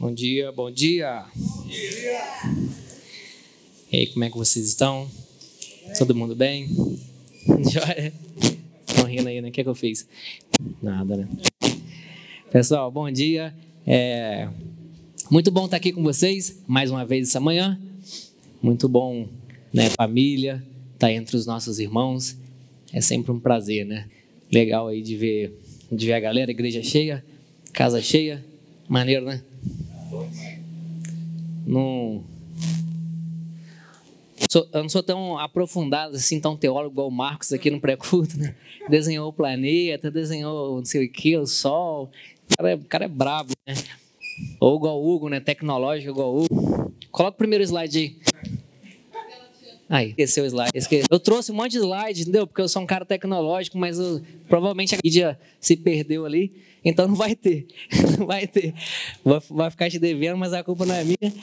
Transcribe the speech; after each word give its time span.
Bom 0.00 0.14
dia, 0.14 0.50
bom 0.50 0.70
dia. 0.70 1.26
Bom 1.36 1.66
dia. 1.68 2.22
E 3.92 3.98
aí, 3.98 4.06
como 4.06 4.24
é 4.24 4.30
que 4.30 4.38
vocês 4.38 4.66
estão? 4.66 5.06
Todo 5.98 6.14
mundo 6.14 6.34
bem? 6.34 6.70
Estão 8.88 9.04
rindo 9.04 9.28
aí, 9.28 9.42
né? 9.42 9.50
O 9.50 9.52
que, 9.52 9.60
é 9.60 9.62
que 9.62 9.68
eu 9.68 9.74
fiz? 9.74 10.08
Nada, 10.80 11.18
né? 11.18 11.28
Pessoal, 12.50 12.90
bom 12.90 13.10
dia. 13.10 13.54
É 13.86 14.48
muito 15.30 15.50
bom 15.50 15.66
estar 15.66 15.76
aqui 15.76 15.92
com 15.92 16.02
vocês 16.02 16.62
mais 16.66 16.90
uma 16.90 17.04
vez 17.04 17.28
essa 17.28 17.38
manhã. 17.38 17.78
Muito 18.62 18.88
bom, 18.88 19.28
né? 19.70 19.90
Família, 19.90 20.64
estar 20.94 21.12
entre 21.12 21.36
os 21.36 21.44
nossos 21.44 21.78
irmãos. 21.78 22.38
É 22.90 23.02
sempre 23.02 23.32
um 23.32 23.38
prazer, 23.38 23.84
né? 23.84 24.08
Legal 24.50 24.88
aí 24.88 25.02
de 25.02 25.14
ver, 25.14 25.60
de 25.92 26.06
ver 26.06 26.14
a 26.14 26.20
galera, 26.20 26.50
igreja 26.50 26.82
cheia, 26.82 27.22
casa 27.74 28.00
cheia. 28.00 28.42
Maneiro, 28.88 29.26
né? 29.26 29.42
Não. 31.70 32.24
Sou, 34.50 34.68
eu 34.72 34.82
não 34.82 34.88
sou 34.88 35.02
tão 35.02 35.38
aprofundado 35.38 36.16
assim, 36.16 36.40
tão 36.40 36.56
teólogo 36.56 36.92
igual 36.92 37.06
o 37.06 37.12
Marcos 37.12 37.52
aqui 37.52 37.70
no 37.70 37.80
pré-culto, 37.80 38.36
né? 38.36 38.56
Desenhou 38.88 39.28
o 39.28 39.32
planeta, 39.32 40.10
desenhou 40.10 40.78
não 40.78 40.84
sei 40.84 41.06
o 41.06 41.12
que, 41.12 41.36
o 41.36 41.46
Sol. 41.46 42.10
O 42.50 42.56
cara 42.56 42.72
é, 42.72 42.74
o 42.74 42.84
cara 42.84 43.04
é 43.04 43.08
brabo, 43.08 43.52
né? 43.64 43.74
Ou 44.58 44.76
igual 44.76 45.00
o 45.00 45.14
Hugo, 45.14 45.28
né? 45.28 45.38
Tecnológico 45.38 46.10
igual 46.10 46.34
o 46.34 46.42
Hugo. 46.42 46.92
Coloca 47.12 47.34
o 47.36 47.38
primeiro 47.38 47.62
slide 47.62 47.98
aí. 47.98 48.16
Aí, 49.88 50.08
esqueceu 50.10 50.44
o 50.44 50.46
slide. 50.46 50.70
Esqueceu. 50.74 51.06
Eu 51.10 51.20
trouxe 51.20 51.52
um 51.52 51.54
monte 51.54 51.72
de 51.72 51.78
slide, 51.78 52.22
entendeu? 52.22 52.46
Porque 52.46 52.62
eu 52.62 52.68
sou 52.68 52.82
um 52.82 52.86
cara 52.86 53.04
tecnológico, 53.04 53.78
mas 53.78 53.98
eu, 53.98 54.20
provavelmente 54.48 54.94
a 54.94 54.98
mídia 55.04 55.38
se 55.60 55.76
perdeu 55.76 56.24
ali. 56.24 56.52
Então 56.84 57.06
não 57.06 57.14
vai 57.14 57.34
ter. 57.34 57.66
Não 58.18 58.26
vai 58.26 58.46
ter. 58.46 58.74
Vai 59.50 59.70
ficar 59.70 59.90
te 59.90 59.98
devendo, 59.98 60.36
mas 60.36 60.52
a 60.52 60.62
culpa 60.64 60.84
não 60.84 60.94
é 60.94 61.04
minha. 61.04 61.34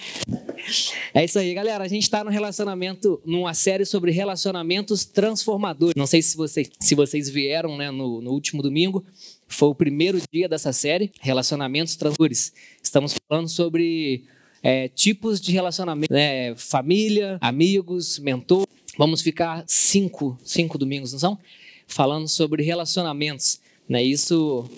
É 1.13 1.23
isso 1.23 1.37
aí, 1.39 1.53
galera. 1.53 1.83
A 1.83 1.87
gente 1.87 2.03
está 2.03 2.23
no 2.23 2.29
relacionamento, 2.29 3.21
numa 3.25 3.53
série 3.53 3.85
sobre 3.85 4.11
relacionamentos 4.11 5.05
transformadores. 5.05 5.95
Não 5.95 6.07
sei 6.07 6.21
se 6.21 6.35
vocês, 6.35 6.69
se 6.79 6.95
vocês 6.95 7.29
vieram 7.29 7.77
né, 7.77 7.91
no, 7.91 8.21
no 8.21 8.31
último 8.31 8.61
domingo. 8.61 9.05
Foi 9.47 9.69
o 9.69 9.75
primeiro 9.75 10.19
dia 10.31 10.49
dessa 10.49 10.73
série, 10.73 11.11
Relacionamentos 11.21 11.95
Transformadores. 11.95 12.53
Estamos 12.83 13.15
falando 13.27 13.47
sobre 13.47 14.25
é, 14.61 14.89
tipos 14.89 15.39
de 15.39 15.51
relacionamento, 15.51 16.13
né, 16.13 16.53
família, 16.55 17.37
amigos, 17.39 18.19
mentor. 18.19 18.67
Vamos 18.97 19.21
ficar 19.21 19.63
cinco, 19.65 20.37
cinco 20.43 20.77
domingos, 20.77 21.13
não 21.13 21.19
são? 21.19 21.39
Falando 21.87 22.27
sobre 22.27 22.63
relacionamentos. 22.63 23.61
Né? 23.87 24.03
Isso 24.03 24.69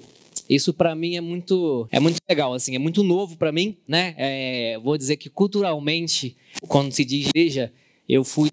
isso 0.49 0.73
para 0.73 0.95
mim 0.95 1.15
é 1.15 1.21
muito, 1.21 1.87
é 1.91 1.99
muito 1.99 2.17
legal, 2.27 2.53
assim, 2.53 2.75
é 2.75 2.79
muito 2.79 3.03
novo 3.03 3.37
para 3.37 3.51
mim, 3.51 3.77
né? 3.87 4.15
É, 4.17 4.79
vou 4.83 4.97
dizer 4.97 5.17
que 5.17 5.29
culturalmente, 5.29 6.35
quando 6.67 6.91
se 6.91 7.05
diz 7.05 7.27
igreja, 7.27 7.71
eu 8.07 8.23
fui, 8.23 8.49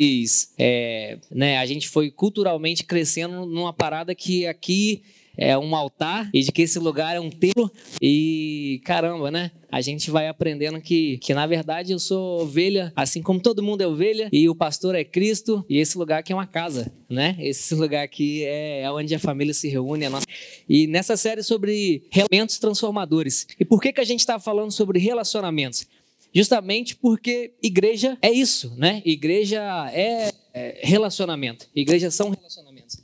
é, 0.58 1.18
né? 1.30 1.56
A 1.56 1.64
gente 1.64 1.88
foi 1.88 2.10
culturalmente 2.10 2.84
crescendo 2.84 3.46
numa 3.46 3.72
parada 3.72 4.14
que 4.14 4.46
aqui 4.46 5.02
é 5.36 5.56
um 5.56 5.74
altar 5.74 6.30
e 6.32 6.42
de 6.42 6.52
que 6.52 6.62
esse 6.62 6.78
lugar 6.78 7.16
é 7.16 7.20
um 7.20 7.30
templo. 7.30 7.70
E 8.00 8.80
caramba, 8.84 9.30
né? 9.30 9.50
A 9.70 9.80
gente 9.80 10.10
vai 10.10 10.28
aprendendo 10.28 10.80
que, 10.80 11.18
que 11.18 11.34
na 11.34 11.46
verdade 11.46 11.92
eu 11.92 11.98
sou 11.98 12.42
ovelha, 12.42 12.92
assim 12.96 13.20
como 13.20 13.40
todo 13.40 13.62
mundo 13.62 13.82
é 13.82 13.86
ovelha, 13.86 14.28
e 14.32 14.48
o 14.48 14.54
pastor 14.54 14.94
é 14.94 15.04
Cristo, 15.04 15.64
e 15.68 15.78
esse 15.78 15.98
lugar 15.98 16.20
aqui 16.20 16.32
é 16.32 16.36
uma 16.36 16.46
casa, 16.46 16.92
né? 17.08 17.36
Esse 17.40 17.74
lugar 17.74 18.04
aqui 18.04 18.44
é, 18.44 18.82
é 18.82 18.90
onde 18.90 19.14
a 19.14 19.18
família 19.18 19.52
se 19.52 19.68
reúne. 19.68 20.06
A 20.06 20.10
nossa... 20.10 20.26
E 20.68 20.86
nessa 20.86 21.16
série 21.16 21.42
sobre 21.42 22.04
relacionamentos 22.10 22.58
transformadores. 22.58 23.46
E 23.58 23.64
por 23.64 23.80
que, 23.80 23.92
que 23.92 24.00
a 24.00 24.04
gente 24.04 24.20
está 24.20 24.38
falando 24.38 24.70
sobre 24.70 24.98
relacionamentos? 24.98 25.86
Justamente 26.34 26.94
porque 26.94 27.54
igreja 27.62 28.18
é 28.20 28.30
isso, 28.30 28.74
né? 28.76 29.02
Igreja 29.04 29.90
é, 29.92 30.30
é 30.52 30.80
relacionamento. 30.82 31.66
Igrejas 31.74 32.14
são 32.14 32.30
relacionamentos. 32.30 32.98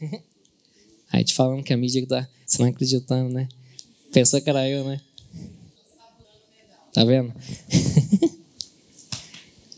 Aí 1.12 1.22
te 1.22 1.34
falando 1.34 1.62
que 1.62 1.74
a 1.74 1.76
mídia 1.76 2.06
tá, 2.06 2.26
você 2.46 2.62
não 2.62 2.70
acreditando, 2.70 3.28
né? 3.32 3.46
Pensou 4.10 4.40
que 4.40 4.48
era 4.48 4.66
eu, 4.66 4.82
né? 4.84 4.98
Tá 6.94 7.04
vendo? 7.04 7.34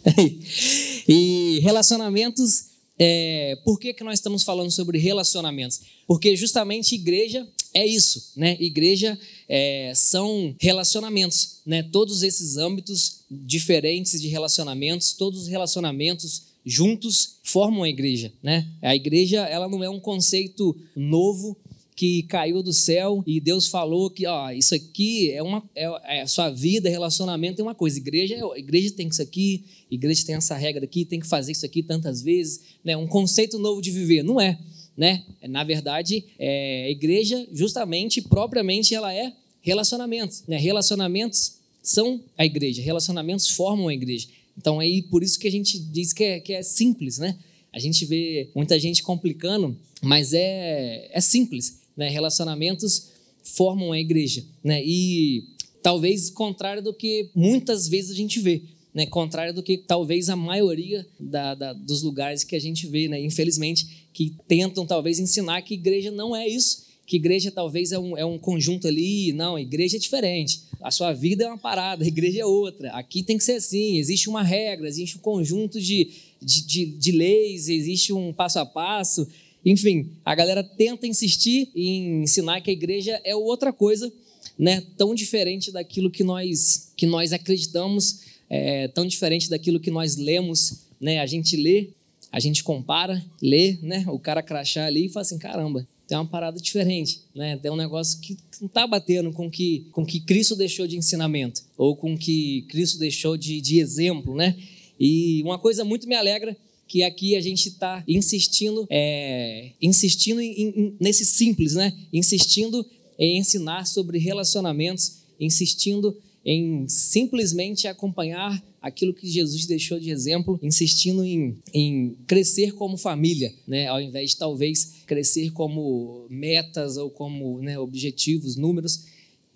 e 1.09 1.59
relacionamentos, 1.61 2.67
é, 2.99 3.59
por 3.65 3.81
que, 3.81 3.93
que 3.93 4.05
nós 4.05 4.21
estamos 4.21 4.45
falando 4.45 4.71
sobre 4.71 4.97
relacionamentos? 4.99 5.81
Porque 6.07 6.37
justamente 6.37 6.95
igreja 6.95 7.47
é 7.73 7.85
isso, 7.85 8.31
né? 8.37 8.57
Igreja 8.61 9.19
é, 9.49 9.93
são 9.95 10.55
relacionamentos, 10.61 11.61
né? 11.67 11.83
Todos 11.83 12.23
esses 12.23 12.57
âmbitos 12.57 13.25
diferentes 13.29 14.21
de 14.21 14.29
relacionamentos, 14.29 15.13
todos 15.15 15.43
os 15.43 15.49
relacionamentos 15.49 16.54
juntos 16.65 17.39
formam 17.43 17.83
a 17.83 17.89
igreja, 17.89 18.33
né? 18.43 18.67
A 18.81 18.97
igreja, 18.97 19.41
ela 19.47 19.69
não 19.69 19.83
é 19.85 19.91
um 19.91 20.01
conceito 20.01 20.75
novo 20.97 21.57
que 21.97 22.25
caiu 22.25 22.63
do 22.63 22.73
céu 22.73 23.23
e 23.27 23.41
Deus 23.41 23.69
falou 23.69 24.11
que, 24.11 24.27
ó, 24.27 24.51
isso 24.51 24.75
aqui 24.75 25.31
é 25.31 25.43
uma 25.43 25.63
é, 25.75 26.21
é 26.23 26.27
sua 26.27 26.51
vida, 26.51 26.89
relacionamento 26.89 27.61
é 27.61 27.63
uma 27.63 27.75
coisa. 27.75 27.99
Igreja, 27.99 28.35
é, 28.35 28.59
igreja 28.59 28.91
tem 28.93 29.07
isso 29.07 29.23
aqui, 29.23 29.65
igreja 29.91 30.27
tem 30.27 30.35
essa 30.35 30.57
regra 30.57 30.85
aqui, 30.85 31.05
tem 31.05 31.21
que 31.21 31.27
fazer 31.27 31.53
isso 31.53 31.65
aqui 31.65 31.83
tantas 31.83 32.23
vezes, 32.23 32.61
né? 32.85 32.97
Um 32.97 33.07
conceito 33.07 33.59
novo 33.59 33.81
de 33.81 33.91
viver, 33.91 34.23
não 34.23 34.41
é, 34.41 34.59
né? 34.97 35.23
Na 35.49 35.63
verdade, 35.63 36.25
é, 36.39 36.87
a 36.87 36.91
igreja, 36.91 37.47
justamente, 37.53 38.21
propriamente, 38.21 38.95
ela 38.95 39.15
é 39.15 39.33
relacionamento, 39.61 40.43
né? 40.49 40.57
Relacionamentos 40.57 41.59
são 41.83 42.21
a 42.37 42.45
igreja, 42.45 42.83
relacionamentos 42.83 43.51
formam 43.51 43.89
a 43.89 43.95
igreja. 43.95 44.27
Então, 44.57 44.81
aí, 44.81 45.03
por 45.03 45.23
isso 45.23 45.39
que 45.39 45.49
a 45.49 45.51
gente 45.51 45.79
diz 45.79 46.13
que 46.13 46.25
é, 46.25 46.41
que 46.41 46.53
é 46.53 46.63
simples, 46.63 47.19
né? 47.19 47.37
A 47.73 47.79
gente 47.79 48.05
vê 48.05 48.49
muita 48.55 48.79
gente 48.79 49.03
complicando, 49.03 49.77
mas 50.01 50.33
é, 50.33 51.09
é 51.13 51.21
simples, 51.21 51.81
né? 51.97 52.09
Relacionamentos 52.09 53.09
formam 53.43 53.93
a 53.93 54.01
igreja, 54.01 54.45
né? 54.63 54.83
E 54.85 55.45
talvez 55.83 56.31
contrário 56.31 56.83
do 56.83 56.95
que 56.95 57.31
muitas 57.35 57.89
vezes 57.89 58.13
a 58.13 58.15
gente 58.15 58.41
vê, 58.41 58.63
né? 58.95 59.07
Contrário 59.07 59.53
do 59.53 59.63
que 59.63 59.77
talvez 59.77 60.29
a 60.29 60.37
maioria 60.37 61.07
da, 61.19 61.55
da, 61.55 61.73
dos 61.73 62.03
lugares 62.03 62.45
que 62.45 62.55
a 62.55 62.61
gente 62.61 62.87
vê, 62.87 63.09
né? 63.09 63.21
Infelizmente, 63.21 64.09
que 64.13 64.35
tentam 64.47 64.87
talvez 64.87 65.19
ensinar 65.19 65.61
que 65.63 65.75
igreja 65.75 66.11
não 66.11 66.35
é 66.35 66.47
isso, 66.47 66.84
que 67.07 67.17
igreja 67.17 67.51
talvez 67.51 67.93
é 67.93 67.99
um, 67.99 68.17
é 68.17 68.25
um 68.25 68.39
conjunto 68.39 68.89
ali, 68.89 69.33
não, 69.33 69.59
igreja 69.59 69.97
é 69.97 70.01
diferente 70.01 70.65
a 70.85 70.91
sua 70.91 71.15
vida 71.15 71.45
é 71.45 71.49
uma 71.49 71.57
parada, 71.57 72.05
a 72.05 72.07
igreja 72.07 72.43
é 72.43 72.45
outra. 72.45 72.91
Aqui 72.91 73.23
tem 73.23 73.39
que 73.39 73.43
ser 73.43 73.53
assim, 73.53 73.97
existe 73.97 74.29
uma 74.29 74.43
regra, 74.43 74.87
existe 74.87 75.17
um 75.17 75.21
conjunto 75.21 75.81
de, 75.81 76.11
de, 76.43 76.61
de, 76.67 76.85
de 76.85 77.11
leis, 77.11 77.71
existe 77.71 78.13
um 78.13 78.35
passo 78.35 78.59
a 78.59 78.67
passo. 78.67 79.27
Enfim, 79.65 80.11
a 80.23 80.35
galera 80.35 80.63
tenta 80.63 81.07
insistir 81.07 81.71
em 81.75 82.25
ensinar 82.25 82.61
que 82.61 82.69
a 82.69 82.73
igreja 82.75 83.19
é 83.25 83.35
outra 83.35 83.73
coisa, 83.73 84.13
né? 84.59 84.83
tão 84.99 85.15
diferente 85.15 85.73
daquilo 85.73 86.11
que 86.11 86.23
nós, 86.23 86.93
que 86.95 87.07
nós 87.07 87.33
acreditamos, 87.33 88.21
é, 88.51 88.87
tão 88.89 89.07
diferente 89.07 89.49
daquilo 89.49 89.81
que 89.81 89.91
nós 89.91 90.17
lemos. 90.17 90.83
Né? 91.01 91.19
A 91.19 91.27
gente 91.27 91.57
lê, 91.57 91.89
a 92.31 92.39
gente 92.39 92.63
compara, 92.63 93.25
lê, 93.41 93.79
né? 93.81 94.05
o 94.09 94.19
cara 94.19 94.43
crachá 94.43 94.85
ali 94.85 95.07
e 95.07 95.09
fala 95.09 95.23
assim: 95.23 95.39
caramba, 95.39 95.89
tem 96.07 96.19
uma 96.19 96.27
parada 96.27 96.61
diferente, 96.61 97.23
né? 97.35 97.57
Tem 97.57 97.71
um 97.71 97.77
negócio 97.77 98.21
que 98.21 98.37
não 98.61 98.67
está 98.67 98.87
batendo 98.87 99.33
com 99.33 99.51
que, 99.51 99.87
com 99.93 100.05
que 100.05 100.21
Cristo 100.21 100.55
deixou 100.55 100.87
de 100.87 100.97
ensinamento 100.97 101.63
ou 101.77 101.97
com 101.97 102.17
que 102.17 102.63
Cristo 102.69 102.99
deixou 102.99 103.37
de, 103.37 103.61
de 103.61 103.79
exemplo, 103.79 104.35
né? 104.35 104.57
E 105.01 105.43
uma 105.43 105.59
coisa 105.59 105.85
muito 105.85 106.07
me 106.07 106.15
alegra 106.15 106.57
que 106.87 107.03
aqui 107.03 107.35
a 107.35 107.41
gente 107.41 107.69
está 107.69 108.05
insistindo, 108.07 108.87
é, 108.91 109.71
insistindo 109.81 110.41
em, 110.41 110.61
em, 110.61 110.97
nesse 111.01 111.25
simples, 111.25 111.75
né? 111.75 111.93
Insistindo 112.13 112.85
em 113.19 113.39
ensinar 113.39 113.87
sobre 113.87 114.19
relacionamentos, 114.19 115.23
insistindo 115.41 116.17
em 116.45 116.87
simplesmente 116.87 117.89
acompanhar 117.89 118.63
aquilo 118.85 119.15
que 119.15 119.27
Jesus 119.27 119.65
deixou 119.65 119.99
de 119.99 120.11
exemplo, 120.11 120.61
insistindo 120.63 121.25
em, 121.25 121.57
em 121.73 122.19
crescer 122.27 122.73
como 122.73 122.99
família, 122.99 123.51
né? 123.67 123.87
ao 123.87 123.99
invés 123.99 124.33
de 124.33 124.37
talvez 124.37 124.97
crescer 125.07 125.53
como 125.53 126.27
metas 126.29 126.99
ou 126.99 127.09
como 127.09 127.63
né, 127.63 127.79
objetivos, 127.79 128.57
números. 128.57 129.07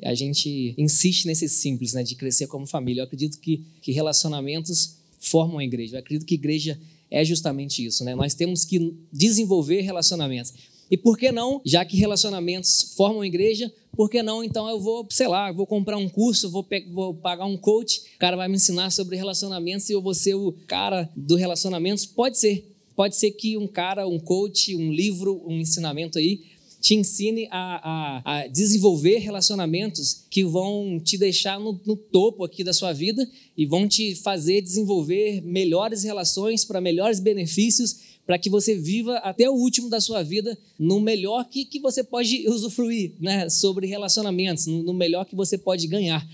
A 0.03 0.15
gente 0.15 0.73
insiste 0.79 1.27
nesse 1.27 1.47
simples, 1.47 1.93
né, 1.93 2.03
de 2.03 2.15
crescer 2.15 2.47
como 2.47 2.67
família. 2.67 3.03
Eu 3.03 3.05
acredito 3.05 3.39
que, 3.39 3.63
que 3.83 3.93
relacionamentos 3.93 4.97
formam 5.21 5.59
a 5.59 5.65
igreja. 5.65 5.97
Eu 5.97 6.01
acredito 6.01 6.25
que 6.25 6.35
igreja 6.35 6.81
é 7.11 7.23
justamente 7.23 7.85
isso. 7.85 8.05
Né? 8.05 8.15
Nós 8.15 8.33
temos 8.33 8.65
que 8.65 8.95
desenvolver 9.13 9.83
relacionamentos. 9.83 10.55
E 10.91 10.97
por 10.97 11.19
que 11.19 11.31
não, 11.31 11.61
já 11.67 11.85
que 11.85 11.99
relacionamentos 11.99 12.95
formam 12.97 13.23
igreja, 13.23 13.71
por 13.99 14.09
que 14.09 14.23
não 14.23 14.45
então 14.45 14.69
eu 14.69 14.79
vou, 14.79 15.05
sei 15.11 15.27
lá, 15.27 15.51
vou 15.51 15.67
comprar 15.67 15.97
um 15.97 16.09
curso, 16.09 16.49
vou, 16.49 16.65
vou 16.93 17.15
pagar 17.15 17.47
um 17.47 17.57
coach, 17.57 18.03
o 18.15 18.19
cara 18.21 18.37
vai 18.37 18.47
me 18.47 18.55
ensinar 18.55 18.91
sobre 18.91 19.17
relacionamentos 19.17 19.91
e 19.91 19.93
eu 19.93 20.01
vou 20.01 20.15
ser 20.15 20.37
o 20.37 20.53
cara 20.69 21.11
do 21.17 21.35
relacionamentos? 21.35 22.07
Pode 22.07 22.39
ser. 22.39 22.65
Pode 22.95 23.17
ser 23.17 23.33
que 23.33 23.59
um 23.59 23.67
cara, 23.67 24.07
um 24.07 24.21
coach, 24.21 24.77
um 24.77 24.93
livro, 24.93 25.43
um 25.45 25.59
ensinamento 25.59 26.17
aí 26.17 26.43
te 26.81 26.95
ensine 26.95 27.49
a, 27.51 28.23
a, 28.23 28.39
a 28.39 28.47
desenvolver 28.47 29.19
relacionamentos 29.19 30.25
que 30.31 30.45
vão 30.45 31.01
te 31.03 31.19
deixar 31.19 31.59
no, 31.59 31.81
no, 31.85 31.97
topo 31.97 32.45
aqui 32.45 32.63
da 32.63 32.73
sua 32.73 32.93
vida 32.93 33.29
e 33.57 33.67
vão 33.67 33.89
te 33.89 34.15
fazer 34.15 34.63
desenvolver 34.63 35.43
melhores 35.43 36.05
relações 36.05 36.65
para 36.65 36.81
melhores 36.81 37.19
benefícios, 37.19 37.97
para 38.29 38.39
que 38.39 38.51
você 38.51 38.75
viva 38.75 39.17
até 39.21 39.49
o 39.49 39.55
último 39.55 39.89
da 39.89 40.03
sua 40.03 40.23
vida 40.23 40.59
no 40.79 41.01
melhor 41.01 41.49
que, 41.49 41.65
que 41.65 41.81
você 41.81 42.05
pode 42.05 42.47
usufruir 42.47 43.13
né, 43.19 43.49
sobre 43.49 43.87
relacionamentos, 43.87 44.67
no, 44.67 44.83
no 44.83 44.93
melhor 44.93 45.25
que 45.25 45.35
você 45.35 45.57
pode 45.57 45.87
ganhar. 45.87 46.29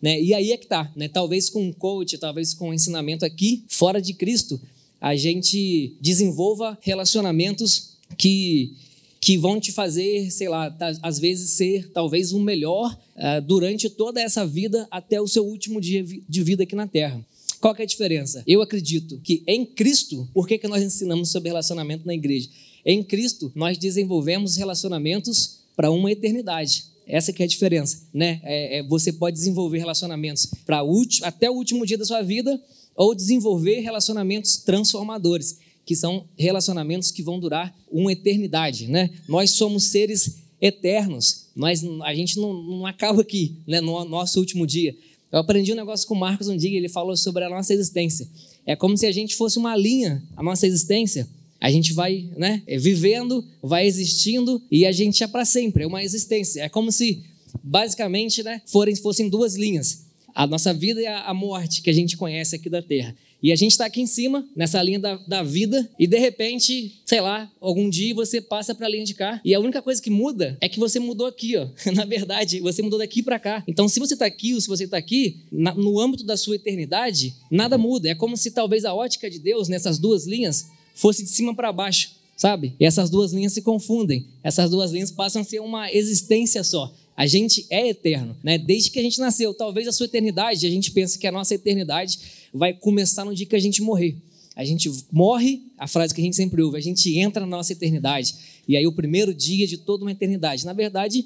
Né? 0.00 0.22
E 0.22 0.32
aí 0.32 0.52
é 0.52 0.56
que 0.56 0.68
tá, 0.68 0.92
né? 0.94 1.08
Talvez 1.08 1.50
com 1.50 1.60
um 1.60 1.72
coach, 1.72 2.16
talvez 2.18 2.54
com 2.54 2.68
um 2.68 2.72
ensinamento 2.72 3.24
aqui, 3.24 3.64
fora 3.66 4.00
de 4.00 4.14
Cristo, 4.14 4.60
a 5.00 5.16
gente 5.16 5.92
desenvolva 6.00 6.78
relacionamentos 6.80 7.96
que 8.16 8.72
que 9.20 9.36
vão 9.36 9.60
te 9.60 9.70
fazer, 9.70 10.30
sei 10.30 10.48
lá, 10.48 10.74
às 11.02 11.18
vezes 11.18 11.50
ser 11.50 11.90
talvez 11.90 12.32
o 12.32 12.40
melhor 12.40 12.96
uh, 13.16 13.42
durante 13.42 13.90
toda 13.90 14.18
essa 14.18 14.46
vida 14.46 14.88
até 14.90 15.20
o 15.20 15.28
seu 15.28 15.44
último 15.44 15.78
dia 15.78 16.02
de 16.02 16.42
vida 16.42 16.62
aqui 16.62 16.74
na 16.74 16.86
Terra. 16.86 17.22
Qual 17.60 17.76
é 17.78 17.82
a 17.82 17.86
diferença? 17.86 18.42
Eu 18.46 18.62
acredito 18.62 19.20
que 19.22 19.42
em 19.46 19.66
Cristo, 19.66 20.26
por 20.32 20.48
que, 20.48 20.56
que 20.56 20.66
nós 20.66 20.82
ensinamos 20.82 21.30
sobre 21.30 21.50
relacionamento 21.50 22.06
na 22.06 22.14
igreja? 22.14 22.48
Em 22.86 23.02
Cristo, 23.02 23.52
nós 23.54 23.76
desenvolvemos 23.76 24.56
relacionamentos 24.56 25.58
para 25.76 25.90
uma 25.90 26.10
eternidade. 26.10 26.86
Essa 27.06 27.34
que 27.34 27.42
é 27.42 27.44
a 27.44 27.48
diferença, 27.48 28.02
né? 28.14 28.40
É, 28.44 28.78
é, 28.78 28.82
você 28.82 29.12
pode 29.12 29.36
desenvolver 29.36 29.78
relacionamentos 29.78 30.46
para 30.64 30.80
até 31.22 31.50
o 31.50 31.54
último 31.54 31.84
dia 31.84 31.98
da 31.98 32.04
sua 32.04 32.22
vida 32.22 32.58
ou 32.96 33.14
desenvolver 33.14 33.80
relacionamentos 33.80 34.56
transformadores 34.58 35.58
que 35.84 35.94
são 35.94 36.24
relacionamentos 36.38 37.10
que 37.10 37.22
vão 37.22 37.38
durar 37.38 37.76
uma 37.90 38.12
eternidade, 38.12 38.86
né? 38.86 39.10
Nós 39.28 39.50
somos 39.50 39.84
seres 39.84 40.36
eternos, 40.60 41.46
nós, 41.56 41.82
a 42.02 42.14
gente 42.14 42.38
não, 42.38 42.52
não 42.52 42.86
acaba 42.86 43.22
aqui, 43.22 43.56
né, 43.66 43.80
no 43.80 44.04
nosso 44.04 44.38
último 44.38 44.66
dia. 44.66 44.94
Eu 45.32 45.38
aprendi 45.38 45.72
um 45.72 45.76
negócio 45.76 46.08
com 46.08 46.14
o 46.14 46.18
Marcos 46.18 46.48
um 46.48 46.56
dia, 46.56 46.76
ele 46.76 46.88
falou 46.88 47.16
sobre 47.16 47.44
a 47.44 47.48
nossa 47.48 47.72
existência. 47.72 48.28
É 48.66 48.74
como 48.74 48.96
se 48.96 49.06
a 49.06 49.12
gente 49.12 49.36
fosse 49.36 49.58
uma 49.58 49.76
linha, 49.76 50.22
a 50.36 50.42
nossa 50.42 50.66
existência. 50.66 51.28
A 51.60 51.70
gente 51.70 51.92
vai 51.92 52.28
né, 52.36 52.62
vivendo, 52.66 53.44
vai 53.62 53.86
existindo 53.86 54.60
e 54.70 54.86
a 54.86 54.92
gente 54.92 55.22
é 55.22 55.26
para 55.26 55.44
sempre, 55.44 55.84
é 55.84 55.86
uma 55.86 56.02
existência. 56.02 56.62
É 56.62 56.68
como 56.68 56.90
se, 56.90 57.22
basicamente, 57.62 58.42
né, 58.42 58.60
forem, 58.66 58.96
fossem 58.96 59.28
duas 59.28 59.54
linhas. 59.54 60.06
A 60.34 60.46
nossa 60.46 60.72
vida 60.72 61.00
e 61.00 61.06
a 61.06 61.32
morte 61.34 61.82
que 61.82 61.90
a 61.90 61.92
gente 61.92 62.16
conhece 62.16 62.56
aqui 62.56 62.68
da 62.68 62.82
Terra. 62.82 63.14
E 63.42 63.52
a 63.52 63.56
gente 63.56 63.72
está 63.72 63.86
aqui 63.86 64.00
em 64.00 64.06
cima, 64.06 64.46
nessa 64.54 64.82
linha 64.82 64.98
da, 64.98 65.16
da 65.26 65.42
vida, 65.42 65.88
e 65.98 66.06
de 66.06 66.18
repente, 66.18 67.00
sei 67.06 67.20
lá, 67.20 67.50
algum 67.60 67.88
dia 67.88 68.14
você 68.14 68.40
passa 68.40 68.74
para 68.74 68.86
a 68.86 68.90
linha 68.90 69.04
de 69.04 69.14
cá, 69.14 69.40
e 69.44 69.54
a 69.54 69.60
única 69.60 69.80
coisa 69.80 70.00
que 70.00 70.10
muda 70.10 70.58
é 70.60 70.68
que 70.68 70.78
você 70.78 70.98
mudou 70.98 71.26
aqui, 71.26 71.56
ó. 71.56 71.66
Na 71.92 72.04
verdade, 72.04 72.60
você 72.60 72.82
mudou 72.82 72.98
daqui 72.98 73.22
para 73.22 73.38
cá. 73.38 73.64
Então, 73.66 73.88
se 73.88 73.98
você 73.98 74.14
está 74.14 74.26
aqui 74.26 74.54
ou 74.54 74.60
se 74.60 74.68
você 74.68 74.84
está 74.84 74.96
aqui, 74.96 75.38
na, 75.50 75.74
no 75.74 75.98
âmbito 75.98 76.24
da 76.24 76.36
sua 76.36 76.56
eternidade, 76.56 77.34
nada 77.50 77.78
muda. 77.78 78.10
É 78.10 78.14
como 78.14 78.36
se 78.36 78.50
talvez 78.50 78.84
a 78.84 78.94
ótica 78.94 79.30
de 79.30 79.38
Deus 79.38 79.68
nessas 79.68 79.98
duas 79.98 80.26
linhas 80.26 80.68
fosse 80.94 81.22
de 81.22 81.30
cima 81.30 81.54
para 81.54 81.72
baixo, 81.72 82.10
sabe? 82.36 82.74
E 82.78 82.84
essas 82.84 83.08
duas 83.08 83.32
linhas 83.32 83.52
se 83.52 83.62
confundem. 83.62 84.26
Essas 84.42 84.70
duas 84.70 84.92
linhas 84.92 85.10
passam 85.10 85.42
a 85.42 85.44
ser 85.44 85.60
uma 85.60 85.90
existência 85.90 86.62
só. 86.62 86.92
A 87.16 87.26
gente 87.26 87.66
é 87.68 87.88
eterno, 87.88 88.36
né? 88.42 88.56
Desde 88.56 88.90
que 88.90 88.98
a 88.98 89.02
gente 89.02 89.18
nasceu. 89.18 89.52
Talvez 89.52 89.86
a 89.86 89.92
sua 89.92 90.06
eternidade, 90.06 90.66
a 90.66 90.70
gente 90.70 90.90
pensa 90.90 91.18
que 91.18 91.26
a 91.26 91.32
nossa 91.32 91.54
eternidade 91.54 92.18
vai 92.52 92.72
começar 92.72 93.24
no 93.24 93.34
dia 93.34 93.46
que 93.46 93.56
a 93.56 93.60
gente 93.60 93.82
morrer. 93.82 94.16
A 94.56 94.64
gente 94.64 94.90
morre, 95.10 95.62
a 95.78 95.86
frase 95.86 96.14
que 96.14 96.20
a 96.20 96.24
gente 96.24 96.36
sempre 96.36 96.60
ouve, 96.62 96.76
a 96.76 96.80
gente 96.80 97.18
entra 97.18 97.40
na 97.40 97.56
nossa 97.56 97.72
eternidade. 97.72 98.34
E 98.68 98.76
aí 98.76 98.86
o 98.86 98.92
primeiro 98.92 99.32
dia 99.32 99.66
de 99.66 99.78
toda 99.78 100.04
uma 100.04 100.12
eternidade. 100.12 100.66
Na 100.66 100.72
verdade, 100.72 101.24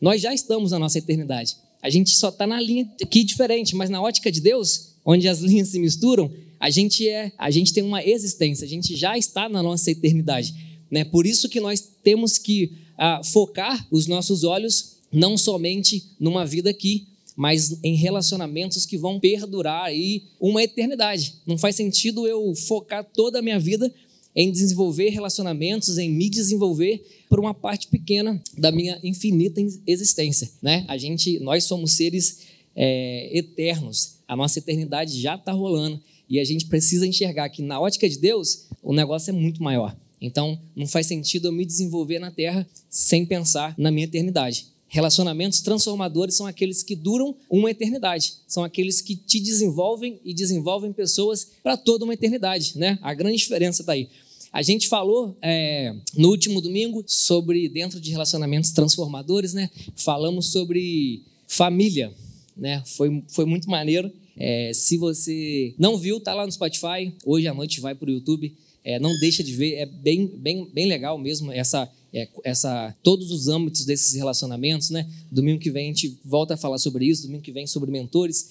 nós 0.00 0.20
já 0.20 0.34
estamos 0.34 0.72
na 0.72 0.78
nossa 0.78 0.98
eternidade. 0.98 1.56
A 1.82 1.88
gente 1.88 2.10
só 2.10 2.28
está 2.28 2.46
na 2.46 2.60
linha 2.60 2.90
aqui 3.00 3.22
diferente, 3.22 3.76
mas 3.76 3.88
na 3.88 4.02
ótica 4.02 4.30
de 4.30 4.40
Deus, 4.40 4.94
onde 5.04 5.28
as 5.28 5.40
linhas 5.40 5.68
se 5.68 5.78
misturam, 5.78 6.30
a 6.58 6.70
gente 6.70 7.08
é, 7.08 7.32
a 7.38 7.50
gente 7.50 7.72
tem 7.72 7.82
uma 7.82 8.04
existência, 8.04 8.64
a 8.64 8.68
gente 8.68 8.96
já 8.96 9.16
está 9.16 9.48
na 9.48 9.62
nossa 9.62 9.90
eternidade. 9.90 10.54
Né? 10.90 11.04
Por 11.04 11.26
isso 11.26 11.48
que 11.48 11.60
nós 11.60 11.80
temos 12.02 12.38
que 12.38 12.72
ah, 12.98 13.20
focar 13.22 13.86
os 13.90 14.06
nossos 14.06 14.42
olhos 14.44 14.96
não 15.12 15.38
somente 15.38 16.04
numa 16.18 16.44
vida 16.44 16.70
aqui, 16.70 17.06
mas 17.36 17.78
em 17.84 17.94
relacionamentos 17.94 18.86
que 18.86 18.96
vão 18.96 19.20
perdurar 19.20 19.84
aí 19.84 20.24
uma 20.40 20.62
eternidade. 20.62 21.34
Não 21.46 21.58
faz 21.58 21.76
sentido 21.76 22.26
eu 22.26 22.54
focar 22.54 23.04
toda 23.04 23.38
a 23.38 23.42
minha 23.42 23.60
vida 23.60 23.92
em 24.34 24.50
desenvolver 24.50 25.10
relacionamentos, 25.10 25.98
em 25.98 26.10
me 26.10 26.28
desenvolver 26.28 27.02
por 27.28 27.38
uma 27.38 27.54
parte 27.54 27.88
pequena 27.88 28.42
da 28.56 28.72
minha 28.72 28.98
infinita 29.02 29.60
existência, 29.86 30.50
né? 30.60 30.84
A 30.88 30.98
gente, 30.98 31.38
nós 31.40 31.64
somos 31.64 31.92
seres 31.92 32.40
é, 32.74 33.30
eternos. 33.36 34.16
A 34.28 34.36
nossa 34.36 34.58
eternidade 34.58 35.20
já 35.20 35.36
está 35.36 35.52
rolando 35.52 36.00
e 36.28 36.38
a 36.38 36.44
gente 36.44 36.66
precisa 36.66 37.06
enxergar 37.06 37.48
que 37.48 37.62
na 37.62 37.80
ótica 37.80 38.08
de 38.08 38.18
Deus 38.18 38.66
o 38.82 38.92
negócio 38.92 39.30
é 39.30 39.32
muito 39.32 39.62
maior. 39.62 39.96
Então, 40.20 40.58
não 40.74 40.86
faz 40.86 41.06
sentido 41.06 41.48
eu 41.48 41.52
me 41.52 41.64
desenvolver 41.64 42.18
na 42.18 42.30
Terra 42.30 42.66
sem 42.90 43.24
pensar 43.24 43.74
na 43.78 43.90
minha 43.90 44.06
eternidade. 44.06 44.66
Relacionamentos 44.88 45.60
transformadores 45.60 46.36
são 46.36 46.46
aqueles 46.46 46.82
que 46.82 46.94
duram 46.94 47.34
uma 47.50 47.70
eternidade, 47.70 48.34
são 48.46 48.62
aqueles 48.62 49.00
que 49.00 49.16
te 49.16 49.40
desenvolvem 49.40 50.20
e 50.24 50.32
desenvolvem 50.32 50.92
pessoas 50.92 51.48
para 51.62 51.76
toda 51.76 52.04
uma 52.04 52.14
eternidade, 52.14 52.78
né? 52.78 52.98
A 53.02 53.12
grande 53.12 53.36
diferença 53.36 53.82
está 53.82 53.92
aí. 53.92 54.08
A 54.52 54.62
gente 54.62 54.88
falou 54.88 55.36
é, 55.42 55.94
no 56.16 56.28
último 56.30 56.60
domingo 56.60 57.04
sobre 57.06 57.68
dentro 57.68 58.00
de 58.00 58.10
relacionamentos 58.10 58.70
transformadores, 58.70 59.52
né? 59.52 59.68
Falamos 59.96 60.50
sobre 60.50 61.22
família, 61.46 62.12
né? 62.56 62.82
Foi, 62.86 63.22
foi 63.28 63.44
muito 63.44 63.68
maneiro. 63.68 64.10
É, 64.36 64.70
se 64.72 64.96
você 64.96 65.74
não 65.78 65.98
viu, 65.98 66.20
tá 66.20 66.32
lá 66.32 66.46
no 66.46 66.52
Spotify. 66.52 67.12
Hoje 67.24 67.48
à 67.48 67.52
noite 67.52 67.80
vai 67.80 67.94
para 67.94 68.08
o 68.08 68.12
YouTube. 68.12 68.54
É, 68.84 68.98
não 68.98 69.18
deixa 69.18 69.42
de 69.42 69.52
ver. 69.52 69.74
É 69.74 69.84
bem, 69.84 70.26
bem, 70.26 70.66
bem 70.72 70.86
legal 70.86 71.18
mesmo 71.18 71.50
essa 71.50 71.90
é, 72.16 72.26
essa, 72.44 72.96
todos 73.02 73.30
os 73.30 73.46
âmbitos 73.46 73.84
desses 73.84 74.14
relacionamentos, 74.14 74.88
né? 74.88 75.06
Domingo 75.30 75.60
que 75.60 75.70
vem 75.70 75.84
a 75.84 75.88
gente 75.88 76.18
volta 76.24 76.54
a 76.54 76.56
falar 76.56 76.78
sobre 76.78 77.04
isso, 77.04 77.24
domingo 77.24 77.42
que 77.42 77.52
vem 77.52 77.66
sobre 77.66 77.90
mentores. 77.90 78.48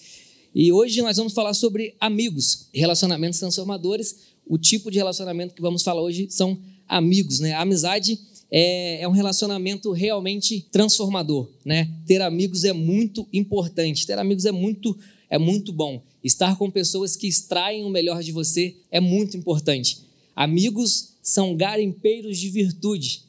E 0.54 0.72
hoje 0.72 1.02
nós 1.02 1.18
vamos 1.18 1.34
falar 1.34 1.56
sobre 1.56 1.96
amigos, 2.00 2.68
relacionamentos 2.72 3.40
transformadores. 3.40 4.18
O 4.46 4.60
tipo 4.60 4.92
de 4.92 5.00
relacionamento 5.00 5.56
que 5.56 5.64
vamos 5.64 5.82
falar 5.82 6.00
hoje 6.00 6.28
são 6.30 6.60
amigos, 6.88 7.40
né? 7.40 7.54
A 7.54 7.62
amizade 7.62 8.20
é, 8.52 9.02
é 9.02 9.08
um 9.08 9.12
relacionamento 9.12 9.92
realmente 9.92 10.68
transformador, 10.72 11.50
né? 11.66 11.90
Ter 12.06 12.22
amigos 12.22 12.66
é 12.66 12.72
muito 12.72 13.28
importante, 13.34 14.06
ter 14.06 14.20
amigos 14.20 14.46
é 14.46 14.52
muito, 14.52 14.96
é 15.28 15.40
muito 15.40 15.74
bom. 15.74 16.04
Estar 16.24 16.56
com 16.56 16.70
pessoas 16.70 17.16
que 17.16 17.28
extraem 17.28 17.84
o 17.84 17.90
melhor 17.90 18.22
de 18.22 18.32
você 18.32 18.76
é 18.92 19.00
muito 19.00 19.36
importante. 19.36 20.02
Amigos 20.36 21.16
são 21.24 21.56
garimpeiros 21.56 22.38
de 22.38 22.50
virtude. 22.52 23.25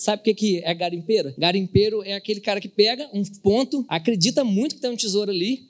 Sabe 0.00 0.30
o 0.30 0.34
que 0.34 0.62
é 0.64 0.72
garimpeiro? 0.72 1.34
Garimpeiro 1.36 2.02
é 2.02 2.14
aquele 2.14 2.40
cara 2.40 2.58
que 2.58 2.70
pega 2.70 3.06
um 3.12 3.22
ponto, 3.22 3.84
acredita 3.86 4.42
muito 4.42 4.76
que 4.76 4.80
tem 4.80 4.88
um 4.88 4.96
tesouro 4.96 5.30
ali 5.30 5.68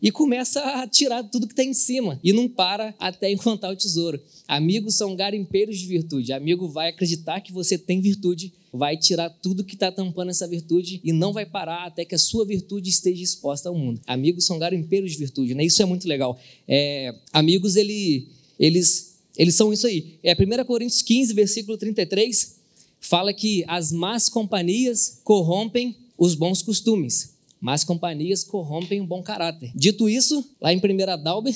e 0.00 0.10
começa 0.10 0.62
a 0.80 0.88
tirar 0.88 1.22
tudo 1.24 1.46
que 1.46 1.54
tem 1.54 1.68
em 1.68 1.74
cima 1.74 2.18
e 2.24 2.32
não 2.32 2.48
para 2.48 2.94
até 2.98 3.30
encontrar 3.30 3.70
o 3.70 3.76
tesouro. 3.76 4.18
Amigos 4.48 4.94
são 4.94 5.14
garimpeiros 5.14 5.78
de 5.78 5.86
virtude. 5.88 6.32
Amigo 6.32 6.66
vai 6.66 6.88
acreditar 6.88 7.42
que 7.42 7.52
você 7.52 7.76
tem 7.76 8.00
virtude, 8.00 8.50
vai 8.72 8.96
tirar 8.96 9.28
tudo 9.28 9.62
que 9.62 9.74
está 9.74 9.92
tampando 9.92 10.30
essa 10.30 10.48
virtude 10.48 10.98
e 11.04 11.12
não 11.12 11.34
vai 11.34 11.44
parar 11.44 11.84
até 11.84 12.02
que 12.02 12.14
a 12.14 12.18
sua 12.18 12.46
virtude 12.46 12.88
esteja 12.88 13.22
exposta 13.22 13.68
ao 13.68 13.74
mundo. 13.74 14.00
Amigos 14.06 14.46
são 14.46 14.58
garimpeiros 14.58 15.12
de 15.12 15.18
virtude, 15.18 15.54
né? 15.54 15.62
Isso 15.62 15.82
é 15.82 15.84
muito 15.84 16.08
legal. 16.08 16.40
É, 16.66 17.14
amigos, 17.30 17.76
ele, 17.76 18.26
eles, 18.58 19.18
eles 19.36 19.54
são 19.54 19.70
isso 19.70 19.86
aí. 19.86 20.14
É 20.22 20.32
1 20.32 20.64
Coríntios 20.64 21.02
15, 21.02 21.34
versículo 21.34 21.76
33 21.76 22.55
fala 23.00 23.32
que 23.32 23.64
as 23.68 23.92
más 23.92 24.28
companhias 24.28 25.20
corrompem 25.24 25.96
os 26.18 26.34
bons 26.34 26.62
costumes. 26.62 27.34
Más 27.60 27.84
companhias 27.84 28.44
corrompem 28.44 29.00
o 29.00 29.06
bom 29.06 29.22
caráter. 29.22 29.70
Dito 29.74 30.08
isso, 30.08 30.44
lá 30.60 30.72
em 30.72 30.78
1 30.78 31.22
Dalbe, 31.22 31.54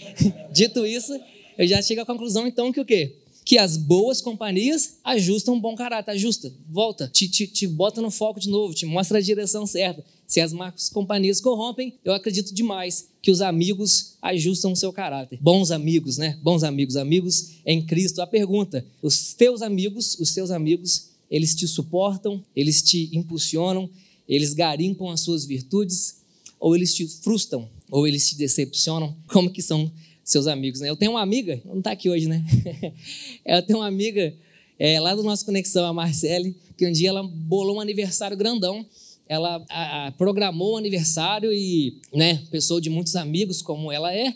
dito 0.52 0.86
isso, 0.86 1.12
eu 1.58 1.66
já 1.66 1.82
chego 1.82 2.00
à 2.00 2.06
conclusão 2.06 2.46
então 2.46 2.72
que 2.72 2.80
o 2.80 2.84
quê? 2.84 3.16
Que 3.44 3.58
as 3.58 3.76
boas 3.76 4.20
companhias 4.20 4.98
ajustam 5.04 5.54
um 5.54 5.60
bom 5.60 5.74
caráter, 5.74 6.12
ajusta, 6.12 6.52
volta, 6.68 7.08
te, 7.08 7.28
te, 7.28 7.46
te 7.46 7.66
bota 7.66 8.00
no 8.00 8.10
foco 8.10 8.40
de 8.40 8.48
novo, 8.48 8.74
te 8.74 8.86
mostra 8.86 9.18
a 9.18 9.20
direção 9.20 9.66
certa. 9.66 10.04
Se 10.32 10.40
as 10.40 10.54
más 10.54 10.88
companhias 10.88 11.42
corrompem, 11.42 11.92
eu 12.02 12.14
acredito 12.14 12.54
demais 12.54 13.06
que 13.20 13.30
os 13.30 13.42
amigos 13.42 14.14
ajustam 14.22 14.72
o 14.72 14.76
seu 14.76 14.90
caráter. 14.90 15.38
Bons 15.38 15.70
amigos, 15.70 16.16
né? 16.16 16.38
Bons 16.42 16.62
amigos, 16.62 16.96
amigos 16.96 17.50
em 17.66 17.84
Cristo. 17.84 18.22
A 18.22 18.26
pergunta: 18.26 18.82
os 19.02 19.34
teus 19.34 19.60
amigos, 19.60 20.18
os 20.18 20.30
seus 20.30 20.50
amigos, 20.50 21.10
eles 21.30 21.54
te 21.54 21.68
suportam, 21.68 22.42
eles 22.56 22.80
te 22.80 23.10
impulsionam, 23.12 23.90
eles 24.26 24.54
garimpam 24.54 25.10
as 25.10 25.20
suas 25.20 25.44
virtudes, 25.44 26.22
ou 26.58 26.74
eles 26.74 26.94
te 26.94 27.06
frustram, 27.06 27.68
ou 27.90 28.08
eles 28.08 28.26
te 28.26 28.34
decepcionam? 28.34 29.14
Como 29.26 29.50
que 29.50 29.60
são 29.60 29.92
seus 30.24 30.46
amigos, 30.46 30.80
né? 30.80 30.88
Eu 30.88 30.96
tenho 30.96 31.10
uma 31.10 31.20
amiga, 31.20 31.60
não 31.62 31.80
está 31.80 31.92
aqui 31.92 32.08
hoje, 32.08 32.26
né? 32.26 32.42
eu 33.44 33.62
tenho 33.66 33.80
uma 33.80 33.86
amiga 33.86 34.34
é, 34.78 34.98
lá 34.98 35.14
do 35.14 35.22
nosso 35.22 35.44
Conexão, 35.44 35.84
a 35.84 35.92
Marcele, 35.92 36.56
que 36.74 36.86
um 36.86 36.90
dia 36.90 37.10
ela 37.10 37.22
bolou 37.22 37.76
um 37.76 37.80
aniversário 37.80 38.34
grandão. 38.34 38.86
Ela 39.28 39.64
a, 39.68 40.06
a, 40.06 40.12
programou 40.12 40.74
um 40.74 40.76
aniversário 40.76 41.52
e, 41.52 41.98
né, 42.12 42.44
pessoa 42.50 42.80
de 42.80 42.90
muitos 42.90 43.16
amigos, 43.16 43.62
como 43.62 43.90
ela 43.90 44.14
é, 44.14 44.34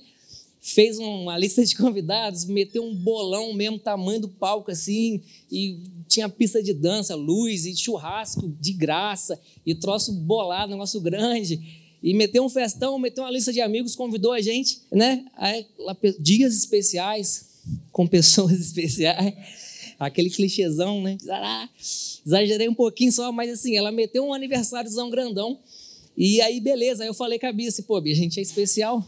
fez 0.61 0.99
uma 0.99 1.39
lista 1.39 1.65
de 1.65 1.75
convidados, 1.79 2.45
meteu 2.45 2.85
um 2.85 2.95
bolão 2.95 3.53
mesmo, 3.53 3.79
tamanho 3.79 4.21
do 4.21 4.29
palco 4.29 4.71
assim, 4.71 5.21
e 5.51 5.79
tinha 6.09 6.29
pista 6.29 6.63
de 6.63 6.73
dança, 6.73 7.15
luz 7.15 7.67
e 7.67 7.77
churrasco 7.77 8.49
de 8.61 8.73
graça, 8.73 9.41
e 9.65 9.75
troço 9.75 10.13
bolado, 10.13 10.73
negócio 10.73 11.01
grande. 11.01 11.85
E 12.03 12.15
meteu 12.15 12.45
um 12.45 12.49
festão, 12.49 12.99
meteu 12.99 13.25
uma 13.25 13.31
lista 13.31 13.53
de 13.53 13.61
amigos, 13.61 13.97
convidou 13.97 14.33
a 14.33 14.41
gente, 14.41 14.81
né? 14.93 15.25
Aí, 15.37 15.67
dias 16.21 16.55
especiais, 16.55 17.47
com 17.91 18.07
pessoas 18.07 18.53
especiais 18.61 19.66
aquele 19.99 20.31
clichêzão, 20.31 21.03
né? 21.03 21.17
Exagerei 22.27 22.69
um 22.69 22.75
pouquinho 22.75 23.13
só, 23.13 23.31
mas 23.33 23.51
assim, 23.51 23.77
ela 23.77 23.93
meteu 23.93 24.25
um 24.25 24.35
aniversáriozão 24.35 25.11
grandão. 25.11 25.59
E 26.17 26.41
aí, 26.41 26.61
beleza. 26.61 27.03
Aí 27.03 27.09
eu 27.09 27.15
falei 27.15 27.39
com 27.39 27.47
a 27.47 27.53
Bia 27.53 27.69
assim, 27.69 27.83
pô, 27.83 28.01
Bia, 28.01 28.13
a 28.13 28.17
gente 28.17 28.39
é 28.39 28.43
especial. 28.43 29.07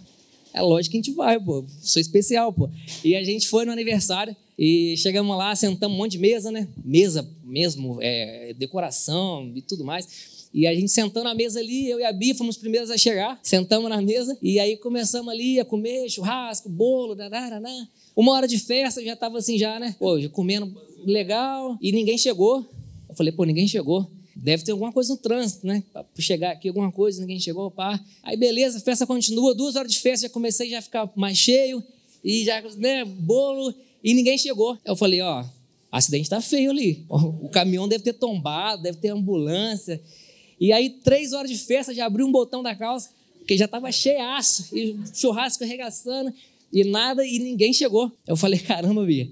É 0.53 0.63
lógico 0.63 0.93
que 0.93 0.99
a 0.99 1.01
gente 1.03 1.13
vai, 1.15 1.39
pô. 1.39 1.65
Sou 1.81 2.01
especial, 2.01 2.53
pô. 2.53 2.69
E 3.05 3.15
a 3.15 3.23
gente 3.23 3.49
foi 3.49 3.65
no 3.65 3.73
aniversário 3.73 4.35
e 4.59 4.97
chegamos 4.97 5.37
lá, 5.37 5.55
sentamos 5.55 5.95
um 5.95 5.99
monte 5.99 6.13
de 6.13 6.19
mesa, 6.19 6.51
né? 6.51 6.67
Mesa 6.85 7.29
mesmo, 7.45 7.99
é, 8.01 8.55
decoração 8.59 9.53
e 9.55 9.63
tudo 9.63 9.85
mais. 9.85 10.49
E 10.53 10.67
a 10.67 10.75
gente 10.75 10.91
sentando 10.91 11.25
na 11.25 11.35
mesa 11.35 11.61
ali, 11.61 11.89
eu 11.89 12.01
e 12.01 12.05
a 12.05 12.13
Bia 12.13 12.35
fomos 12.35 12.57
os 12.57 12.61
primeiros 12.61 12.91
a 12.91 12.97
chegar, 12.97 13.39
sentamos 13.43 13.89
na 13.89 14.01
mesa 14.01 14.37
e 14.43 14.59
aí 14.59 14.77
começamos 14.77 15.33
ali 15.33 15.61
a 15.61 15.65
comer 15.65 16.09
churrasco, 16.09 16.69
bolo, 16.69 17.15
dadaraná. 17.15 17.89
Uma 18.19 18.33
hora 18.33 18.49
de 18.49 18.59
festa, 18.59 19.01
já 19.01 19.13
estava 19.13 19.39
assim 19.39 19.57
já, 19.57 19.79
né? 19.79 19.95
Pô, 19.97 20.21
já 20.21 20.29
comendo 20.29 20.77
legal 21.05 21.79
e 21.81 21.93
ninguém 21.93 22.19
chegou. 22.19 22.69
Eu 23.09 23.15
falei, 23.15 23.33
pô, 23.33 23.45
ninguém 23.45 23.69
chegou. 23.69 24.11
Deve 24.35 24.65
ter 24.65 24.73
alguma 24.73 24.91
coisa 24.93 25.13
no 25.13 25.17
trânsito, 25.17 25.65
né? 25.65 25.85
Para 25.93 26.05
chegar 26.19 26.51
aqui, 26.51 26.67
alguma 26.67 26.91
coisa, 26.91 27.21
ninguém 27.21 27.39
chegou, 27.39 27.71
pá. 27.71 28.05
Aí 28.25 28.37
beleza, 28.37 28.79
a 28.79 28.81
festa 28.81 29.07
continua, 29.07 29.55
duas 29.55 29.77
horas 29.77 29.93
de 29.93 30.01
festa, 30.01 30.27
já 30.27 30.33
comecei 30.33 30.69
já 30.69 30.81
a 30.81 30.83
ficar 30.83 31.09
mais 31.15 31.39
cheio 31.39 31.81
e 32.25 32.45
já, 32.45 32.61
né, 32.77 33.05
bolo 33.05 33.73
e 34.03 34.13
ninguém 34.13 34.37
chegou. 34.37 34.77
Eu 34.85 34.97
falei, 34.97 35.21
ó, 35.21 35.45
acidente 35.93 36.29
tá 36.29 36.41
feio 36.41 36.73
ali. 36.73 37.07
O 37.09 37.49
caminhão 37.49 37.87
deve 37.87 38.03
ter 38.03 38.15
tombado, 38.15 38.83
deve 38.83 38.99
ter 38.99 39.11
ambulância. 39.11 40.03
E 40.59 40.73
aí, 40.73 40.91
três 40.91 41.33
horas 41.33 41.49
de 41.49 41.59
festa, 41.59 41.95
já 41.95 42.07
abriu 42.07 42.27
um 42.27 42.33
botão 42.33 42.65
da 42.65 42.75
calça, 42.75 43.11
que 43.47 43.57
já 43.57 43.67
estava 43.67 43.93
cheiaço, 43.93 44.77
e 44.77 44.99
churrasco 45.15 45.63
arregaçando 45.63 46.35
e 46.73 46.85
nada, 46.85 47.27
e 47.27 47.39
ninguém 47.39 47.73
chegou. 47.73 48.13
Eu 48.27 48.37
falei, 48.37 48.59
caramba, 48.61 49.05
Bia, 49.05 49.29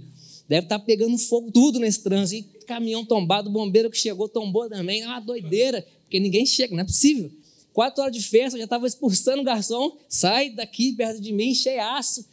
deve 0.49 0.67
estar 0.67 0.79
tá 0.79 0.85
pegando 0.85 1.17
fogo 1.19 1.51
tudo 1.51 1.79
nesse 1.79 2.03
trânsito. 2.03 2.57
Caminhão 2.67 3.05
tombado, 3.05 3.51
bombeiro 3.51 3.91
que 3.91 3.99
chegou 3.99 4.29
tombou 4.29 4.69
também. 4.69 5.05
Ah, 5.05 5.21
doideira, 5.21 5.87
porque 6.03 6.19
ninguém 6.19 6.45
chega, 6.45 6.75
não 6.75 6.83
é 6.83 6.87
possível. 6.87 7.31
Quatro 7.73 8.03
horas 8.03 8.17
de 8.17 8.23
festa, 8.23 8.57
eu 8.57 8.61
já 8.61 8.65
estava 8.65 8.87
expulsando 8.87 9.43
o 9.43 9.45
garçom, 9.45 9.97
sai 10.09 10.51
daqui 10.51 10.93
perto 10.93 11.21
de 11.21 11.33
mim, 11.33 11.55
cheiaço. 11.55 12.25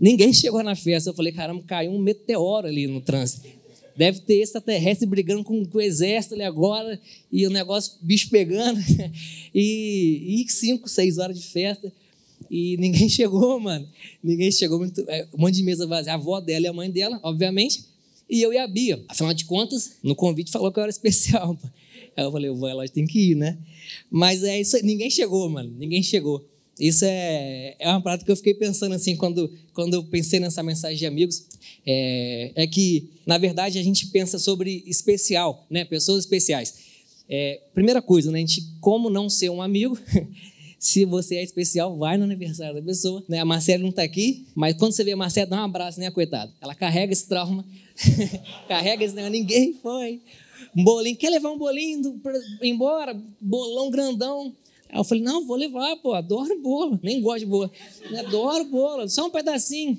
Ninguém 0.00 0.32
chegou 0.32 0.62
na 0.62 0.76
festa. 0.76 1.10
Eu 1.10 1.14
falei, 1.14 1.32
caramba, 1.32 1.62
caiu 1.66 1.90
um 1.90 1.98
meteoro 1.98 2.66
ali 2.66 2.86
no 2.86 3.00
trânsito. 3.00 3.48
Deve 3.96 4.20
ter 4.20 4.40
extraterrestre 4.40 5.06
brigando 5.06 5.44
com, 5.44 5.64
com, 5.64 5.78
o 5.78 5.80
exército 5.80 6.34
ali 6.34 6.42
agora, 6.42 7.00
e 7.30 7.46
o 7.46 7.50
negócio, 7.50 7.92
bicho 8.00 8.30
pegando. 8.30 8.80
E, 9.56 10.42
e 10.42 10.50
cinco, 10.50 10.88
seis 10.88 11.16
horas 11.16 11.38
de 11.38 11.46
festa. 11.46 11.92
E 12.50 12.76
ninguém 12.76 13.08
chegou, 13.10 13.58
mano. 13.60 13.88
Ninguém 14.22 14.50
chegou. 14.50 14.78
Muito, 14.78 15.04
é, 15.08 15.26
um 15.34 15.40
monte 15.40 15.54
de 15.54 15.62
mesa 15.62 15.86
vazia. 15.86 16.12
A 16.12 16.16
avó 16.16 16.40
dela 16.40 16.66
e 16.66 16.68
a 16.68 16.72
mãe 16.72 16.90
dela, 16.90 17.18
obviamente. 17.22 17.84
E 18.28 18.40
eu 18.40 18.52
e 18.52 18.58
a 18.58 18.66
Bia. 18.66 19.04
Afinal 19.08 19.34
de 19.34 19.44
contas, 19.44 19.96
no 20.02 20.14
convite 20.14 20.50
falou 20.50 20.72
que 20.72 20.78
eu 20.78 20.82
era 20.82 20.90
especial. 20.90 21.58
Aí 22.16 22.24
eu 22.24 22.32
falei, 22.32 22.50
vou, 22.50 22.68
ela 22.68 22.86
tem 22.88 23.06
que 23.06 23.32
ir, 23.32 23.34
né? 23.34 23.58
Mas 24.10 24.42
é 24.42 24.60
isso 24.60 24.76
ninguém 24.82 25.10
chegou, 25.10 25.48
mano. 25.48 25.74
Ninguém 25.78 26.02
chegou. 26.02 26.46
Isso 26.78 27.04
é, 27.04 27.76
é 27.78 27.88
uma 27.88 28.00
parada 28.00 28.24
que 28.24 28.30
eu 28.30 28.36
fiquei 28.36 28.54
pensando 28.54 28.94
assim 28.94 29.14
quando, 29.16 29.52
quando 29.72 29.94
eu 29.94 30.02
pensei 30.04 30.40
nessa 30.40 30.62
mensagem 30.62 30.98
de 30.98 31.06
amigos. 31.06 31.44
É, 31.86 32.52
é 32.54 32.66
que, 32.66 33.10
na 33.26 33.38
verdade, 33.38 33.78
a 33.78 33.82
gente 33.82 34.06
pensa 34.08 34.38
sobre 34.38 34.82
especial, 34.86 35.66
né? 35.70 35.84
Pessoas 35.84 36.20
especiais. 36.20 36.74
É, 37.28 37.60
primeira 37.72 38.02
coisa, 38.02 38.30
né? 38.30 38.38
A 38.38 38.40
gente, 38.40 38.62
como 38.80 39.08
não 39.08 39.30
ser 39.30 39.50
um 39.50 39.62
amigo? 39.62 39.98
Se 40.84 41.06
você 41.06 41.36
é 41.36 41.42
especial, 41.42 41.96
vai 41.96 42.18
no 42.18 42.24
aniversário 42.24 42.74
da 42.74 42.82
pessoa. 42.82 43.24
Né? 43.26 43.38
A 43.38 43.44
Marcela 43.46 43.82
não 43.82 43.88
está 43.88 44.02
aqui, 44.02 44.44
mas 44.54 44.76
quando 44.76 44.92
você 44.92 45.02
vê 45.02 45.12
a 45.12 45.16
Marcela, 45.16 45.46
dá 45.46 45.56
um 45.62 45.64
abraço, 45.64 45.98
né, 45.98 46.10
coitada? 46.10 46.52
Ela 46.60 46.74
carrega 46.74 47.10
esse 47.10 47.26
trauma, 47.26 47.64
carrega 48.68 49.02
esse 49.02 49.14
negócio, 49.14 49.32
ninguém 49.32 49.72
foi. 49.72 50.20
Um 50.76 50.84
bolinho, 50.84 51.16
quer 51.16 51.30
levar 51.30 51.48
um 51.52 51.56
bolinho 51.56 52.20
para 52.22 52.38
embora? 52.60 53.18
Bolão 53.40 53.90
grandão. 53.90 54.54
Aí 54.90 54.98
eu 55.00 55.04
falei, 55.04 55.24
não, 55.24 55.46
vou 55.46 55.56
levar, 55.56 55.96
pô, 56.02 56.12
adoro 56.12 56.60
bolo. 56.60 57.00
Nem 57.02 57.22
gosto 57.22 57.40
de 57.40 57.46
bolo. 57.46 57.70
Adoro 58.18 58.66
bolo, 58.66 59.08
só 59.08 59.26
um 59.26 59.30
pedacinho. 59.30 59.98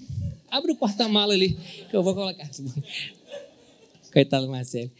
Abre 0.51 0.71
o 0.71 0.75
porta-mala 0.75 1.33
ali, 1.33 1.57
que 1.89 1.97
eu 1.97 2.03
vou 2.03 2.13
colocar. 2.13 2.47
Coitado 4.13 4.47
Marcelo. 4.47 4.91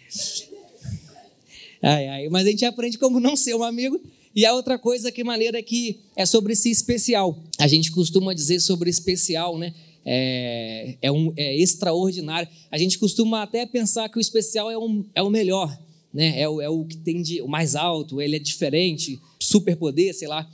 Ai, 1.80 2.08
ai. 2.08 2.30
Mas 2.30 2.48
a 2.48 2.50
gente 2.50 2.65
aprende 2.65 2.98
como 2.98 3.20
não 3.20 3.36
ser 3.36 3.54
um 3.54 3.63
amigo 3.63 4.01
e 4.36 4.46
a 4.46 4.54
outra 4.54 4.77
coisa, 4.77 5.12
que 5.12 5.24
maneira 5.24 5.63
que 5.63 6.01
é 6.13 6.25
sobre 6.25 6.51
esse 6.51 6.70
especial. 6.70 7.42
A 7.58 7.68
gente 7.68 7.89
costuma 7.89 8.34
dizer 8.34 8.60
sobre 8.60 8.89
especial, 8.89 9.58
né? 9.58 9.74
É, 10.06 10.98
é, 11.01 11.12
um, 11.12 11.34
é 11.38 11.56
extraordinário. 11.56 12.48
A 12.70 12.77
gente 12.77 13.00
costuma 13.00 13.42
até 13.42 13.65
pensar 13.65 14.10
que 14.10 14.18
o 14.18 14.22
especial 14.22 14.70
é, 14.70 14.77
um, 14.77 15.06
é 15.15 15.22
o 15.22 15.30
melhor, 15.30 15.75
né? 16.13 16.39
É 16.39 16.50
o, 16.50 16.62
é 16.62 16.70
o 16.70 16.84
que 16.84 16.98
tem 16.98 17.22
de, 17.22 17.42
o 17.42 17.48
mais 17.48 17.75
alto, 17.75 18.22
ele 18.22 18.36
é 18.36 18.39
diferente, 18.39 19.18
superpoder, 19.39 20.13
sei 20.13 20.27
lá. 20.27 20.48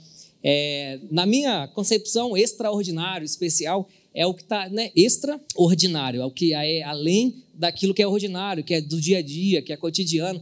É, 0.44 1.00
na 1.10 1.26
minha 1.26 1.66
concepção, 1.68 2.36
extraordinário, 2.36 3.24
especial, 3.24 3.88
é 4.14 4.24
o 4.26 4.32
que 4.32 4.42
está 4.42 4.68
né, 4.68 4.92
extraordinário, 4.94 6.22
é 6.22 6.24
o 6.24 6.30
que 6.30 6.54
é 6.54 6.82
além 6.82 7.42
daquilo 7.54 7.94
que 7.94 8.02
é 8.02 8.06
ordinário, 8.06 8.62
que 8.62 8.74
é 8.74 8.80
do 8.80 9.00
dia 9.00 9.18
a 9.18 9.22
dia, 9.22 9.60
que 9.60 9.72
é 9.72 9.76
cotidiano 9.76 10.40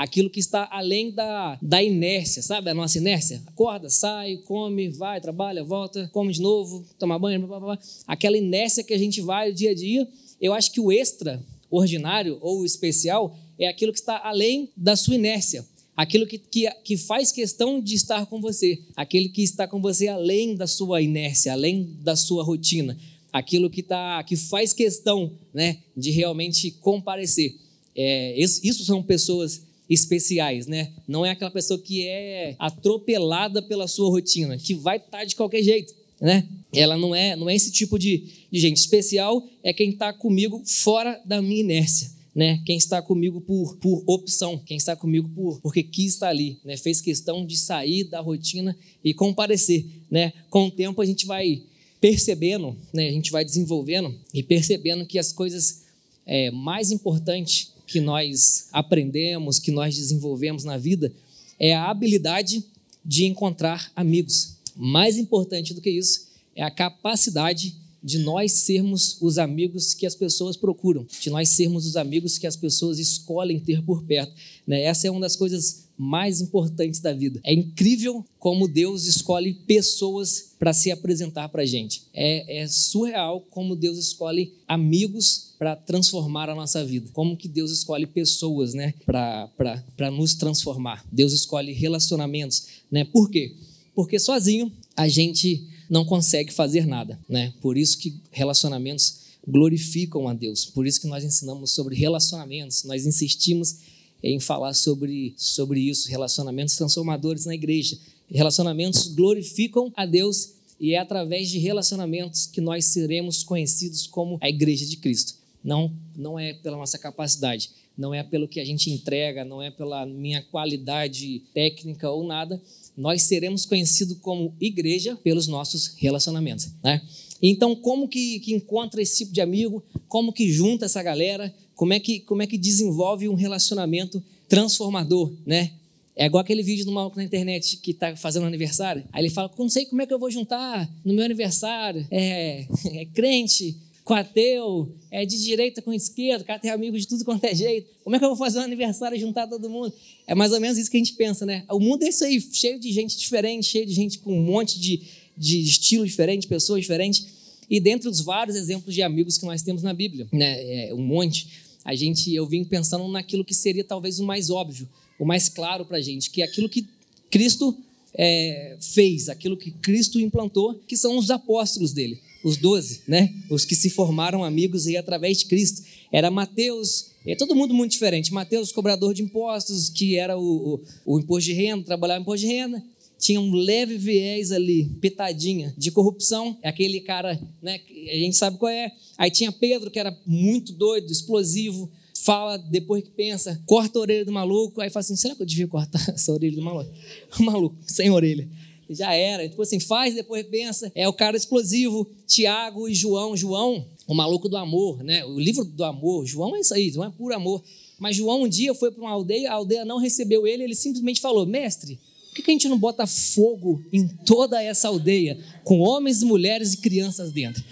aquilo 0.00 0.30
que 0.30 0.40
está 0.40 0.66
além 0.72 1.10
da, 1.10 1.58
da 1.60 1.82
inércia, 1.82 2.42
sabe? 2.42 2.70
A 2.70 2.74
nossa 2.74 2.96
inércia. 2.96 3.42
Acorda, 3.46 3.90
sai, 3.90 4.38
come, 4.46 4.88
vai, 4.88 5.20
trabalha, 5.20 5.62
volta, 5.62 6.08
come 6.10 6.32
de 6.32 6.40
novo, 6.40 6.86
toma 6.98 7.18
banho, 7.18 7.38
blá, 7.40 7.60
blá, 7.60 7.76
blá. 7.76 7.78
aquela 8.06 8.38
inércia 8.38 8.82
que 8.82 8.94
a 8.94 8.98
gente 8.98 9.20
vai 9.20 9.52
dia 9.52 9.72
a 9.72 9.74
dia. 9.74 10.08
Eu 10.40 10.54
acho 10.54 10.72
que 10.72 10.80
o 10.80 10.90
extraordinário 10.90 12.38
ou 12.40 12.60
o 12.60 12.64
especial 12.64 13.36
é 13.58 13.68
aquilo 13.68 13.92
que 13.92 13.98
está 13.98 14.18
além 14.24 14.70
da 14.74 14.96
sua 14.96 15.16
inércia. 15.16 15.66
Aquilo 15.94 16.26
que, 16.26 16.38
que, 16.38 16.70
que 16.82 16.96
faz 16.96 17.30
questão 17.30 17.78
de 17.78 17.94
estar 17.94 18.24
com 18.24 18.40
você, 18.40 18.78
aquele 18.96 19.28
que 19.28 19.42
está 19.42 19.68
com 19.68 19.82
você 19.82 20.08
além 20.08 20.54
da 20.54 20.66
sua 20.66 21.02
inércia, 21.02 21.52
além 21.52 21.94
da 22.00 22.16
sua 22.16 22.42
rotina, 22.42 22.96
aquilo 23.30 23.68
que, 23.68 23.82
tá, 23.82 24.24
que 24.24 24.34
faz 24.34 24.72
questão 24.72 25.30
né, 25.52 25.76
de 25.94 26.10
realmente 26.10 26.70
comparecer. 26.70 27.54
É, 27.94 28.40
isso, 28.40 28.60
isso 28.64 28.82
são 28.86 29.02
pessoas 29.02 29.68
especiais, 29.90 30.68
né? 30.68 30.92
Não 31.06 31.26
é 31.26 31.30
aquela 31.30 31.50
pessoa 31.50 31.80
que 31.80 32.06
é 32.06 32.54
atropelada 32.60 33.60
pela 33.60 33.88
sua 33.88 34.08
rotina, 34.08 34.56
que 34.56 34.72
vai 34.72 34.98
estar 34.98 35.18
tá 35.18 35.24
de 35.24 35.34
qualquer 35.34 35.64
jeito, 35.64 35.92
né? 36.20 36.46
Ela 36.72 36.96
não 36.96 37.12
é, 37.12 37.34
não 37.34 37.50
é 37.50 37.56
esse 37.56 37.72
tipo 37.72 37.98
de, 37.98 38.24
de 38.50 38.60
gente. 38.60 38.76
Especial 38.76 39.44
é 39.64 39.72
quem 39.72 39.90
está 39.90 40.12
comigo 40.12 40.62
fora 40.64 41.20
da 41.26 41.42
minha 41.42 41.60
inércia. 41.60 42.08
Né? 42.32 42.62
Quem 42.64 42.76
está 42.76 43.02
comigo 43.02 43.40
por, 43.40 43.76
por 43.78 44.04
opção, 44.06 44.56
quem 44.64 44.76
está 44.76 44.94
comigo 44.94 45.28
por 45.34 45.60
porque 45.60 45.82
quis 45.82 46.14
estar 46.14 46.28
ali, 46.28 46.58
né? 46.64 46.76
Fez 46.76 47.00
questão 47.00 47.44
de 47.44 47.58
sair 47.58 48.04
da 48.04 48.20
rotina 48.20 48.76
e 49.02 49.12
comparecer, 49.12 49.84
né? 50.08 50.32
Com 50.48 50.66
o 50.66 50.70
tempo 50.70 51.02
a 51.02 51.04
gente 51.04 51.26
vai 51.26 51.64
percebendo, 52.00 52.76
né? 52.94 53.08
A 53.08 53.12
gente 53.12 53.32
vai 53.32 53.44
desenvolvendo 53.44 54.14
e 54.32 54.44
percebendo 54.44 55.04
que 55.04 55.18
as 55.18 55.32
coisas 55.32 55.82
é, 56.24 56.52
mais 56.52 56.92
importantes 56.92 57.72
que 57.90 58.00
nós 58.00 58.68
aprendemos, 58.70 59.58
que 59.58 59.72
nós 59.72 59.96
desenvolvemos 59.96 60.62
na 60.62 60.78
vida, 60.78 61.12
é 61.58 61.74
a 61.74 61.90
habilidade 61.90 62.64
de 63.04 63.24
encontrar 63.24 63.90
amigos. 63.96 64.54
Mais 64.76 65.18
importante 65.18 65.74
do 65.74 65.80
que 65.80 65.90
isso 65.90 66.28
é 66.54 66.62
a 66.62 66.70
capacidade 66.70 67.74
de 68.00 68.18
nós 68.18 68.52
sermos 68.52 69.20
os 69.20 69.38
amigos 69.38 69.92
que 69.92 70.06
as 70.06 70.14
pessoas 70.14 70.56
procuram, 70.56 71.04
de 71.20 71.30
nós 71.30 71.48
sermos 71.48 71.84
os 71.84 71.96
amigos 71.96 72.38
que 72.38 72.46
as 72.46 72.54
pessoas 72.54 73.00
escolhem 73.00 73.58
ter 73.58 73.82
por 73.82 74.04
perto. 74.04 74.32
Né? 74.64 74.82
Essa 74.82 75.08
é 75.08 75.10
uma 75.10 75.20
das 75.20 75.34
coisas 75.34 75.88
mais 76.02 76.40
importantes 76.40 76.98
da 76.98 77.12
vida. 77.12 77.38
É 77.44 77.52
incrível 77.52 78.24
como 78.38 78.66
Deus 78.66 79.04
escolhe 79.04 79.52
pessoas 79.52 80.54
para 80.58 80.72
se 80.72 80.90
apresentar 80.90 81.50
para 81.50 81.60
a 81.60 81.66
gente. 81.66 82.04
É, 82.14 82.62
é, 82.62 82.66
surreal 82.66 83.42
como 83.50 83.76
Deus 83.76 83.98
escolhe 83.98 84.54
amigos 84.66 85.52
para 85.58 85.76
transformar 85.76 86.48
a 86.48 86.54
nossa 86.54 86.82
vida. 86.82 87.10
Como 87.12 87.36
que 87.36 87.46
Deus 87.46 87.70
escolhe 87.70 88.06
pessoas 88.06 88.72
né, 88.72 88.94
para 89.04 90.10
nos 90.10 90.34
transformar. 90.34 91.04
Deus 91.12 91.34
escolhe 91.34 91.74
relacionamentos. 91.74 92.66
Né? 92.90 93.04
Por 93.04 93.30
quê? 93.30 93.54
Porque 93.94 94.18
sozinho 94.18 94.72
a 94.96 95.06
gente 95.06 95.68
não 95.90 96.06
consegue 96.06 96.50
fazer 96.50 96.86
nada, 96.86 97.20
né? 97.28 97.52
Por 97.60 97.76
isso 97.76 97.98
que 97.98 98.22
relacionamentos 98.30 99.20
glorificam 99.46 100.28
a 100.28 100.32
Deus. 100.32 100.64
Por 100.64 100.86
isso 100.86 101.00
que 101.00 101.08
nós 101.08 101.24
ensinamos 101.24 101.72
sobre 101.72 101.94
relacionamentos, 101.94 102.84
nós 102.84 103.04
insistimos 103.04 103.76
em 104.22 104.38
falar 104.38 104.74
sobre, 104.74 105.34
sobre 105.36 105.80
isso, 105.80 106.08
relacionamentos 106.08 106.76
transformadores 106.76 107.46
na 107.46 107.54
igreja. 107.54 107.98
Relacionamentos 108.30 109.08
glorificam 109.08 109.92
a 109.96 110.06
Deus 110.06 110.54
e 110.78 110.94
é 110.94 110.98
através 110.98 111.48
de 111.50 111.58
relacionamentos 111.58 112.46
que 112.46 112.60
nós 112.60 112.86
seremos 112.86 113.42
conhecidos 113.42 114.06
como 114.06 114.38
a 114.40 114.48
igreja 114.48 114.86
de 114.86 114.96
Cristo. 114.96 115.34
Não, 115.62 115.92
não 116.16 116.38
é 116.38 116.54
pela 116.54 116.76
nossa 116.76 116.98
capacidade, 116.98 117.70
não 117.96 118.14
é 118.14 118.22
pelo 118.22 118.48
que 118.48 118.60
a 118.60 118.64
gente 118.64 118.90
entrega, 118.90 119.44
não 119.44 119.60
é 119.60 119.70
pela 119.70 120.06
minha 120.06 120.42
qualidade 120.42 121.42
técnica 121.52 122.10
ou 122.10 122.24
nada. 122.24 122.60
Nós 122.96 123.24
seremos 123.24 123.66
conhecidos 123.66 124.16
como 124.22 124.54
igreja 124.58 125.16
pelos 125.16 125.46
nossos 125.46 125.94
relacionamentos, 125.98 126.70
né? 126.82 127.02
Então, 127.42 127.74
como 127.74 128.08
que, 128.08 128.38
que 128.40 128.54
encontra 128.54 129.00
esse 129.00 129.18
tipo 129.18 129.32
de 129.32 129.40
amigo? 129.40 129.82
Como 130.08 130.32
que 130.32 130.50
junta 130.50 130.84
essa 130.84 131.02
galera? 131.02 131.54
Como 131.80 131.94
é 131.94 131.98
que, 131.98 132.20
como 132.20 132.42
é 132.42 132.46
que 132.46 132.58
desenvolve 132.58 133.26
um 133.26 133.32
relacionamento 133.32 134.22
transformador, 134.46 135.32
né? 135.46 135.70
É 136.14 136.26
igual 136.26 136.42
aquele 136.42 136.62
vídeo 136.62 136.84
do 136.84 136.92
maluco 136.92 137.16
na 137.16 137.24
internet 137.24 137.78
que 137.78 137.92
está 137.92 138.14
fazendo 138.16 138.44
aniversário. 138.44 139.02
Aí 139.10 139.22
ele 139.22 139.30
fala: 139.30 139.50
não 139.58 139.66
sei 139.70 139.86
como 139.86 140.02
é 140.02 140.06
que 140.06 140.12
eu 140.12 140.18
vou 140.18 140.30
juntar 140.30 140.86
no 141.02 141.14
meu 141.14 141.24
aniversário. 141.24 142.06
É, 142.10 142.66
é 142.92 143.06
crente 143.06 143.78
com 144.04 144.12
ateu, 144.12 144.94
é 145.10 145.24
de 145.24 145.42
direita 145.42 145.80
com 145.80 145.90
esquerda, 145.90 146.44
o 146.44 146.46
cara 146.46 146.58
tem 146.58 146.70
amigos 146.70 147.00
de 147.00 147.08
tudo 147.08 147.24
quanto 147.24 147.44
é 147.46 147.54
jeito. 147.54 147.88
Como 148.04 148.14
é 148.14 148.18
que 148.18 148.26
eu 148.26 148.28
vou 148.28 148.36
fazer 148.36 148.58
um 148.58 148.62
aniversário 148.62 149.16
e 149.16 149.18
juntar 149.18 149.46
todo 149.46 149.70
mundo? 149.70 149.90
É 150.26 150.34
mais 150.34 150.52
ou 150.52 150.60
menos 150.60 150.76
isso 150.76 150.90
que 150.90 150.98
a 150.98 151.00
gente 151.00 151.14
pensa, 151.14 151.46
né? 151.46 151.64
O 151.70 151.80
mundo 151.80 152.02
é 152.02 152.10
isso 152.10 152.22
aí, 152.22 152.38
cheio 152.52 152.78
de 152.78 152.92
gente 152.92 153.16
diferente, 153.16 153.64
cheio 153.64 153.86
de 153.86 153.94
gente 153.94 154.18
com 154.18 154.38
um 154.38 154.42
monte 154.42 154.78
de, 154.78 155.00
de 155.34 155.62
estilo 155.62 156.06
diferente, 156.06 156.46
pessoas 156.46 156.82
diferentes. 156.82 157.26
E 157.70 157.80
dentre 157.80 158.06
os 158.06 158.20
vários 158.20 158.54
exemplos 158.54 158.94
de 158.94 159.00
amigos 159.00 159.38
que 159.38 159.46
nós 159.46 159.62
temos 159.62 159.82
na 159.82 159.94
Bíblia, 159.94 160.28
né? 160.30 160.88
É, 160.88 160.94
um 160.94 161.00
monte 161.00 161.69
a 161.84 161.94
gente, 161.94 162.34
eu 162.34 162.46
vim 162.46 162.64
pensando 162.64 163.06
naquilo 163.08 163.44
que 163.44 163.54
seria 163.54 163.84
talvez 163.84 164.20
o 164.20 164.24
mais 164.24 164.50
óbvio, 164.50 164.88
o 165.18 165.24
mais 165.24 165.48
claro 165.48 165.84
para 165.84 165.98
a 165.98 166.00
gente, 166.00 166.30
que 166.30 166.42
é 166.42 166.44
aquilo 166.44 166.68
que 166.68 166.86
Cristo 167.30 167.76
é, 168.14 168.76
fez, 168.80 169.28
aquilo 169.28 169.56
que 169.56 169.70
Cristo 169.70 170.20
implantou, 170.20 170.80
que 170.86 170.96
são 170.96 171.16
os 171.16 171.30
apóstolos 171.30 171.92
dele, 171.92 172.20
os 172.44 172.56
doze, 172.56 173.02
né? 173.06 173.32
Os 173.50 173.64
que 173.64 173.74
se 173.74 173.90
formaram 173.90 174.42
amigos 174.42 174.86
e 174.86 174.96
através 174.96 175.38
de 175.38 175.46
Cristo. 175.46 175.82
Era 176.10 176.30
Mateus, 176.30 177.10
é 177.26 177.36
todo 177.36 177.54
mundo 177.54 177.74
muito 177.74 177.92
diferente. 177.92 178.32
Mateus, 178.32 178.72
cobrador 178.72 179.14
de 179.14 179.22
impostos, 179.22 179.88
que 179.88 180.16
era 180.16 180.38
o, 180.38 180.74
o, 180.74 181.14
o 181.14 181.20
imposto 181.20 181.50
de 181.50 181.54
renda, 181.54 181.84
trabalhava 181.84 182.22
imposto 182.22 182.46
de 182.46 182.52
renda 182.52 182.82
tinha 183.20 183.38
um 183.38 183.52
leve 183.52 183.98
viés 183.98 184.50
ali, 184.50 184.86
pitadinha, 184.98 185.74
de 185.76 185.90
corrupção. 185.90 186.56
É 186.62 186.70
aquele 186.70 187.00
cara, 187.02 187.38
né, 187.60 187.78
a 188.10 188.16
gente 188.16 188.34
sabe 188.34 188.56
qual 188.56 188.72
é. 188.72 188.90
Aí 189.18 189.30
tinha 189.30 189.52
Pedro, 189.52 189.90
que 189.90 189.98
era 189.98 190.18
muito 190.26 190.72
doido, 190.72 191.12
explosivo, 191.12 191.90
fala 192.14 192.56
depois 192.56 193.04
que 193.04 193.10
pensa, 193.10 193.60
corta 193.66 193.98
a 193.98 194.02
orelha 194.02 194.24
do 194.24 194.32
maluco, 194.32 194.80
aí 194.80 194.88
fala 194.88 195.02
assim: 195.02 195.16
será 195.16 195.36
que 195.36 195.42
eu 195.42 195.46
devia 195.46 195.68
cortar 195.68 196.02
essa 196.08 196.32
orelha 196.32 196.56
do 196.56 196.62
maluco? 196.62 196.90
O 197.38 197.42
maluco, 197.42 197.76
sem 197.86 198.10
orelha. 198.10 198.48
Já 198.88 199.12
era. 199.14 199.48
Tipo 199.48 199.62
assim, 199.62 199.78
faz, 199.78 200.14
depois 200.14 200.44
pensa. 200.46 200.90
É 200.94 201.06
o 201.06 201.12
cara 201.12 201.36
explosivo, 201.36 202.10
Tiago 202.26 202.88
e 202.88 202.94
João. 202.94 203.36
João, 203.36 203.86
o 204.06 204.14
maluco 204.14 204.48
do 204.48 204.56
amor, 204.56 205.04
né? 205.04 205.24
O 205.26 205.38
livro 205.38 205.64
do 205.64 205.84
amor. 205.84 206.26
João 206.26 206.56
é 206.56 206.60
isso 206.60 206.74
aí, 206.74 206.90
João 206.90 207.06
é 207.06 207.10
puro 207.10 207.34
amor. 207.34 207.62
Mas 207.98 208.16
João 208.16 208.42
um 208.42 208.48
dia 208.48 208.74
foi 208.74 208.90
para 208.90 209.02
uma 209.02 209.10
aldeia, 209.10 209.50
a 209.50 209.54
aldeia 209.54 209.84
não 209.84 209.98
recebeu 209.98 210.46
ele, 210.46 210.64
ele 210.64 210.74
simplesmente 210.74 211.20
falou: 211.20 211.44
Mestre, 211.44 212.00
que 212.42 212.50
a 212.50 212.54
gente 212.54 212.68
não 212.68 212.78
bota 212.78 213.06
fogo 213.06 213.82
em 213.92 214.06
toda 214.06 214.62
essa 214.62 214.88
aldeia, 214.88 215.38
com 215.64 215.80
homens, 215.80 216.22
mulheres 216.22 216.74
e 216.74 216.78
crianças 216.78 217.32
dentro? 217.32 217.62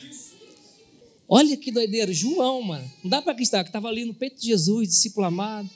Olha 1.28 1.56
que 1.56 1.70
doideira, 1.70 2.12
João, 2.12 2.62
mano. 2.62 2.90
Não 3.02 3.10
dá 3.10 3.20
para 3.20 3.32
acreditar 3.32 3.62
que 3.62 3.68
estava 3.68 3.88
ali 3.88 4.04
no 4.04 4.14
peito 4.14 4.40
de 4.40 4.46
Jesus, 4.46 4.88
discípulo 4.88 5.26
amado. 5.26 5.68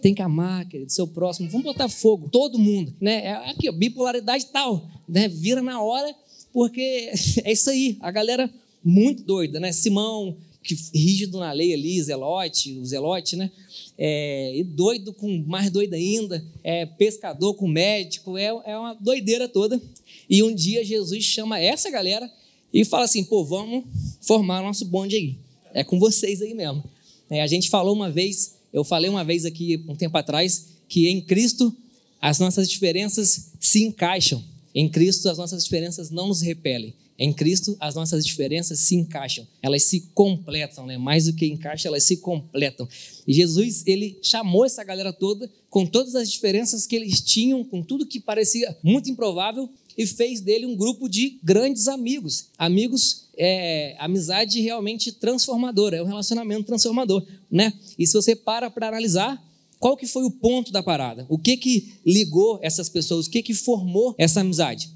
Tem 0.00 0.14
que 0.14 0.22
amar, 0.22 0.68
querido, 0.68 0.92
seu 0.92 1.08
próximo. 1.08 1.50
Vamos 1.50 1.64
botar 1.64 1.88
fogo, 1.88 2.28
todo 2.28 2.58
mundo. 2.58 2.94
Né? 3.00 3.26
É 3.26 3.50
aqui, 3.50 3.70
bipolaridade 3.72 4.46
tal. 4.46 4.88
Né? 5.08 5.26
Vira 5.26 5.60
na 5.60 5.82
hora, 5.82 6.14
porque 6.52 7.10
é 7.42 7.50
isso 7.50 7.68
aí. 7.68 7.96
A 8.00 8.12
galera 8.12 8.48
muito 8.84 9.24
doida, 9.24 9.58
né? 9.58 9.72
Simão, 9.72 10.36
que 10.66 10.76
rígido 10.92 11.38
na 11.38 11.52
lei 11.52 11.72
ali, 11.72 12.02
zelote, 12.02 12.78
o 12.78 12.84
zelote, 12.84 13.36
né? 13.36 13.50
É, 13.96 14.58
e 14.58 14.64
doido 14.64 15.12
com 15.12 15.44
mais 15.46 15.70
doido 15.70 15.94
ainda, 15.94 16.44
é, 16.64 16.84
pescador 16.84 17.54
com 17.54 17.68
médico, 17.68 18.36
é, 18.36 18.46
é 18.64 18.76
uma 18.76 18.94
doideira 18.94 19.48
toda. 19.48 19.80
E 20.28 20.42
um 20.42 20.54
dia 20.54 20.84
Jesus 20.84 21.24
chama 21.24 21.60
essa 21.60 21.88
galera 21.90 22.30
e 22.72 22.84
fala 22.84 23.04
assim: 23.04 23.22
pô, 23.22 23.44
vamos 23.44 23.84
formar 24.20 24.60
nosso 24.62 24.84
bonde 24.84 25.16
aí. 25.16 25.36
É 25.72 25.84
com 25.84 25.98
vocês 25.98 26.42
aí 26.42 26.52
mesmo. 26.52 26.82
É, 27.30 27.42
a 27.42 27.46
gente 27.46 27.70
falou 27.70 27.94
uma 27.94 28.10
vez, 28.10 28.56
eu 28.72 28.82
falei 28.82 29.08
uma 29.08 29.24
vez 29.24 29.44
aqui 29.44 29.82
um 29.88 29.94
tempo 29.94 30.16
atrás, 30.18 30.66
que 30.88 31.08
em 31.08 31.20
Cristo 31.20 31.74
as 32.20 32.38
nossas 32.38 32.68
diferenças 32.68 33.52
se 33.60 33.84
encaixam. 33.84 34.42
Em 34.74 34.88
Cristo 34.88 35.28
as 35.28 35.38
nossas 35.38 35.62
diferenças 35.64 36.10
não 36.10 36.28
nos 36.28 36.42
repelem. 36.42 36.92
Em 37.18 37.32
Cristo, 37.32 37.76
as 37.80 37.94
nossas 37.94 38.24
diferenças 38.26 38.78
se 38.80 38.94
encaixam, 38.94 39.46
elas 39.62 39.84
se 39.84 40.10
completam, 40.12 40.86
né? 40.86 40.98
Mais 40.98 41.24
do 41.24 41.32
que 41.32 41.46
encaixam, 41.46 41.90
elas 41.90 42.04
se 42.04 42.18
completam. 42.18 42.86
E 43.26 43.32
Jesus, 43.32 43.82
ele 43.86 44.18
chamou 44.22 44.64
essa 44.66 44.84
galera 44.84 45.12
toda, 45.12 45.50
com 45.70 45.86
todas 45.86 46.14
as 46.14 46.30
diferenças 46.30 46.86
que 46.86 46.94
eles 46.94 47.20
tinham, 47.20 47.64
com 47.64 47.82
tudo 47.82 48.06
que 48.06 48.20
parecia 48.20 48.76
muito 48.82 49.10
improvável, 49.10 49.68
e 49.96 50.06
fez 50.06 50.40
dele 50.40 50.66
um 50.66 50.76
grupo 50.76 51.08
de 51.08 51.38
grandes 51.42 51.88
amigos. 51.88 52.48
Amigos, 52.58 53.28
é, 53.36 53.96
amizade 53.98 54.60
realmente 54.60 55.10
transformadora, 55.12 55.96
é 55.96 56.02
um 56.02 56.06
relacionamento 56.06 56.64
transformador, 56.64 57.24
né? 57.50 57.72
E 57.98 58.06
se 58.06 58.12
você 58.12 58.36
para 58.36 58.70
para 58.70 58.88
analisar, 58.88 59.42
qual 59.78 59.96
que 59.96 60.06
foi 60.06 60.24
o 60.24 60.30
ponto 60.30 60.70
da 60.70 60.82
parada? 60.82 61.26
O 61.28 61.38
que 61.38 61.56
que 61.56 61.94
ligou 62.04 62.58
essas 62.62 62.88
pessoas? 62.88 63.26
O 63.26 63.30
que 63.30 63.42
que 63.42 63.54
formou 63.54 64.14
essa 64.18 64.40
amizade? 64.40 64.90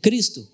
Cristo. 0.00 0.46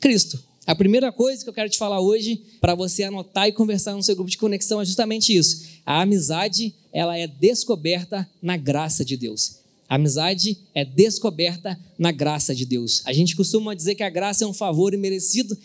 Cristo. 0.00 0.42
A 0.66 0.74
primeira 0.74 1.12
coisa 1.12 1.42
que 1.42 1.48
eu 1.48 1.54
quero 1.54 1.68
te 1.68 1.76
falar 1.76 2.00
hoje, 2.00 2.40
para 2.60 2.74
você 2.74 3.02
anotar 3.02 3.46
e 3.46 3.52
conversar 3.52 3.94
no 3.94 4.02
seu 4.02 4.14
grupo 4.14 4.30
de 4.30 4.38
conexão, 4.38 4.80
é 4.80 4.84
justamente 4.84 5.36
isso. 5.36 5.62
A 5.84 6.00
amizade, 6.00 6.74
ela 6.90 7.18
é 7.18 7.26
descoberta 7.26 8.28
na 8.40 8.56
graça 8.56 9.04
de 9.04 9.16
Deus. 9.16 9.58
A 9.86 9.96
amizade 9.96 10.58
é 10.74 10.82
descoberta 10.82 11.78
na 11.98 12.10
graça 12.10 12.54
de 12.54 12.64
Deus. 12.64 13.02
A 13.04 13.12
gente 13.12 13.36
costuma 13.36 13.74
dizer 13.74 13.94
que 13.94 14.02
a 14.02 14.08
graça 14.08 14.44
é 14.44 14.46
um 14.46 14.54
favor 14.54 14.94
imerecido. 14.94 15.56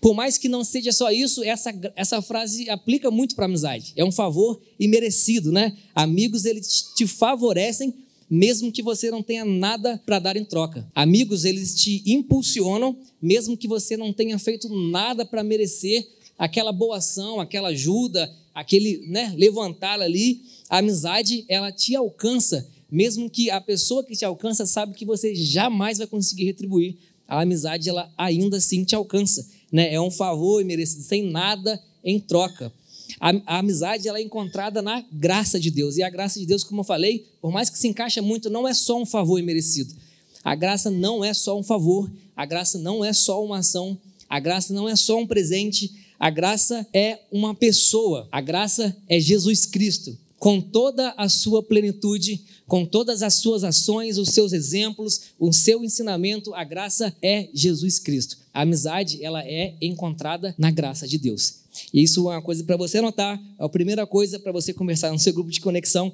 Por 0.00 0.14
mais 0.14 0.36
que 0.36 0.48
não 0.48 0.64
seja 0.64 0.90
só 0.90 1.12
isso, 1.12 1.44
essa, 1.44 1.72
essa 1.94 2.20
frase 2.20 2.68
aplica 2.68 3.08
muito 3.08 3.36
para 3.36 3.44
a 3.44 3.48
amizade. 3.48 3.92
É 3.94 4.04
um 4.04 4.10
favor 4.10 4.60
imerecido, 4.80 5.52
né? 5.52 5.76
Amigos, 5.94 6.44
eles 6.44 6.90
te 6.96 7.06
favorecem 7.06 7.94
mesmo 8.30 8.70
que 8.70 8.82
você 8.82 9.10
não 9.10 9.22
tenha 9.22 9.44
nada 9.44 10.00
para 10.06 10.20
dar 10.20 10.36
em 10.36 10.44
troca. 10.44 10.86
Amigos, 10.94 11.44
eles 11.44 11.74
te 11.74 12.02
impulsionam, 12.06 12.96
mesmo 13.20 13.56
que 13.56 13.66
você 13.66 13.96
não 13.96 14.12
tenha 14.12 14.38
feito 14.38 14.68
nada 14.68 15.26
para 15.26 15.42
merecer 15.42 16.06
aquela 16.38 16.72
boa 16.72 16.98
ação, 16.98 17.40
aquela 17.40 17.68
ajuda, 17.70 18.32
aquele 18.54 19.04
né, 19.08 19.34
levantar 19.36 20.00
ali. 20.00 20.42
A 20.68 20.78
amizade, 20.78 21.44
ela 21.48 21.72
te 21.72 21.96
alcança, 21.96 22.68
mesmo 22.90 23.28
que 23.28 23.50
a 23.50 23.60
pessoa 23.60 24.04
que 24.04 24.16
te 24.16 24.24
alcança 24.24 24.64
sabe 24.64 24.94
que 24.94 25.04
você 25.04 25.34
jamais 25.34 25.98
vai 25.98 26.06
conseguir 26.06 26.44
retribuir. 26.44 26.96
A 27.26 27.42
amizade, 27.42 27.88
ela 27.88 28.12
ainda 28.16 28.58
assim 28.58 28.84
te 28.84 28.94
alcança. 28.94 29.46
Né? 29.72 29.92
É 29.92 30.00
um 30.00 30.10
favor 30.10 30.64
merecido, 30.64 31.02
sem 31.02 31.30
nada 31.30 31.80
em 32.04 32.18
troca. 32.18 32.72
A, 33.18 33.30
a, 33.46 33.58
amizade 33.58 34.06
ela 34.06 34.18
é 34.18 34.22
encontrada 34.22 34.82
na 34.82 35.04
graça 35.12 35.58
de 35.58 35.70
Deus. 35.70 35.96
E 35.96 36.02
a 36.02 36.10
graça 36.10 36.38
de 36.38 36.46
Deus, 36.46 36.62
como 36.62 36.80
eu 36.80 36.84
falei, 36.84 37.26
por 37.40 37.50
mais 37.50 37.70
que 37.70 37.78
se 37.78 37.88
encaixe 37.88 38.20
muito, 38.20 38.50
não 38.50 38.68
é 38.68 38.74
só 38.74 39.00
um 39.00 39.06
favor 39.06 39.38
imerecido. 39.38 39.94
A 40.44 40.54
graça 40.54 40.90
não 40.90 41.24
é 41.24 41.34
só 41.34 41.58
um 41.58 41.62
favor, 41.62 42.10
a 42.36 42.44
graça 42.44 42.78
não 42.78 43.04
é 43.04 43.12
só 43.12 43.44
uma 43.44 43.58
ação, 43.58 43.98
a 44.28 44.40
graça 44.40 44.72
não 44.72 44.88
é 44.88 44.96
só 44.96 45.18
um 45.18 45.26
presente, 45.26 45.92
a 46.18 46.30
graça 46.30 46.86
é 46.92 47.20
uma 47.32 47.54
pessoa. 47.54 48.28
A 48.30 48.40
graça 48.40 48.96
é 49.08 49.18
Jesus 49.18 49.66
Cristo, 49.66 50.16
com 50.38 50.60
toda 50.60 51.14
a 51.16 51.28
sua 51.28 51.62
plenitude, 51.62 52.42
com 52.66 52.86
todas 52.86 53.22
as 53.22 53.34
suas 53.34 53.64
ações, 53.64 54.16
os 54.16 54.28
seus 54.28 54.52
exemplos, 54.52 55.20
o 55.38 55.52
seu 55.52 55.82
ensinamento, 55.82 56.54
a 56.54 56.62
graça 56.62 57.14
é 57.20 57.48
Jesus 57.52 57.98
Cristo. 57.98 58.38
A 58.54 58.62
amizade, 58.62 59.24
ela 59.24 59.42
é 59.44 59.74
encontrada 59.80 60.54
na 60.56 60.70
graça 60.70 61.08
de 61.08 61.18
Deus. 61.18 61.60
E 61.92 62.02
isso 62.02 62.30
é 62.30 62.34
uma 62.34 62.42
coisa 62.42 62.64
para 62.64 62.76
você 62.76 62.98
anotar, 62.98 63.40
é 63.58 63.64
a 63.64 63.68
primeira 63.68 64.06
coisa 64.06 64.38
para 64.38 64.52
você 64.52 64.72
conversar 64.72 65.12
no 65.12 65.18
seu 65.18 65.32
grupo 65.32 65.50
de 65.50 65.60
conexão, 65.60 66.12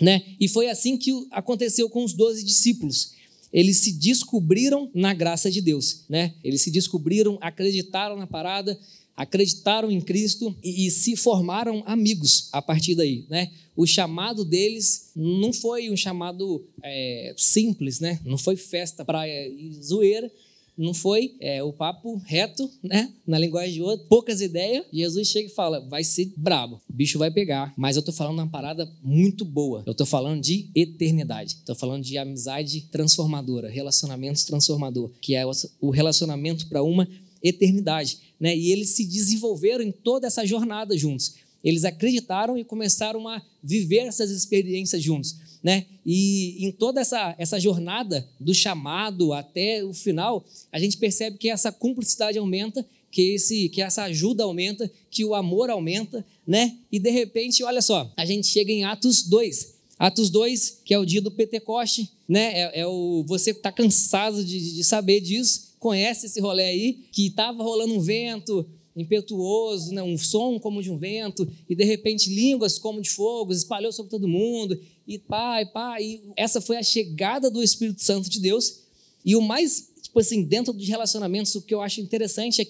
né? 0.00 0.22
E 0.40 0.48
foi 0.48 0.68
assim 0.68 0.96
que 0.96 1.26
aconteceu 1.30 1.88
com 1.88 2.04
os 2.04 2.12
doze 2.12 2.44
discípulos. 2.44 3.12
Eles 3.52 3.78
se 3.78 3.92
descobriram 3.92 4.90
na 4.94 5.12
graça 5.12 5.50
de 5.50 5.60
Deus, 5.60 6.04
né? 6.08 6.34
Eles 6.42 6.62
se 6.62 6.70
descobriram, 6.70 7.38
acreditaram 7.40 8.16
na 8.16 8.26
parada, 8.26 8.78
acreditaram 9.16 9.90
em 9.90 10.00
Cristo 10.00 10.56
e, 10.62 10.86
e, 10.86 10.90
se 10.90 11.16
formaram 11.16 11.82
amigos 11.86 12.48
a 12.50 12.62
partir 12.62 12.94
daí, 12.94 13.26
né? 13.28 13.50
O 13.76 13.86
chamado 13.86 14.44
deles 14.44 15.10
não 15.14 15.52
foi 15.52 15.90
um 15.90 15.96
chamado 15.96 16.64
é, 16.82 17.34
simples, 17.36 18.00
né? 18.00 18.20
Não 18.24 18.38
foi 18.38 18.56
festa, 18.56 19.04
praia 19.04 19.48
e 19.48 19.72
zoeira, 19.82 20.30
não 20.76 20.94
foi 20.94 21.34
é, 21.40 21.62
o 21.62 21.72
papo 21.72 22.16
reto, 22.24 22.70
né? 22.82 23.12
Na 23.26 23.38
linguagem 23.38 23.74
de 23.74 23.82
outro, 23.82 24.06
poucas 24.08 24.40
ideias. 24.40 24.84
Jesus 24.92 25.28
chega 25.28 25.48
e 25.48 25.54
fala: 25.54 25.80
vai 25.88 26.02
ser 26.02 26.32
brabo, 26.36 26.80
o 26.88 26.92
bicho 26.92 27.18
vai 27.18 27.30
pegar. 27.30 27.72
Mas 27.76 27.96
eu 27.96 28.02
tô 28.02 28.12
falando 28.12 28.38
uma 28.38 28.48
parada 28.48 28.90
muito 29.02 29.44
boa. 29.44 29.82
Eu 29.86 29.94
tô 29.94 30.06
falando 30.06 30.40
de 30.40 30.70
eternidade. 30.74 31.56
Tô 31.66 31.74
falando 31.74 32.02
de 32.02 32.16
amizade 32.16 32.82
transformadora, 32.90 33.68
relacionamentos 33.68 34.44
transformador, 34.44 35.10
que 35.20 35.34
é 35.34 35.44
o 35.80 35.90
relacionamento 35.90 36.68
para 36.68 36.82
uma 36.82 37.08
eternidade, 37.42 38.18
né? 38.38 38.56
E 38.56 38.70
eles 38.70 38.90
se 38.90 39.04
desenvolveram 39.04 39.82
em 39.82 39.92
toda 39.92 40.26
essa 40.26 40.46
jornada 40.46 40.96
juntos. 40.96 41.34
Eles 41.62 41.84
acreditaram 41.84 42.58
e 42.58 42.64
começaram 42.64 43.28
a 43.28 43.40
viver 43.62 44.00
essas 44.00 44.30
experiências 44.30 45.02
juntos 45.02 45.36
né? 45.62 45.86
E 46.04 46.66
em 46.66 46.72
toda 46.72 47.00
essa, 47.00 47.34
essa 47.38 47.60
jornada 47.60 48.26
do 48.40 48.52
chamado 48.52 49.32
até 49.32 49.84
o 49.84 49.94
final, 49.94 50.44
a 50.72 50.78
gente 50.78 50.96
percebe 50.96 51.38
que 51.38 51.48
essa 51.48 51.70
cumplicidade 51.70 52.38
aumenta, 52.38 52.84
que, 53.10 53.34
esse, 53.34 53.68
que 53.68 53.80
essa 53.80 54.04
ajuda 54.04 54.42
aumenta, 54.42 54.90
que 55.10 55.24
o 55.24 55.34
amor 55.34 55.70
aumenta, 55.70 56.24
né? 56.46 56.76
E 56.90 56.98
de 56.98 57.10
repente, 57.10 57.62
olha 57.62 57.82
só, 57.82 58.10
a 58.16 58.24
gente 58.24 58.46
chega 58.46 58.72
em 58.72 58.84
Atos 58.84 59.22
2. 59.22 59.74
Atos 59.98 60.30
2, 60.30 60.80
que 60.84 60.92
é 60.92 60.98
o 60.98 61.06
dia 61.06 61.20
do 61.20 61.30
Pentecoste, 61.30 62.10
né? 62.26 62.52
É, 62.54 62.80
é 62.80 62.86
o, 62.86 63.22
você 63.26 63.50
está 63.50 63.70
cansado 63.70 64.44
de, 64.44 64.74
de 64.74 64.82
saber 64.82 65.20
disso, 65.20 65.74
conhece 65.78 66.26
esse 66.26 66.40
rolê 66.40 66.64
aí, 66.64 66.98
que 67.12 67.26
estava 67.26 67.62
rolando 67.62 67.94
um 67.94 68.00
vento, 68.00 68.66
impetuoso, 68.96 69.92
né? 69.92 70.02
um 70.02 70.18
som 70.18 70.58
como 70.58 70.82
de 70.82 70.90
um 70.90 70.98
vento, 70.98 71.48
e 71.68 71.74
de 71.74 71.84
repente 71.84 72.30
línguas 72.30 72.78
como 72.78 73.00
de 73.00 73.10
fogo, 73.10 73.52
espalhou 73.52 73.92
sobre 73.92 74.10
todo 74.10 74.28
mundo, 74.28 74.78
e 75.06 75.18
pá, 75.18 75.60
e 75.62 75.66
pá, 75.66 76.00
e 76.00 76.22
essa 76.36 76.60
foi 76.60 76.76
a 76.76 76.82
chegada 76.82 77.50
do 77.50 77.62
Espírito 77.62 78.02
Santo 78.02 78.30
de 78.30 78.40
Deus, 78.40 78.80
e 79.24 79.36
o 79.36 79.42
mais, 79.42 79.90
tipo 80.02 80.18
assim, 80.18 80.42
dentro 80.42 80.72
dos 80.72 80.88
relacionamentos, 80.88 81.54
o 81.54 81.62
que 81.62 81.74
eu 81.74 81.80
acho 81.80 82.00
interessante 82.00 82.60
é 82.60 82.66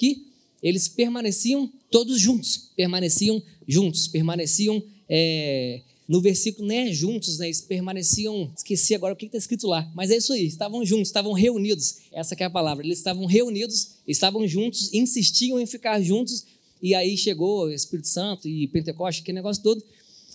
eles 0.62 0.86
permaneciam 0.86 1.70
todos 1.90 2.20
juntos, 2.20 2.70
permaneciam 2.76 3.42
juntos, 3.66 4.06
permaneciam 4.06 4.82
é, 5.08 5.82
no 6.08 6.20
versículo 6.20 6.68
nem 6.68 6.88
é 6.88 6.92
juntos, 6.92 7.38
né? 7.38 7.46
Eles 7.46 7.60
permaneciam, 7.60 8.50
esqueci 8.56 8.94
agora 8.94 9.14
o 9.14 9.16
que 9.16 9.26
está 9.26 9.38
escrito 9.38 9.66
lá, 9.66 9.90
mas 9.94 10.10
é 10.10 10.16
isso 10.16 10.32
aí, 10.32 10.46
estavam 10.46 10.84
juntos, 10.84 11.08
estavam 11.08 11.32
reunidos, 11.32 11.96
essa 12.12 12.34
é 12.38 12.44
a 12.44 12.50
palavra, 12.50 12.84
eles 12.84 12.98
estavam 12.98 13.24
reunidos, 13.24 13.92
estavam 14.06 14.46
juntos, 14.46 14.92
insistiam 14.92 15.58
em 15.58 15.66
ficar 15.66 16.00
juntos, 16.00 16.44
e 16.82 16.94
aí 16.94 17.16
chegou 17.16 17.64
o 17.64 17.72
Espírito 17.72 18.08
Santo 18.08 18.48
e 18.48 18.66
Pentecoste, 18.68 19.22
aquele 19.22 19.36
negócio 19.36 19.62
todo, 19.62 19.82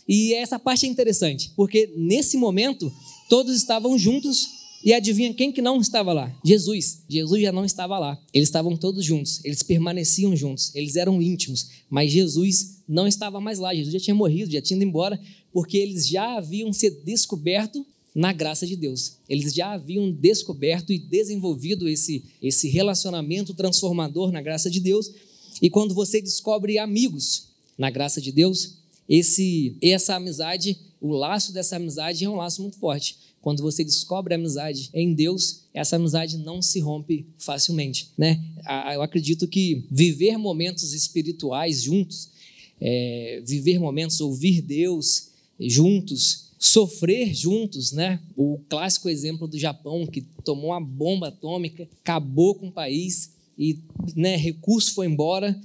e 0.08 0.34
essa 0.34 0.58
parte 0.58 0.86
é 0.86 0.90
interessante, 0.90 1.52
porque 1.56 1.92
nesse 1.96 2.38
momento, 2.38 2.92
todos 3.30 3.56
estavam 3.56 3.98
juntos, 3.98 4.58
e 4.84 4.94
adivinha 4.94 5.34
quem 5.34 5.52
que 5.52 5.62
não 5.62 5.82
estava 5.82 6.14
lá? 6.14 6.34
Jesus. 6.46 7.04
Jesus 7.10 7.42
já 7.42 7.52
não 7.52 7.66
estava 7.66 7.98
lá. 7.98 8.18
Eles 8.34 8.48
estavam 8.48 8.78
todos 8.78 9.04
juntos, 9.04 9.44
eles 9.44 9.64
permaneciam 9.64 10.36
juntos, 10.36 10.74
eles 10.76 10.96
eram 10.96 11.22
íntimos, 11.22 11.70
mas 11.90 12.12
Jesus 12.12 12.78
não 12.88 13.08
estava 13.08 13.42
mais 13.42 13.60
lá. 13.60 13.74
Jesus 13.74 13.94
já 13.94 14.00
tinha 14.00 14.16
morrido, 14.16 14.52
já 14.52 14.62
tinha 14.62 14.78
ido 14.78 14.86
embora, 14.86 15.20
porque 15.52 15.78
eles 15.78 16.08
já 16.08 16.38
haviam 16.38 16.72
se 16.72 16.90
descoberto 16.90 17.86
na 18.14 18.32
graça 18.32 18.66
de 18.66 18.76
Deus. 18.76 19.18
Eles 19.28 19.54
já 19.54 19.74
haviam 19.74 20.12
descoberto 20.12 20.94
e 20.94 20.98
desenvolvido 20.98 21.88
esse, 21.90 22.24
esse 22.42 22.70
relacionamento 22.70 23.54
transformador 23.54 24.32
na 24.32 24.42
graça 24.42 24.70
de 24.70 24.80
Deus. 24.80 25.12
E 25.62 25.70
quando 25.70 25.94
você 25.94 26.22
descobre 26.22 26.78
amigos 26.78 27.48
na 27.78 27.90
graça 27.90 28.22
de 28.22 28.32
Deus, 28.32 28.77
esse 29.08 29.76
essa 29.82 30.16
amizade, 30.16 30.78
o 31.00 31.12
laço 31.12 31.54
dessa 31.54 31.76
amizade 31.76 32.26
é 32.26 32.30
um 32.30 32.36
laço 32.36 32.62
muito 32.62 32.78
forte. 32.78 33.18
Quando 33.42 33.62
você 33.62 33.84
descobre 33.84 34.34
a 34.34 34.38
amizade 34.38 34.90
em 34.94 35.14
Deus, 35.14 35.62
essa 35.74 35.96
amizade 35.96 36.38
não 36.38 36.62
se 36.62 36.80
rompe 36.80 37.26
facilmente, 37.38 38.10
né? 38.18 38.44
Eu 38.94 39.02
acredito 39.02 39.48
que 39.48 39.86
viver 39.90 40.38
momentos 40.38 40.92
espirituais 40.94 41.84
juntos, 41.84 42.30
é, 42.82 43.42
viver 43.46 43.80
momentos, 43.80 44.20
ouvir 44.20 44.62
Deus 44.62 45.30
juntos, 45.60 46.48
sofrer 46.60 47.34
juntos, 47.34 47.92
né? 47.92 48.20
O 48.36 48.60
clássico 48.68 49.08
exemplo 49.08 49.48
do 49.48 49.58
Japão 49.58 50.06
que 50.06 50.22
tomou 50.44 50.72
uma 50.72 50.82
bomba 50.82 51.30
atômica, 51.30 51.88
acabou 52.02 52.56
com 52.56 52.68
o 52.68 52.72
país 52.72 53.32
e, 53.58 53.80
né? 54.16 54.36
Recurso 54.36 54.94
foi 54.94 55.08
embora 55.08 55.58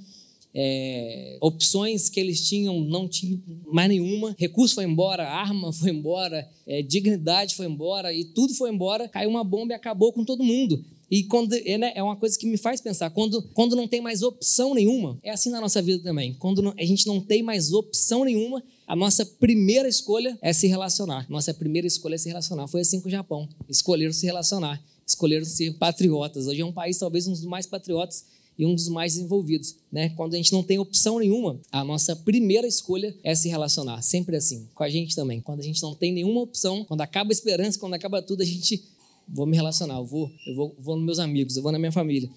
é, 0.55 1.39
opções 1.41 2.09
que 2.09 2.21
eles 2.21 2.47
tinham, 2.47 2.81
não 2.81 3.09
tinham 3.09 3.41
mais 3.67 3.89
nenhuma, 3.89 4.35
recurso 4.39 4.75
foi 4.75 4.85
embora, 4.85 5.29
arma 5.29 5.73
foi 5.73 5.91
embora, 5.91 6.49
é, 6.67 6.83
dignidade 6.83 7.55
foi 7.55 7.67
embora 7.67 8.13
e 8.13 8.25
tudo 8.25 8.55
foi 8.55 8.71
embora, 8.71 9.09
caiu 9.09 9.31
uma 9.31 9.45
bomba 9.45 9.73
e 9.73 9.77
acabou 9.77 10.13
com 10.13 10.25
todo 10.25 10.45
mundo. 10.45 10.85
E 11.11 11.25
quando, 11.25 11.53
é, 11.53 11.77
né, 11.77 11.93
é 11.95 12.03
uma 12.03 12.17
coisa 12.17 12.39
que 12.39 12.47
me 12.47 12.57
faz 12.57 12.81
pensar, 12.81 13.11
quando, 13.11 13.43
quando 13.53 13.77
não 13.77 13.87
tem 13.87 14.01
mais 14.01 14.23
opção 14.23 14.73
nenhuma, 14.73 15.19
é 15.23 15.31
assim 15.31 15.51
na 15.51 15.61
nossa 15.61 15.83
vida 15.83 16.03
também. 16.03 16.33
Quando 16.33 16.63
não, 16.63 16.73
a 16.79 16.85
gente 16.87 17.07
não 17.07 17.21
tem 17.21 17.43
mais 17.43 17.71
opção 17.71 18.25
nenhuma, 18.25 18.63
a 18.87 18.97
nossa 18.97 19.27
primeira 19.27 19.87
escolha 19.87 20.39
é 20.41 20.55
se 20.55 20.67
relacionar. 20.67 21.27
Nossa 21.29 21.53
primeira 21.53 21.87
escolha 21.87 22.15
é 22.15 22.19
se 22.19 22.29
relacionar. 22.29 22.67
Foi 22.67 22.81
assim 22.81 22.99
com 22.99 23.09
o 23.09 23.11
Japão. 23.11 23.47
Escolheram 23.69 24.11
se 24.11 24.25
relacionar, 24.25 24.83
escolheram 25.07 25.45
ser 25.45 25.75
patriotas. 25.75 26.47
Hoje 26.47 26.63
é 26.63 26.65
um 26.65 26.73
país 26.73 26.97
talvez 26.97 27.27
um 27.27 27.33
dos 27.33 27.45
mais 27.45 27.67
patriotas 27.67 28.25
e 28.59 28.67
um 28.67 28.75
dos 28.75 28.89
mais 28.89 29.15
desenvolvidos. 29.15 29.77
Né? 29.91 30.11
Quando 30.11 30.35
a 30.35 30.37
gente 30.37 30.53
não 30.53 30.63
tem 30.63 30.79
opção 30.79 31.19
nenhuma, 31.19 31.61
a 31.71 31.85
nossa 31.85 32.15
primeira 32.15 32.67
escolha 32.67 33.15
é 33.23 33.35
se 33.35 33.49
relacionar. 33.49 34.03
Sempre 34.03 34.37
assim. 34.37 34.69
Com 34.75 34.85
a 34.85 34.89
gente 34.91 35.15
também. 35.15 35.41
Quando 35.41 35.61
a 35.61 35.65
gente 35.65 35.83
não 35.83 35.95
tem 35.95 36.13
nenhuma 36.13 36.41
opção, 36.41 36.85
quando 36.85 37.01
acaba 37.01 37.31
a 37.31 37.33
esperança, 37.33 37.79
quando 37.79 37.95
acaba 37.95 38.23
tudo, 38.23 38.43
a 38.43 38.47
gente 38.47 38.83
vou 39.29 39.47
me 39.47 39.57
relacionar, 39.57 39.97
eu 39.97 40.05
vou, 40.05 40.31
eu 40.47 40.55
vou, 40.55 40.77
vou 40.79 40.97
nos 40.97 41.05
meus 41.05 41.19
amigos, 41.19 41.57
eu 41.57 41.63
vou 41.63 41.73
na 41.73 41.79
minha 41.79 41.93
família. 41.93 42.29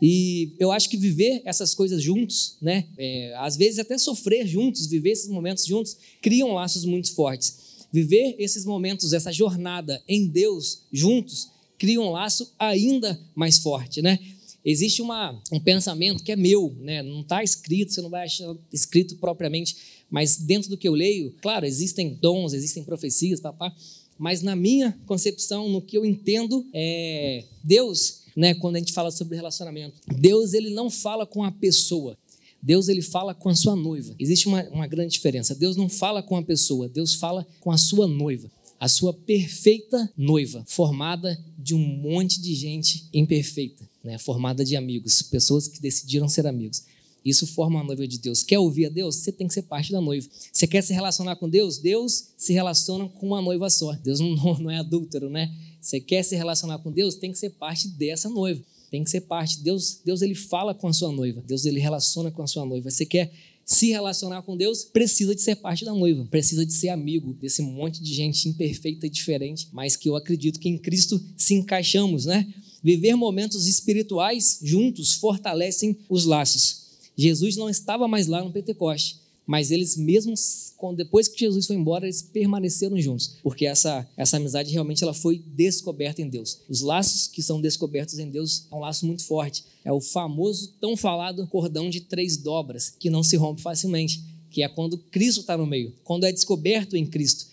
E 0.00 0.52
eu 0.58 0.72
acho 0.72 0.88
que 0.88 0.96
viver 0.96 1.40
essas 1.44 1.74
coisas 1.74 2.02
juntos, 2.02 2.56
né? 2.60 2.86
É, 2.98 3.34
às 3.38 3.56
vezes 3.56 3.78
até 3.78 3.96
sofrer 3.96 4.46
juntos, 4.46 4.86
viver 4.86 5.10
esses 5.10 5.28
momentos 5.28 5.64
juntos, 5.64 5.96
criam 6.20 6.52
laços 6.52 6.84
muito 6.84 7.14
fortes. 7.14 7.86
Viver 7.92 8.34
esses 8.38 8.64
momentos, 8.64 9.12
essa 9.12 9.32
jornada 9.32 10.02
em 10.08 10.26
Deus 10.26 10.82
juntos, 10.92 11.48
cria 11.78 12.00
um 12.00 12.10
laço 12.10 12.52
ainda 12.58 13.18
mais 13.34 13.58
forte, 13.58 14.02
né? 14.02 14.18
Existe 14.64 15.02
uma, 15.02 15.38
um 15.52 15.60
pensamento 15.60 16.24
que 16.24 16.32
é 16.32 16.36
meu, 16.36 16.74
né? 16.80 17.02
não 17.02 17.20
está 17.20 17.42
escrito, 17.44 17.92
você 17.92 18.00
não 18.00 18.08
vai 18.08 18.24
achar 18.24 18.56
escrito 18.72 19.16
propriamente, 19.16 19.76
mas 20.10 20.36
dentro 20.36 20.70
do 20.70 20.78
que 20.78 20.88
eu 20.88 20.94
leio, 20.94 21.34
claro, 21.42 21.66
existem 21.66 22.14
dons, 22.14 22.54
existem 22.54 22.82
profecias, 22.82 23.40
papá, 23.40 23.74
mas 24.18 24.40
na 24.40 24.56
minha 24.56 24.96
concepção, 25.06 25.68
no 25.68 25.82
que 25.82 25.98
eu 25.98 26.04
entendo, 26.04 26.66
é 26.72 27.44
Deus, 27.62 28.22
né, 28.34 28.54
quando 28.54 28.76
a 28.76 28.78
gente 28.78 28.92
fala 28.92 29.10
sobre 29.10 29.36
relacionamento, 29.36 30.00
Deus 30.18 30.54
ele 30.54 30.70
não 30.70 30.88
fala 30.88 31.26
com 31.26 31.44
a 31.44 31.52
pessoa, 31.52 32.16
Deus 32.62 32.88
ele 32.88 33.02
fala 33.02 33.34
com 33.34 33.50
a 33.50 33.54
sua 33.54 33.76
noiva. 33.76 34.14
Existe 34.18 34.46
uma, 34.46 34.62
uma 34.70 34.86
grande 34.86 35.12
diferença. 35.12 35.54
Deus 35.54 35.76
não 35.76 35.86
fala 35.86 36.22
com 36.22 36.34
a 36.34 36.42
pessoa, 36.42 36.88
Deus 36.88 37.14
fala 37.14 37.46
com 37.60 37.70
a 37.70 37.76
sua 37.76 38.06
noiva 38.06 38.50
a 38.84 38.88
sua 38.88 39.14
perfeita 39.14 40.12
noiva, 40.14 40.62
formada 40.66 41.42
de 41.58 41.74
um 41.74 41.78
monte 41.78 42.38
de 42.38 42.54
gente 42.54 43.08
imperfeita, 43.14 43.88
né? 44.04 44.18
formada 44.18 44.62
de 44.62 44.76
amigos, 44.76 45.22
pessoas 45.22 45.66
que 45.66 45.80
decidiram 45.80 46.28
ser 46.28 46.46
amigos. 46.46 46.82
Isso 47.24 47.46
forma 47.46 47.80
a 47.80 47.82
noiva 47.82 48.06
de 48.06 48.18
Deus. 48.18 48.42
Quer 48.42 48.58
ouvir 48.58 48.84
a 48.84 48.88
Deus? 48.90 49.16
Você 49.16 49.32
tem 49.32 49.48
que 49.48 49.54
ser 49.54 49.62
parte 49.62 49.90
da 49.90 50.02
noiva. 50.02 50.28
Você 50.52 50.66
quer 50.66 50.82
se 50.82 50.92
relacionar 50.92 51.36
com 51.36 51.48
Deus? 51.48 51.78
Deus 51.78 52.32
se 52.36 52.52
relaciona 52.52 53.08
com 53.08 53.28
uma 53.28 53.40
noiva 53.40 53.70
só. 53.70 53.94
Deus 53.94 54.20
não, 54.20 54.36
não 54.60 54.70
é 54.70 54.76
adúltero, 54.76 55.30
né? 55.30 55.50
Você 55.80 55.98
quer 55.98 56.22
se 56.22 56.36
relacionar 56.36 56.76
com 56.80 56.92
Deus? 56.92 57.14
Tem 57.14 57.32
que 57.32 57.38
ser 57.38 57.50
parte 57.52 57.88
dessa 57.88 58.28
noiva. 58.28 58.62
Tem 58.90 59.02
que 59.02 59.08
ser 59.08 59.22
parte. 59.22 59.60
Deus, 59.60 59.98
Deus 60.04 60.20
ele 60.20 60.34
fala 60.34 60.74
com 60.74 60.88
a 60.88 60.92
sua 60.92 61.10
noiva. 61.10 61.42
Deus 61.46 61.64
ele 61.64 61.80
relaciona 61.80 62.30
com 62.30 62.42
a 62.42 62.46
sua 62.46 62.66
noiva. 62.66 62.90
Você 62.90 63.06
quer 63.06 63.32
se 63.64 63.88
relacionar 63.88 64.42
com 64.42 64.56
Deus, 64.56 64.84
precisa 64.84 65.34
de 65.34 65.40
ser 65.40 65.56
parte 65.56 65.84
da 65.84 65.92
noiva, 65.94 66.26
precisa 66.30 66.66
de 66.66 66.72
ser 66.72 66.90
amigo 66.90 67.32
desse 67.34 67.62
monte 67.62 68.02
de 68.02 68.12
gente 68.12 68.48
imperfeita 68.48 69.06
e 69.06 69.10
diferente, 69.10 69.68
mas 69.72 69.96
que 69.96 70.08
eu 70.08 70.16
acredito 70.16 70.60
que 70.60 70.68
em 70.68 70.76
Cristo 70.76 71.22
se 71.36 71.54
encaixamos, 71.54 72.26
né? 72.26 72.46
Viver 72.82 73.16
momentos 73.16 73.66
espirituais 73.66 74.58
juntos 74.62 75.12
fortalecem 75.12 75.96
os 76.08 76.26
laços. 76.26 76.84
Jesus 77.16 77.56
não 77.56 77.70
estava 77.70 78.06
mais 78.06 78.26
lá 78.26 78.44
no 78.44 78.52
Pentecoste, 78.52 79.23
mas 79.46 79.70
eles 79.70 79.96
mesmos, 79.96 80.72
depois 80.96 81.28
que 81.28 81.38
Jesus 81.38 81.66
foi 81.66 81.76
embora, 81.76 82.06
eles 82.06 82.22
permaneceram 82.22 82.98
juntos, 83.00 83.36
porque 83.42 83.66
essa, 83.66 84.08
essa 84.16 84.36
amizade 84.36 84.72
realmente 84.72 85.02
ela 85.02 85.14
foi 85.14 85.42
descoberta 85.54 86.22
em 86.22 86.28
Deus. 86.28 86.60
Os 86.68 86.80
laços 86.80 87.26
que 87.26 87.42
são 87.42 87.60
descobertos 87.60 88.18
em 88.18 88.28
Deus 88.30 88.66
é 88.70 88.74
um 88.74 88.80
laço 88.80 89.06
muito 89.06 89.24
forte. 89.24 89.64
É 89.84 89.92
o 89.92 90.00
famoso, 90.00 90.72
tão 90.80 90.96
falado 90.96 91.46
cordão 91.48 91.90
de 91.90 92.00
três 92.00 92.36
dobras, 92.36 92.94
que 92.98 93.10
não 93.10 93.22
se 93.22 93.36
rompe 93.36 93.60
facilmente, 93.60 94.22
que 94.50 94.62
é 94.62 94.68
quando 94.68 94.96
Cristo 94.96 95.40
está 95.40 95.56
no 95.56 95.66
meio, 95.66 95.92
quando 96.04 96.24
é 96.24 96.32
descoberto 96.32 96.96
em 96.96 97.04
Cristo. 97.04 97.46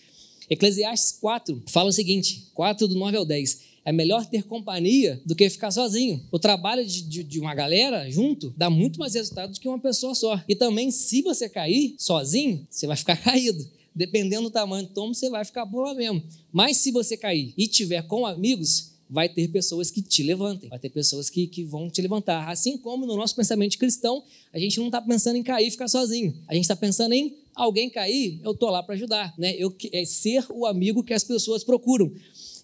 Eclesiastes 0.49 1.13
4 1.19 1.63
fala 1.67 1.89
o 1.89 1.93
seguinte, 1.93 2.47
4 2.53 2.87
do 2.87 2.95
9 2.95 3.17
ao 3.17 3.25
10. 3.25 3.70
É 3.83 3.91
melhor 3.91 4.25
ter 4.25 4.43
companhia 4.43 5.19
do 5.25 5.35
que 5.35 5.49
ficar 5.49 5.71
sozinho. 5.71 6.23
O 6.31 6.37
trabalho 6.37 6.85
de, 6.85 7.01
de, 7.01 7.23
de, 7.23 7.39
uma 7.39 7.55
galera 7.55 8.09
junto 8.09 8.53
dá 8.55 8.69
muito 8.69 8.99
mais 8.99 9.15
resultado 9.15 9.53
do 9.53 9.59
que 9.59 9.67
uma 9.67 9.79
pessoa 9.79 10.13
só. 10.13 10.41
E 10.47 10.55
também, 10.55 10.91
se 10.91 11.21
você 11.21 11.49
cair 11.49 11.95
sozinho, 11.97 12.65
você 12.69 12.85
vai 12.85 12.95
ficar 12.95 13.17
caído. 13.21 13.67
Dependendo 13.93 14.43
do 14.43 14.51
tamanho 14.51 14.87
do 14.87 14.93
tombo, 14.93 15.13
você 15.13 15.29
vai 15.29 15.43
ficar 15.43 15.65
por 15.65 15.83
lá 15.83 15.93
mesmo. 15.93 16.23
Mas 16.51 16.77
se 16.77 16.91
você 16.91 17.17
cair 17.17 17.53
e 17.57 17.67
tiver 17.67 18.03
com 18.03 18.25
amigos, 18.25 18.91
vai 19.11 19.27
ter 19.27 19.49
pessoas 19.49 19.91
que 19.91 20.01
te 20.01 20.23
levantem, 20.23 20.69
vai 20.69 20.79
ter 20.79 20.89
pessoas 20.89 21.29
que, 21.29 21.45
que 21.45 21.65
vão 21.65 21.89
te 21.89 22.01
levantar. 22.01 22.49
Assim 22.49 22.77
como 22.77 23.05
no 23.05 23.17
nosso 23.17 23.35
pensamento 23.35 23.77
cristão, 23.77 24.23
a 24.53 24.57
gente 24.57 24.79
não 24.79 24.85
está 24.85 25.01
pensando 25.01 25.35
em 25.35 25.43
cair 25.43 25.67
e 25.67 25.71
ficar 25.71 25.89
sozinho. 25.89 26.33
A 26.47 26.53
gente 26.53 26.63
está 26.63 26.77
pensando 26.77 27.11
em 27.11 27.35
alguém 27.53 27.89
cair, 27.89 28.39
eu 28.41 28.51
estou 28.51 28.69
lá 28.69 28.81
para 28.81 28.95
ajudar. 28.95 29.33
Né? 29.37 29.53
Eu, 29.57 29.75
é 29.91 30.05
ser 30.05 30.45
o 30.49 30.65
amigo 30.65 31.03
que 31.03 31.13
as 31.13 31.25
pessoas 31.25 31.61
procuram. 31.61 32.09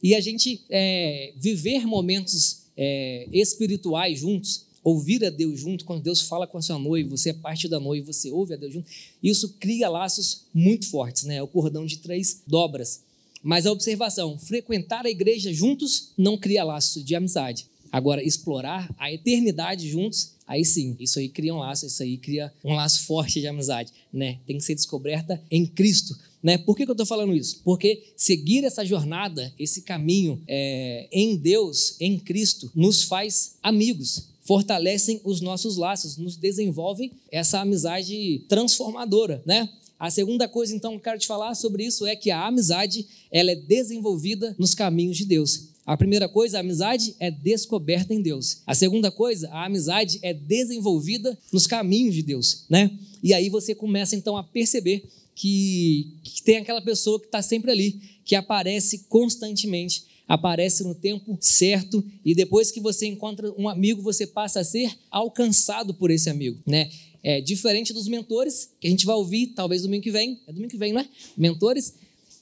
E 0.01 0.15
a 0.15 0.21
gente 0.21 0.62
é, 0.69 1.33
viver 1.38 1.86
momentos 1.86 2.63
é, 2.75 3.27
espirituais 3.31 4.19
juntos, 4.19 4.65
ouvir 4.83 5.25
a 5.25 5.29
Deus 5.29 5.60
junto, 5.60 5.83
quando 5.83 6.03
Deus 6.03 6.21
fala 6.21 6.47
com 6.47 6.57
a 6.57 6.62
sua 6.62 6.79
noiva, 6.79 7.10
você 7.10 7.31
é 7.31 7.33
parte 7.33 7.67
da 7.67 7.79
noiva, 7.79 8.13
você 8.13 8.31
ouve 8.31 8.53
a 8.53 8.57
Deus 8.57 8.73
junto, 8.73 8.88
isso 9.21 9.55
cria 9.60 9.89
laços 9.89 10.45
muito 10.53 10.89
fortes, 10.89 11.23
né? 11.23 11.36
É 11.36 11.43
o 11.43 11.47
cordão 11.47 11.86
de 11.86 11.97
três 11.97 12.41
dobras. 12.47 13.01
Mas 13.43 13.65
a 13.65 13.71
observação, 13.71 14.38
frequentar 14.38 15.05
a 15.05 15.10
igreja 15.10 15.53
juntos 15.53 16.13
não 16.17 16.38
cria 16.38 16.63
laço 16.63 17.03
de 17.03 17.15
amizade. 17.15 17.65
Agora, 17.91 18.23
explorar 18.23 18.93
a 18.97 19.12
eternidade 19.12 19.89
juntos, 19.89 20.33
aí 20.45 20.63
sim, 20.63 20.95
isso 20.99 21.19
aí 21.19 21.29
cria 21.29 21.53
um 21.53 21.60
laço, 21.60 21.86
isso 21.86 22.03
aí 22.03 22.17
cria 22.17 22.53
um 22.63 22.73
laço 22.73 23.05
forte 23.05 23.39
de 23.39 23.47
amizade, 23.47 23.91
né? 24.12 24.39
Tem 24.45 24.57
que 24.57 24.63
ser 24.63 24.75
descoberta 24.75 25.41
em 25.49 25.65
Cristo. 25.65 26.17
Né? 26.47 26.57
Por 26.57 26.77
que, 26.77 26.86
que 26.86 26.89
eu 26.89 26.93
estou 26.93 27.05
falando 27.05 27.36
isso? 27.36 27.60
Porque 27.62 28.05
seguir 28.15 28.63
essa 28.63 28.86
jornada, 28.86 29.53
esse 29.60 29.81
caminho 29.81 30.41
é, 30.47 31.10
em 31.12 31.36
Deus, 31.36 31.97
em 31.99 32.17
Cristo, 32.17 32.71
nos 32.73 33.03
faz 33.03 33.55
amigos, 33.62 34.29
fortalecem 34.43 35.19
os 35.25 35.41
nossos 35.41 35.75
laços, 35.75 36.15
nos 36.15 36.38
desenvolvem 36.38 37.12
essa 37.29 37.60
amizade 37.60 38.45
transformadora, 38.47 39.43
né? 39.45 39.67
A 39.99 40.10
segunda 40.10 40.47
coisa, 40.47 40.73
então, 40.73 40.91
que 40.91 40.97
eu 40.99 41.01
quero 41.01 41.19
te 41.19 41.27
falar 41.27 41.53
sobre 41.53 41.83
isso 41.83 42.05
é 42.05 42.15
que 42.15 42.31
a 42.31 42.47
amizade 42.47 43.05
ela 43.29 43.51
é 43.51 43.55
desenvolvida 43.55 44.55
nos 44.57 44.73
caminhos 44.73 45.17
de 45.17 45.25
Deus. 45.25 45.63
A 45.86 45.97
primeira 45.97 46.29
coisa, 46.29 46.57
a 46.57 46.60
amizade 46.62 47.13
é 47.19 47.29
descoberta 47.29 48.13
em 48.13 48.21
Deus. 48.21 48.60
A 48.65 48.73
segunda 48.73 49.12
coisa, 49.12 49.49
a 49.49 49.65
amizade 49.65 50.17
é 50.21 50.33
desenvolvida 50.33 51.38
nos 51.51 51.67
caminhos 51.67 52.15
de 52.15 52.23
Deus, 52.23 52.63
né? 52.69 52.89
E 53.21 53.33
aí 53.33 53.49
você 53.49 53.75
começa 53.75 54.15
então 54.15 54.38
a 54.38 54.43
perceber 54.43 55.03
que, 55.38 56.17
que 56.23 56.41
tem 56.41 56.58
aquela 56.58 56.82
pessoa 56.82 57.19
que 57.19 57.28
está 57.28 57.43
sempre 57.43 57.69
ali, 57.69 58.02
que 58.26 58.36
aparece 58.36 59.06
constantemente, 59.08 60.04
aparece 60.28 60.84
no 60.84 60.95
tempo 60.95 61.38
certo 61.39 62.04
e 62.26 62.34
depois 62.34 62.71
que 62.71 62.80
você 62.80 63.06
encontra 63.06 63.54
um 63.56 63.69
amigo, 63.69 64.02
você 64.02 64.26
passa 64.26 64.62
a 64.62 64.63
ser 64.63 64.91
alcançado 65.12 65.93
por 65.93 66.10
esse 66.10 66.28
amigo, 66.28 66.60
né? 66.65 66.89
É 67.23 67.39
diferente 67.39 67.93
dos 67.93 68.08
mentores, 68.08 68.71
que 68.80 68.88
a 68.88 68.89
gente 68.89 69.06
vai 69.06 69.15
ouvir 69.15 69.47
talvez 69.47 69.84
domingo 69.84 70.04
que 70.04 70.12
vem. 70.12 70.39
É 70.47 70.52
domingo 70.52 70.71
que 70.71 70.78
vem, 70.78 70.91
não 70.91 71.02
é? 71.02 71.10
Mentores. 71.38 71.93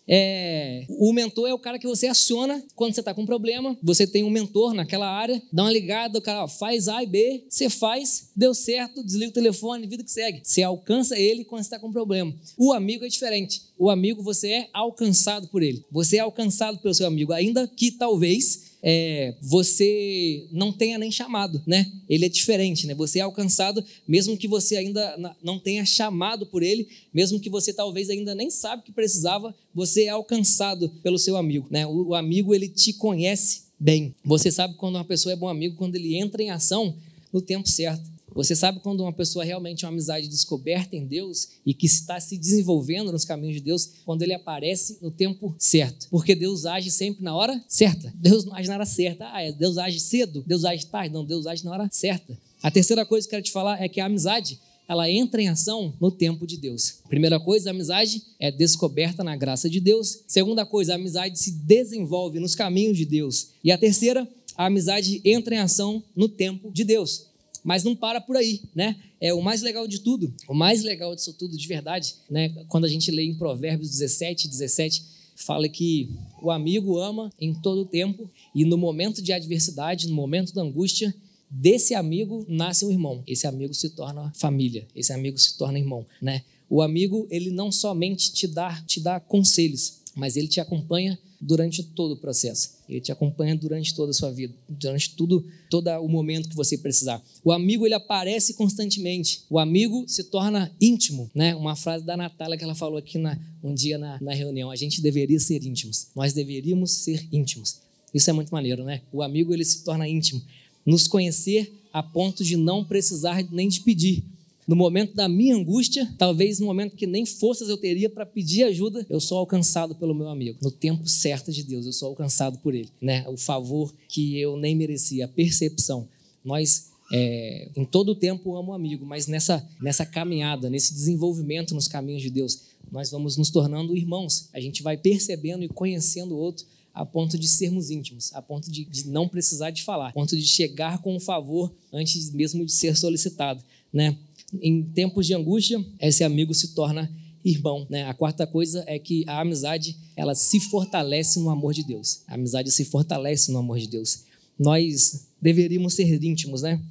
É, 0.08 0.86
o 0.90 1.12
mentor 1.12 1.50
é 1.50 1.54
o 1.54 1.60
cara 1.60 1.80
que 1.80 1.88
você 1.88 2.08
aciona 2.08 2.64
quando 2.76 2.94
você 2.94 3.00
está 3.00 3.14
com 3.14 3.24
um 3.24 3.26
problema. 3.26 3.78
Você 3.82 4.06
tem 4.06 4.24
um 4.24 4.30
mentor 4.30 4.74
naquela 4.74 5.10
área, 5.10 5.42
dá 5.52 5.64
uma 5.64 5.72
ligada, 5.72 6.18
o 6.20 6.22
cara 6.22 6.44
ó, 6.44 6.48
faz 6.48 6.88
A 6.88 7.04
e 7.04 7.08
B, 7.08 7.46
você 7.50 7.70
faz, 7.70 8.30
deu 8.36 8.54
certo, 8.54 9.04
desliga 9.04 9.32
o 9.32 9.34
telefone, 9.34 9.88
vida 9.88 10.04
que 10.04 10.12
segue. 10.12 10.42
Você 10.44 10.62
alcança 10.62 11.18
ele 11.18 11.44
quando 11.44 11.64
você 11.64 11.68
está 11.68 11.80
com 11.80 11.88
um 11.88 11.92
problema. 11.92 12.34
O 12.58 12.74
amigo 12.74 13.06
é 13.06 13.08
diferente. 13.08 13.62
O 13.78 13.90
amigo 13.90 14.22
você 14.22 14.50
é 14.50 14.70
alcançado 14.74 15.48
por 15.48 15.62
ele. 15.62 15.84
Você 15.92 16.18
é 16.18 16.20
alcançado 16.20 16.78
pelo 16.80 16.94
seu 16.94 17.08
amigo, 17.08 17.34
ainda 17.34 17.68
que 17.68 17.92
talvez 17.92 18.75
é, 18.88 19.34
você 19.42 20.48
não 20.52 20.72
tenha 20.72 21.00
nem 21.00 21.12
chamado, 21.12 21.60
né? 21.66 21.92
Ele 22.08 22.24
é 22.24 22.30
diferente, 22.30 22.86
né? 22.86 22.94
Você 22.94 23.18
é 23.18 23.24
alcançado, 23.24 23.84
mesmo 24.08 24.38
que 24.38 24.48
você 24.48 24.76
ainda 24.76 25.36
não 25.42 25.58
tenha 25.58 25.84
chamado 25.84 26.46
por 26.46 26.62
ele, 26.62 26.88
mesmo 27.12 27.40
que 27.40 27.50
você 27.50 27.74
talvez 27.74 28.12
ainda 28.12 28.36
nem 28.36 28.52
sabe 28.52 28.84
que 28.84 28.92
precisava, 28.92 29.56
você 29.74 30.04
é 30.04 30.10
alcançado 30.10 30.88
pelo 31.02 31.18
seu 31.18 31.36
amigo, 31.36 31.66
né? 31.72 31.88
O, 31.88 32.10
o 32.10 32.14
amigo 32.14 32.54
ele 32.54 32.68
te 32.68 32.94
conhece 32.94 33.64
bem. 33.80 34.14
Você 34.24 34.52
sabe 34.52 34.76
quando 34.76 34.98
uma 34.98 35.04
pessoa 35.04 35.34
é 35.34 35.36
bom 35.36 35.50
amigo 35.50 35.76
quando 35.76 35.96
ele 35.96 36.16
entra 36.16 36.44
em 36.44 36.52
ação 36.52 36.96
no 37.34 37.42
tempo 37.42 37.68
certo. 37.68 38.15
Você 38.36 38.54
sabe 38.54 38.82
quando 38.82 39.00
uma 39.00 39.14
pessoa 39.14 39.46
realmente 39.46 39.86
é 39.86 39.88
uma 39.88 39.94
amizade 39.94 40.28
descoberta 40.28 40.94
em 40.94 41.06
Deus 41.06 41.48
e 41.66 41.74
que 41.74 41.86
está 41.86 42.20
se 42.20 42.38
desenvolvendo 42.38 43.10
nos 43.10 43.24
caminhos 43.24 43.56
de 43.56 43.62
Deus, 43.62 43.90
quando 44.04 44.24
ele 44.24 44.34
aparece 44.34 44.98
no 45.02 45.10
tempo 45.10 45.56
certo. 45.58 46.08
Porque 46.12 46.36
Deus 46.36 46.66
age 46.66 46.92
sempre 46.92 47.24
na 47.24 47.34
hora 47.34 47.64
certa. 47.66 48.14
Deus 48.14 48.44
não 48.44 48.54
age 48.54 48.68
na 48.68 48.76
hora 48.76 48.86
certa. 48.86 49.26
Ah, 49.32 49.42
é, 49.42 49.54
Deus 49.54 49.78
age 49.78 50.02
cedo, 50.02 50.44
Deus 50.46 50.66
age 50.66 50.86
tarde. 50.88 51.14
Não, 51.14 51.24
Deus 51.24 51.48
age 51.48 51.64
na 51.64 51.72
hora 51.72 51.88
certa. 51.90 52.38
A 52.62 52.70
terceira 52.70 53.06
coisa 53.06 53.26
que 53.26 53.34
eu 53.34 53.38
quero 53.38 53.46
te 53.46 53.52
falar 53.54 53.82
é 53.82 53.88
que 53.88 54.02
a 54.02 54.06
amizade 54.06 54.60
ela 54.88 55.10
entra 55.10 55.42
em 55.42 55.48
ação 55.48 55.94
no 56.00 56.12
tempo 56.12 56.46
de 56.46 56.58
Deus. 56.58 57.00
Primeira 57.08 57.40
coisa, 57.40 57.70
a 57.70 57.72
amizade 57.72 58.22
é 58.38 58.52
descoberta 58.52 59.24
na 59.24 59.36
graça 59.36 59.70
de 59.70 59.80
Deus. 59.80 60.24
Segunda 60.28 60.66
coisa, 60.66 60.92
a 60.92 60.96
amizade 60.96 61.40
se 61.40 61.52
desenvolve 61.52 62.40
nos 62.40 62.54
caminhos 62.54 62.98
de 62.98 63.06
Deus. 63.06 63.52
E 63.64 63.72
a 63.72 63.78
terceira, 63.78 64.28
a 64.58 64.66
amizade 64.66 65.22
entra 65.24 65.56
em 65.56 65.60
ação 65.60 66.04
no 66.16 66.28
tempo 66.28 66.70
de 66.72 66.84
Deus. 66.84 67.28
Mas 67.66 67.84
não 67.84 67.96
para 67.96 68.22
por 68.22 68.38
aí, 68.38 68.62
né? 68.76 68.96
É 69.20 69.34
o 69.34 69.42
mais 69.42 69.64
legal 69.64 69.88
de 69.88 70.00
tudo, 70.00 70.32
o 70.48 70.54
mais 70.54 70.84
legal 70.84 71.16
disso 71.16 71.34
tudo 71.34 71.58
de 71.58 71.68
verdade, 71.68 72.14
né? 72.30 72.50
Quando 72.70 72.86
a 72.86 72.88
gente 72.88 73.10
lê 73.10 73.24
em 73.24 73.34
Provérbios 73.34 73.90
17, 73.90 74.48
17, 74.48 75.04
fala 75.36 75.68
que 75.68 76.12
o 76.44 76.52
amigo 76.52 77.00
ama 77.00 77.34
em 77.42 77.56
todo 77.56 77.82
o 77.82 77.86
tempo 77.86 78.30
e 78.54 78.64
no 78.64 78.78
momento 78.78 79.20
de 79.20 79.34
adversidade, 79.34 80.08
no 80.08 80.14
momento 80.14 80.54
da 80.54 80.62
angústia, 80.62 81.14
desse 81.50 81.96
amigo 81.96 82.46
nasce 82.48 82.86
um 82.86 82.92
irmão. 82.92 83.24
Esse 83.26 83.48
amigo 83.48 83.74
se 83.74 83.90
torna 83.90 84.32
família, 84.36 84.88
esse 84.96 85.12
amigo 85.12 85.40
se 85.40 85.58
torna 85.58 85.80
irmão, 85.80 86.06
né? 86.22 86.44
O 86.70 86.84
amigo, 86.84 87.28
ele 87.32 87.50
não 87.50 87.72
somente 87.72 88.32
te 88.32 88.48
dá, 88.48 88.80
te 88.86 89.00
dá 89.00 89.20
conselhos, 89.20 90.02
mas 90.16 90.38
ele 90.38 90.48
te 90.48 90.60
acompanha 90.60 91.18
durante 91.46 91.84
todo 91.84 92.14
o 92.14 92.18
processo. 92.18 92.76
Ele 92.90 93.00
te 93.00 93.12
acompanha 93.12 93.56
durante 93.56 93.94
toda 93.94 94.12
a 94.12 94.14
sua 94.14 94.32
vida, 94.32 94.54
durante 94.68 95.16
tudo, 95.16 95.46
todo 95.70 95.90
o 96.02 96.08
momento 96.08 96.50
que 96.50 96.56
você 96.56 96.78
precisar. 96.78 97.24
O 97.44 97.52
amigo 97.52 97.86
ele 97.86 97.94
aparece 97.94 98.54
constantemente. 98.56 99.44
O 99.50 99.60
amigo 99.60 100.06
se 100.08 100.26
torna 100.26 100.72
íntimo, 100.82 101.30
né? 101.34 101.56
Uma 101.56 101.76
frase 101.76 102.04
da 102.04 102.18
Natália 102.18 102.58
que 102.58 102.64
ela 102.64 102.76
falou 102.76 102.98
aqui 102.98 103.18
na, 103.18 103.40
um 103.64 103.74
dia 103.74 103.98
na, 103.98 104.20
na 104.22 104.34
reunião. 104.34 104.72
A 104.72 104.76
gente 104.76 105.02
deveria 105.02 105.40
ser 105.40 105.64
íntimos. 105.64 106.08
Nós 106.16 106.34
deveríamos 106.34 106.92
ser 106.92 107.28
íntimos. 107.32 107.78
Isso 108.14 108.30
é 108.30 108.34
muito 108.34 108.50
maneiro, 108.50 108.84
né? 108.84 109.02
O 109.12 109.22
amigo 109.22 109.54
ele 109.54 109.66
se 109.66 109.84
torna 109.84 110.08
íntimo. 110.08 110.42
Nos 110.86 111.08
conhecer 111.08 111.72
a 111.94 112.02
ponto 112.02 112.44
de 112.44 112.58
não 112.58 112.84
precisar 112.84 113.44
nem 113.52 113.68
de 113.68 113.82
pedir 113.82 114.24
no 114.68 114.76
momento 114.76 115.14
da 115.14 115.30
minha 115.30 115.56
angústia, 115.56 116.12
talvez 116.18 116.60
no 116.60 116.66
momento 116.66 116.96
que 116.96 117.06
nem 117.06 117.26
forças 117.26 117.70
eu 117.70 117.78
teria 117.78 118.10
para 118.10 118.26
pedir 118.26 118.64
ajuda, 118.64 119.06
eu 119.10 119.20
sou 119.20 119.38
alcançado 119.38 119.96
pelo 119.96 120.16
meu 120.16 120.28
amigo. 120.28 120.58
No 120.62 120.72
tempo 120.72 121.08
certo 121.08 121.52
de 121.52 121.64
Deus, 121.64 121.86
eu 121.86 121.94
sou 121.94 122.10
alcançado 122.10 122.58
por 122.60 122.74
ele. 122.74 122.90
Né? 123.00 123.24
O 123.28 123.38
favor 123.38 123.94
que 124.08 124.40
eu 124.40 124.58
nem 124.58 124.76
merecia, 124.76 125.26
a 125.26 125.28
percepção. 125.28 126.08
Nós 126.44 126.90
é, 127.14 127.70
em 127.76 127.86
todo 127.86 128.10
o 128.10 128.16
tempo 128.16 128.56
amo 128.56 128.72
o 128.72 128.74
amigo, 128.74 129.06
mas 129.06 129.28
nessa, 129.28 129.68
nessa 129.80 130.06
caminhada, 130.06 130.70
nesse 130.70 130.94
desenvolvimento 130.94 131.76
nos 131.76 131.88
caminhos 131.88 132.22
de 132.22 132.32
Deus, 132.32 132.62
nós 132.92 133.12
vamos 133.12 133.38
nos 133.38 133.50
tornando 133.50 133.96
irmãos. 133.96 134.50
A 134.54 134.60
gente 134.60 134.82
vai 134.82 134.98
percebendo 134.98 135.64
e 135.64 135.70
conhecendo 135.70 136.34
o 136.34 136.38
outro 136.38 136.66
a 136.94 137.06
ponto 137.06 137.38
de 137.38 137.48
sermos 137.48 137.92
íntimos, 137.92 138.34
a 138.34 138.42
ponto 138.42 138.72
de, 138.72 138.86
de 138.86 139.10
não 139.10 139.28
precisar 139.28 139.70
de 139.70 139.84
falar, 139.84 140.10
a 140.10 140.14
ponto 140.14 140.36
de 140.36 140.46
chegar 140.48 141.00
com 141.00 141.16
um 141.16 141.20
favor 141.20 141.72
antes 141.92 142.32
mesmo 142.32 142.66
de 142.66 142.72
ser 142.72 142.96
solicitado, 142.96 143.62
né? 143.92 144.18
Em 144.62 144.84
tempos 144.84 145.26
de 145.26 145.34
angústia, 145.34 145.84
esse 146.00 146.24
amigo 146.24 146.54
se 146.54 146.74
torna 146.74 147.12
irmão, 147.44 147.86
né? 147.90 148.06
A 148.06 148.14
quarta 148.14 148.48
coisa 148.48 148.84
é 148.88 148.98
que 148.98 149.24
a 149.28 149.40
amizade, 149.40 149.96
ela 150.16 150.34
se 150.34 150.60
fortalece 150.60 151.40
no 151.40 151.50
amor 151.50 151.74
de 151.74 151.84
Deus. 151.84 152.24
A 152.28 152.34
amizade 152.34 152.72
se 152.72 152.86
fortalece 152.86 153.52
no 153.52 153.60
amor 153.60 153.78
de 153.78 153.88
Deus. 153.88 154.24
Nós 154.58 155.28
deveríamos 155.40 155.94
ser 155.94 156.24
íntimos, 156.24 156.64
né? 156.64 156.82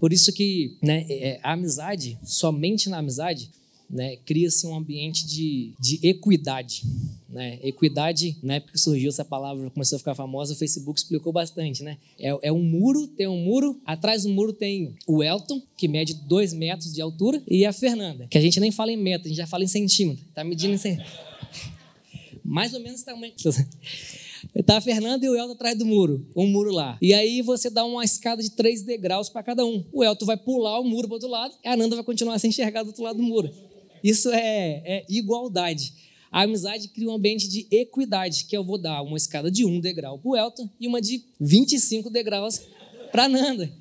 Por 0.00 0.12
isso 0.12 0.32
que 0.32 0.76
né, 0.82 1.06
é, 1.08 1.38
a 1.42 1.52
amizade, 1.52 2.18
somente 2.24 2.88
na 2.88 2.98
amizade, 2.98 3.50
né, 3.90 4.16
cria-se 4.24 4.66
um 4.66 4.74
ambiente 4.74 5.26
de, 5.26 5.72
de 5.78 5.98
equidade. 6.06 6.82
Né? 7.28 7.58
Equidade, 7.62 8.36
na 8.42 8.54
época 8.54 8.72
que 8.74 8.78
surgiu 8.78 9.08
essa 9.08 9.24
palavra, 9.24 9.68
começou 9.70 9.96
a 9.96 9.98
ficar 9.98 10.14
famosa, 10.14 10.52
o 10.52 10.56
Facebook 10.56 10.98
explicou 10.98 11.32
bastante. 11.32 11.82
Né? 11.82 11.98
É, 12.18 12.36
é 12.42 12.52
um 12.52 12.62
muro, 12.62 13.08
tem 13.08 13.26
um 13.26 13.44
muro, 13.44 13.80
atrás 13.84 14.22
do 14.22 14.28
muro 14.28 14.52
tem 14.52 14.94
o 15.06 15.22
Elton, 15.22 15.60
que 15.76 15.88
mede 15.88 16.14
dois 16.14 16.52
metros 16.52 16.92
de 16.92 17.02
altura, 17.02 17.42
e 17.48 17.66
a 17.66 17.72
Fernanda, 17.72 18.26
que 18.28 18.38
a 18.38 18.40
gente 18.40 18.60
nem 18.60 18.70
fala 18.70 18.92
em 18.92 18.96
metro, 18.96 19.26
a 19.26 19.28
gente 19.28 19.38
já 19.38 19.46
fala 19.46 19.64
em 19.64 19.68
centímetro. 19.68 20.24
Está 20.28 20.44
medindo 20.44 20.74
em 20.74 20.78
centímetro. 20.78 21.12
Mais 22.44 22.72
ou 22.72 22.80
menos 22.80 23.02
tamanho. 23.02 23.34
Está 24.54 24.78
a 24.78 24.80
Fernanda 24.80 25.24
e 25.24 25.28
o 25.28 25.36
Elton 25.36 25.52
atrás 25.52 25.76
do 25.76 25.84
muro, 25.84 26.26
um 26.34 26.46
muro 26.46 26.72
lá. 26.72 26.96
E 27.00 27.12
aí 27.12 27.42
você 27.42 27.68
dá 27.68 27.84
uma 27.84 28.04
escada 28.04 28.42
de 28.42 28.50
três 28.50 28.82
degraus 28.82 29.28
para 29.28 29.42
cada 29.42 29.64
um. 29.64 29.84
O 29.92 30.02
Elton 30.02 30.24
vai 30.24 30.36
pular 30.36 30.80
o 30.80 30.84
muro 30.84 31.06
para 31.06 31.16
outro 31.16 31.28
lado 31.28 31.54
e 31.62 31.68
a 31.68 31.76
Nanda 31.76 31.94
vai 31.94 32.04
continuar 32.04 32.34
a 32.34 32.38
ser 32.38 32.48
enxergada 32.48 32.84
do 32.84 32.88
outro 32.88 33.04
lado 33.04 33.16
do 33.18 33.22
muro. 33.22 33.50
Isso 34.02 34.30
é, 34.30 34.82
é 34.84 35.06
igualdade. 35.08 35.92
A 36.30 36.42
amizade 36.42 36.88
cria 36.88 37.08
um 37.08 37.14
ambiente 37.14 37.48
de 37.48 37.66
equidade, 37.70 38.44
que 38.44 38.56
eu 38.56 38.62
vou 38.62 38.78
dar 38.78 39.02
uma 39.02 39.16
escada 39.16 39.50
de 39.50 39.64
um 39.64 39.80
degrau 39.80 40.18
para 40.18 40.30
o 40.30 40.36
Elton 40.36 40.68
e 40.78 40.86
uma 40.86 41.00
de 41.00 41.24
25 41.40 42.08
degraus 42.08 42.60
para 43.10 43.28
Nanda. 43.28 43.72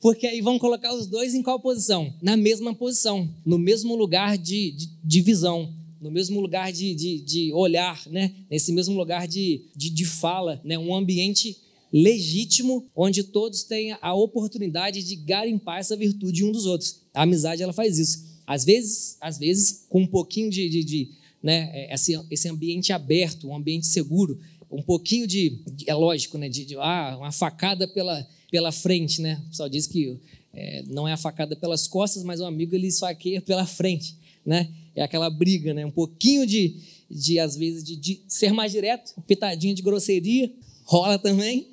Porque 0.00 0.26
aí 0.26 0.40
vão 0.40 0.58
colocar 0.58 0.92
os 0.92 1.06
dois 1.06 1.34
em 1.34 1.42
qual 1.42 1.60
posição? 1.60 2.12
Na 2.20 2.36
mesma 2.36 2.74
posição, 2.74 3.28
no 3.44 3.58
mesmo 3.58 3.94
lugar 3.94 4.36
de, 4.36 4.72
de, 4.72 4.88
de 5.04 5.20
visão, 5.20 5.72
no 6.00 6.10
mesmo 6.10 6.40
lugar 6.40 6.72
de, 6.72 6.94
de, 6.94 7.20
de, 7.20 7.52
olhar, 7.52 8.00
né? 8.08 8.32
nesse 8.50 8.72
mesmo 8.72 8.96
lugar 8.96 9.26
de, 9.26 9.62
de, 9.74 9.90
de 9.90 10.04
fala, 10.04 10.60
né? 10.64 10.78
um 10.78 10.94
ambiente 10.94 11.56
legítimo, 11.92 12.86
onde 12.94 13.24
todos 13.24 13.62
têm 13.62 13.96
a 14.00 14.14
oportunidade 14.14 15.02
de 15.02 15.16
garimpar 15.16 15.78
essa 15.78 15.96
virtude 15.96 16.44
um 16.44 16.52
dos 16.52 16.66
outros. 16.66 17.00
A 17.14 17.22
amizade 17.22 17.62
ela 17.62 17.72
faz 17.72 17.98
isso. 17.98 18.27
Às 18.48 18.64
vezes, 18.64 19.18
às 19.20 19.36
vezes 19.36 19.84
com 19.90 20.00
um 20.00 20.06
pouquinho 20.06 20.48
de, 20.48 20.70
de, 20.70 20.82
de 20.82 21.10
né, 21.42 21.70
é, 21.70 21.94
esse, 21.94 22.18
esse 22.30 22.48
ambiente 22.48 22.94
aberto, 22.94 23.46
um 23.46 23.54
ambiente 23.54 23.86
seguro, 23.86 24.40
um 24.70 24.80
pouquinho 24.80 25.26
de, 25.26 25.58
é 25.86 25.92
lógico, 25.92 26.38
né, 26.38 26.48
de, 26.48 26.64
de 26.64 26.74
ah, 26.76 27.14
uma 27.18 27.30
facada 27.30 27.86
pela, 27.86 28.26
pela 28.50 28.72
frente, 28.72 29.20
né? 29.20 29.38
O 29.44 29.48
pessoal 29.50 29.68
diz 29.68 29.86
que 29.86 30.18
é, 30.54 30.82
não 30.88 31.06
é 31.06 31.12
a 31.12 31.16
facada 31.18 31.54
pelas 31.54 31.86
costas, 31.86 32.22
mas 32.22 32.40
o 32.40 32.46
amigo 32.46 32.74
ele 32.74 32.86
esfaqueia 32.86 33.42
pela 33.42 33.66
frente, 33.66 34.16
né? 34.46 34.70
É 34.96 35.02
aquela 35.02 35.28
briga, 35.28 35.74
né? 35.74 35.84
Um 35.84 35.90
pouquinho 35.90 36.46
de, 36.46 36.74
de 37.10 37.38
às 37.38 37.54
vezes, 37.54 37.84
de, 37.84 37.96
de 37.96 38.22
ser 38.26 38.54
mais 38.54 38.72
direto, 38.72 39.12
pitadinho 39.26 39.74
de 39.74 39.82
grosseria, 39.82 40.50
rola 40.84 41.18
também, 41.18 41.68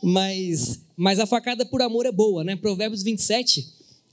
mas, 0.00 0.80
mas 0.96 1.18
a 1.18 1.26
facada 1.26 1.66
por 1.66 1.82
amor 1.82 2.06
é 2.06 2.12
boa, 2.12 2.44
né? 2.44 2.54
Provérbios 2.54 3.02
27, 3.02 3.66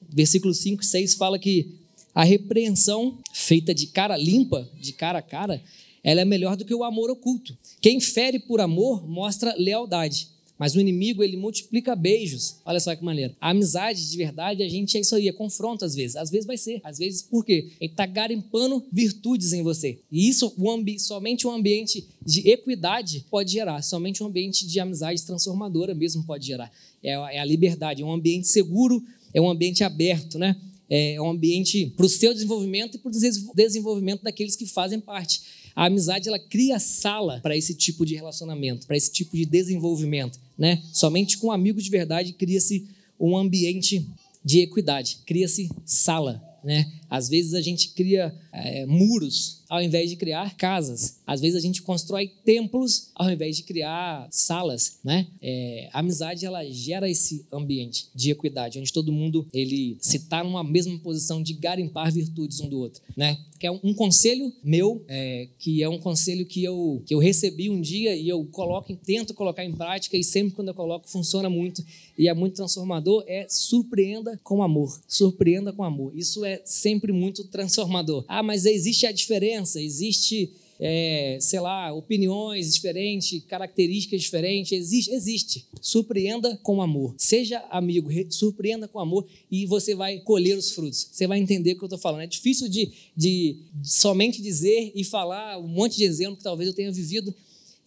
versículo 0.10 0.56
5 0.56 0.82
e 0.82 0.86
6 0.86 1.13
fala 1.13 1.38
que 1.38 1.79
a 2.13 2.24
repreensão 2.24 3.17
feita 3.32 3.74
de 3.74 3.88
cara 3.88 4.17
limpa, 4.17 4.67
de 4.80 4.93
cara 4.93 5.19
a 5.19 5.22
cara, 5.22 5.62
ela 6.04 6.22
é 6.22 6.26
melhor 6.26 6.56
do 6.56 6.65
que 6.65 6.74
o 6.74 6.84
amor 6.84 7.10
oculto. 7.10 7.58
Quem 7.82 8.00
fere 8.00 8.39
por 8.39 8.62
amor 8.62 9.08
mostra 9.08 9.56
lealdade, 9.58 10.30
mas 10.60 10.76
o 10.76 10.82
inimigo, 10.82 11.24
ele 11.24 11.38
multiplica 11.38 11.95
beijos. 11.95 12.58
Olha 12.65 12.82
só 12.82 12.93
que 12.93 13.02
maneiro. 13.02 13.34
A 13.39 13.52
amizade 13.52 14.12
de 14.12 14.17
verdade, 14.17 14.62
a 14.62 14.67
gente 14.67 14.98
é 14.98 15.00
isso 15.00 15.15
aí, 15.15 15.30
é 15.30 15.32
confronto 15.32 15.86
às 15.86 15.95
vezes. 15.95 16.17
Às 16.17 16.30
vezes 16.30 16.45
vai 16.45 16.58
ser. 16.58 16.82
Às 16.84 16.98
vezes 16.98 17.22
por 17.22 17.45
quê? 17.45 17.69
Ele 17.80 17.89
está 17.89 18.06
garimpando 18.06 18.84
virtudes 18.91 19.54
em 19.54 19.63
você. 19.63 20.00
E 20.12 20.28
isso, 20.28 20.54
um 20.58 21.00
somente 21.00 21.48
um 21.48 21.52
ambiente 21.52 22.06
de 22.26 22.50
equidade 22.50 23.26
pode 23.32 23.54
gerar. 23.54 23.82
Somente 23.82 24.22
um 24.22 24.28
ambiente 24.28 24.67
de 24.67 24.82
amizade 24.82 25.24
transformadora 25.24 25.95
mesmo 25.95 26.26
pode 26.26 26.45
gerar. 26.45 26.69
É, 27.02 27.12
é 27.12 27.39
a 27.39 27.45
liberdade, 27.45 28.02
é 28.02 28.06
um 28.06 28.12
ambiente 28.12 28.50
seguro, 28.50 29.02
é 29.34 29.39
um 29.39 29.50
ambiente 29.50 29.82
aberto, 29.86 30.38
né? 30.38 30.58
É 30.89 31.21
um 31.21 31.30
ambiente 31.30 31.93
para 31.95 32.06
o 32.06 32.10
seu 32.10 32.34
desenvolvimento 32.34 32.95
e 32.95 32.97
para 32.97 33.10
o 33.10 33.54
desenvolvimento 33.54 34.23
daqueles 34.23 34.56
que 34.56 34.65
fazem 34.65 34.99
parte. 34.99 35.41
A 35.75 35.86
amizade 35.86 36.28
ela 36.28 36.39
cria 36.39 36.80
sala 36.80 37.39
para 37.41 37.56
esse 37.56 37.75
tipo 37.75 38.06
de 38.06 38.15
relacionamento, 38.15 38.88
para 38.88 38.97
esse 38.97 39.12
tipo 39.12 39.38
de 39.38 39.45
desenvolvimento, 39.45 40.39
né? 40.58 40.82
Somente 40.91 41.38
com 41.38 41.52
amigos 41.52 41.84
de 41.84 41.89
verdade 41.89 42.34
cria-se 42.34 42.88
um 43.19 43.38
ambiente 43.38 44.06
de 44.43 44.62
equidade, 44.62 45.19
cria-se 45.25 45.69
sala, 45.86 46.43
né? 46.63 46.91
Às 47.10 47.30
vezes 47.30 47.54
a 47.54 47.62
gente 47.62 47.89
cria 47.89 48.34
é, 48.52 48.86
muros 48.86 49.59
ao 49.70 49.82
invés 49.82 50.10
de 50.10 50.16
criar 50.16 50.56
casas. 50.58 51.20
Às 51.28 51.40
vezes 51.40 51.56
a 51.56 51.60
gente 51.60 51.84
constrói 51.84 52.28
templos 52.44 53.10
ao 53.14 53.30
invés 53.30 53.56
de 53.56 53.64
criar 53.64 54.28
salas, 54.32 54.98
né? 55.04 55.28
É, 55.40 55.90
a 55.94 56.00
amizade 56.00 56.44
ela 56.46 56.66
gera 56.66 57.08
esse 57.08 57.46
ambiente 57.54 58.08
de 58.16 58.32
equidade, 58.32 58.80
onde 58.80 58.92
todo 58.92 59.12
mundo 59.12 59.46
ele 59.54 59.96
se 60.02 60.18
está 60.18 60.44
numa 60.44 60.64
mesma 60.64 60.98
posição 60.98 61.44
de 61.44 61.54
garimpar 61.54 62.12
virtudes 62.12 62.60
um 62.60 62.68
do 62.68 62.80
outro, 62.80 63.02
né? 63.16 63.38
Que 63.60 63.68
é 63.68 63.72
um, 63.72 63.94
conselho 63.94 64.54
meu, 64.64 65.04
é, 65.08 65.50
que 65.60 65.84
é 65.84 65.90
um 65.90 66.00
conselho 66.00 66.46
que 66.46 66.64
eu 66.64 67.04
que 67.06 67.14
eu 67.14 67.20
recebi 67.20 67.70
um 67.70 67.82
dia 67.82 68.16
e 68.16 68.30
eu 68.30 68.44
coloco, 68.46 68.96
tento 68.96 69.34
colocar 69.34 69.66
em 69.66 69.74
prática 69.74 70.16
e 70.16 70.24
sempre 70.24 70.56
quando 70.56 70.70
eu 70.70 70.74
coloco 70.74 71.10
funciona 71.10 71.50
muito 71.50 71.84
e 72.18 72.30
é 72.30 72.34
muito 72.34 72.56
transformador. 72.56 73.24
É 73.28 73.46
surpreenda 73.50 74.40
com 74.44 74.64
amor, 74.64 74.98
surpreenda 75.08 75.74
com 75.74 75.84
amor. 75.84 76.18
Isso 76.18 76.46
é 76.46 76.62
sempre 76.64 77.12
muito 77.12 77.44
transformador. 77.46 78.24
Ah, 78.30 78.42
mas 78.42 78.66
existe 78.66 79.06
a 79.06 79.12
diferença 79.12 79.59
diferença, 79.60 79.82
existe, 79.82 80.52
é, 80.80 81.38
sei 81.41 81.60
lá, 81.60 81.93
opiniões 81.93 82.74
diferentes, 82.74 83.43
características 83.45 84.22
diferentes, 84.22 84.72
existe, 84.72 85.12
existe. 85.12 85.65
Surpreenda 85.82 86.58
com 86.63 86.82
amor. 86.82 87.13
Seja 87.17 87.63
amigo, 87.69 88.10
surpreenda 88.30 88.88
com 88.88 89.00
amor 89.00 89.26
e 89.52 89.65
você 89.65 89.95
vai 89.95 90.19
colher 90.19 90.58
os 90.58 90.72
frutos. 90.72 91.10
Você 91.12 91.28
vai 91.28 91.39
entender 91.39 91.74
o 91.74 91.78
que 91.78 91.84
eu 91.84 91.88
estou 91.88 92.00
falando. 92.00 92.22
É 92.22 92.28
difícil 92.28 92.69
de, 92.69 92.91
de, 93.15 93.58
de 93.74 93.89
somente 93.89 94.41
dizer 94.41 94.91
e 94.95 95.04
falar 95.04 95.60
um 95.60 95.67
monte 95.67 95.98
de 95.98 96.04
exemplo 96.04 96.38
que 96.38 96.43
talvez 96.43 96.67
eu 96.67 96.76
tenha 96.76 96.91
vivido, 96.91 97.34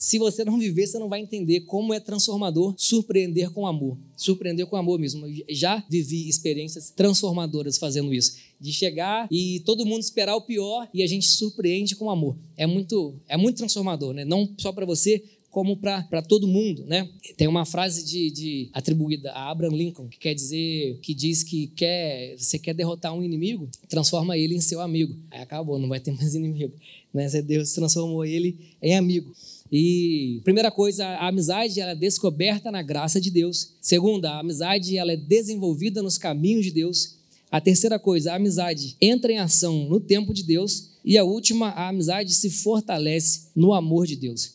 se 0.02 0.18
você 0.18 0.44
não 0.44 0.58
viver, 0.58 0.84
você 0.84 0.98
não 0.98 1.08
vai 1.08 1.20
entender 1.20 1.60
como 1.60 1.94
é 1.94 2.00
transformador 2.00 2.74
surpreender 2.76 3.52
com 3.52 3.68
amor. 3.68 3.96
Surpreender 4.16 4.66
com 4.66 4.74
amor 4.76 4.98
mesmo. 4.98 5.28
Já 5.48 5.80
vivi 5.88 6.28
experiências 6.28 6.90
transformadoras 6.90 7.78
fazendo 7.78 8.12
isso. 8.12 8.34
De 8.60 8.72
chegar 8.72 9.28
e 9.30 9.60
todo 9.60 9.86
mundo 9.86 10.00
esperar 10.00 10.34
o 10.34 10.42
pior 10.42 10.88
e 10.92 11.04
a 11.04 11.06
gente 11.06 11.28
surpreende 11.28 11.94
com 11.94 12.10
amor. 12.10 12.36
É 12.56 12.66
muito, 12.66 13.14
é 13.28 13.36
muito 13.36 13.58
transformador, 13.58 14.12
né? 14.12 14.24
Não 14.24 14.52
só 14.58 14.72
para 14.72 14.84
você, 14.84 15.22
como 15.52 15.76
para 15.76 16.20
todo 16.20 16.48
mundo, 16.48 16.84
né? 16.84 17.08
Tem 17.36 17.46
uma 17.46 17.64
frase 17.64 18.04
de, 18.04 18.28
de, 18.32 18.70
atribuída 18.72 19.30
a 19.30 19.52
Abraham 19.52 19.76
Lincoln 19.76 20.08
que 20.08 20.18
quer 20.18 20.34
dizer, 20.34 20.98
que 21.00 21.14
diz 21.14 21.44
que 21.44 21.68
quer, 21.76 22.34
você 22.36 22.58
quer 22.58 22.74
derrotar 22.74 23.14
um 23.14 23.22
inimigo, 23.22 23.68
transforma 23.88 24.36
ele 24.36 24.56
em 24.56 24.60
seu 24.60 24.80
amigo. 24.80 25.16
Aí 25.30 25.42
acabou, 25.42 25.78
não 25.78 25.88
vai 25.88 26.00
ter 26.00 26.10
mais 26.10 26.34
inimigo, 26.34 26.74
né? 27.14 27.28
Deus 27.40 27.72
transformou 27.72 28.24
ele 28.24 28.58
em 28.82 28.96
amigo. 28.96 29.32
E 29.72 30.42
primeira 30.44 30.70
coisa, 30.70 31.06
a 31.06 31.28
amizade 31.28 31.80
ela 31.80 31.92
é 31.92 31.94
descoberta 31.94 32.70
na 32.70 32.82
graça 32.82 33.18
de 33.18 33.30
Deus. 33.30 33.70
Segunda, 33.80 34.30
a 34.30 34.40
amizade 34.40 34.98
ela 34.98 35.12
é 35.12 35.16
desenvolvida 35.16 36.02
nos 36.02 36.18
caminhos 36.18 36.66
de 36.66 36.70
Deus. 36.70 37.14
A 37.50 37.58
terceira 37.58 37.98
coisa, 37.98 38.32
a 38.32 38.36
amizade 38.36 38.96
entra 39.00 39.32
em 39.32 39.38
ação 39.38 39.88
no 39.88 39.98
tempo 39.98 40.34
de 40.34 40.42
Deus. 40.42 40.90
E 41.02 41.16
a 41.16 41.24
última, 41.24 41.68
a 41.68 41.88
amizade 41.88 42.34
se 42.34 42.50
fortalece 42.50 43.48
no 43.56 43.72
amor 43.72 44.06
de 44.06 44.14
Deus. 44.14 44.52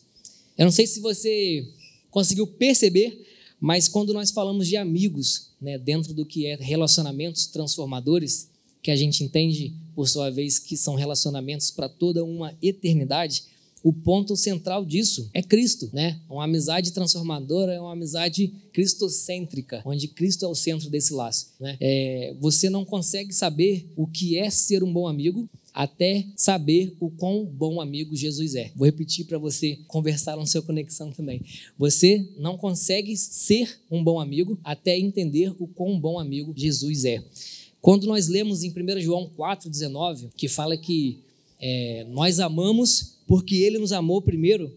Eu 0.56 0.66
não 0.66 0.72
sei 0.72 0.86
se 0.86 1.00
você 1.00 1.66
conseguiu 2.12 2.46
perceber, 2.46 3.26
mas 3.60 3.88
quando 3.88 4.14
nós 4.14 4.30
falamos 4.30 4.68
de 4.68 4.76
amigos, 4.76 5.48
né, 5.60 5.76
dentro 5.76 6.14
do 6.14 6.24
que 6.24 6.46
é 6.46 6.54
relacionamentos 6.54 7.46
transformadores, 7.46 8.48
que 8.80 8.90
a 8.92 8.96
gente 8.96 9.24
entende, 9.24 9.74
por 9.96 10.08
sua 10.08 10.30
vez, 10.30 10.60
que 10.60 10.76
são 10.76 10.94
relacionamentos 10.94 11.72
para 11.72 11.88
toda 11.88 12.24
uma 12.24 12.56
eternidade, 12.62 13.42
o 13.88 13.92
ponto 13.92 14.36
central 14.36 14.84
disso 14.84 15.30
é 15.32 15.42
Cristo, 15.42 15.88
né? 15.94 16.20
Uma 16.28 16.44
amizade 16.44 16.92
transformadora 16.92 17.72
é 17.72 17.80
uma 17.80 17.94
amizade 17.94 18.52
cristocêntrica, 18.70 19.80
onde 19.82 20.08
Cristo 20.08 20.44
é 20.44 20.48
o 20.48 20.54
centro 20.54 20.90
desse 20.90 21.14
laço. 21.14 21.54
Né? 21.58 21.74
É, 21.80 22.36
você 22.38 22.68
não 22.68 22.84
consegue 22.84 23.32
saber 23.32 23.90
o 23.96 24.06
que 24.06 24.36
é 24.36 24.50
ser 24.50 24.84
um 24.84 24.92
bom 24.92 25.08
amigo 25.08 25.48
até 25.72 26.26
saber 26.36 26.94
o 27.00 27.08
quão 27.08 27.46
bom 27.46 27.80
amigo 27.80 28.14
Jesus 28.14 28.54
é. 28.54 28.70
Vou 28.76 28.84
repetir 28.84 29.24
para 29.24 29.38
você 29.38 29.78
conversar 29.86 30.36
no 30.36 30.46
seu 30.46 30.62
conexão 30.62 31.10
também. 31.10 31.40
Você 31.78 32.28
não 32.36 32.58
consegue 32.58 33.16
ser 33.16 33.80
um 33.90 34.04
bom 34.04 34.20
amigo 34.20 34.60
até 34.62 34.98
entender 34.98 35.54
o 35.58 35.66
quão 35.66 35.98
bom 35.98 36.18
amigo 36.18 36.52
Jesus 36.54 37.06
é. 37.06 37.24
Quando 37.80 38.06
nós 38.06 38.28
lemos 38.28 38.62
em 38.62 38.68
1 38.68 39.00
João 39.00 39.30
4,19, 39.34 40.28
que 40.36 40.46
fala 40.46 40.76
que 40.76 41.20
é, 41.58 42.06
nós 42.10 42.38
amamos 42.38 43.17
porque 43.28 43.56
ele 43.56 43.78
nos 43.78 43.92
amou 43.92 44.22
primeiro, 44.22 44.72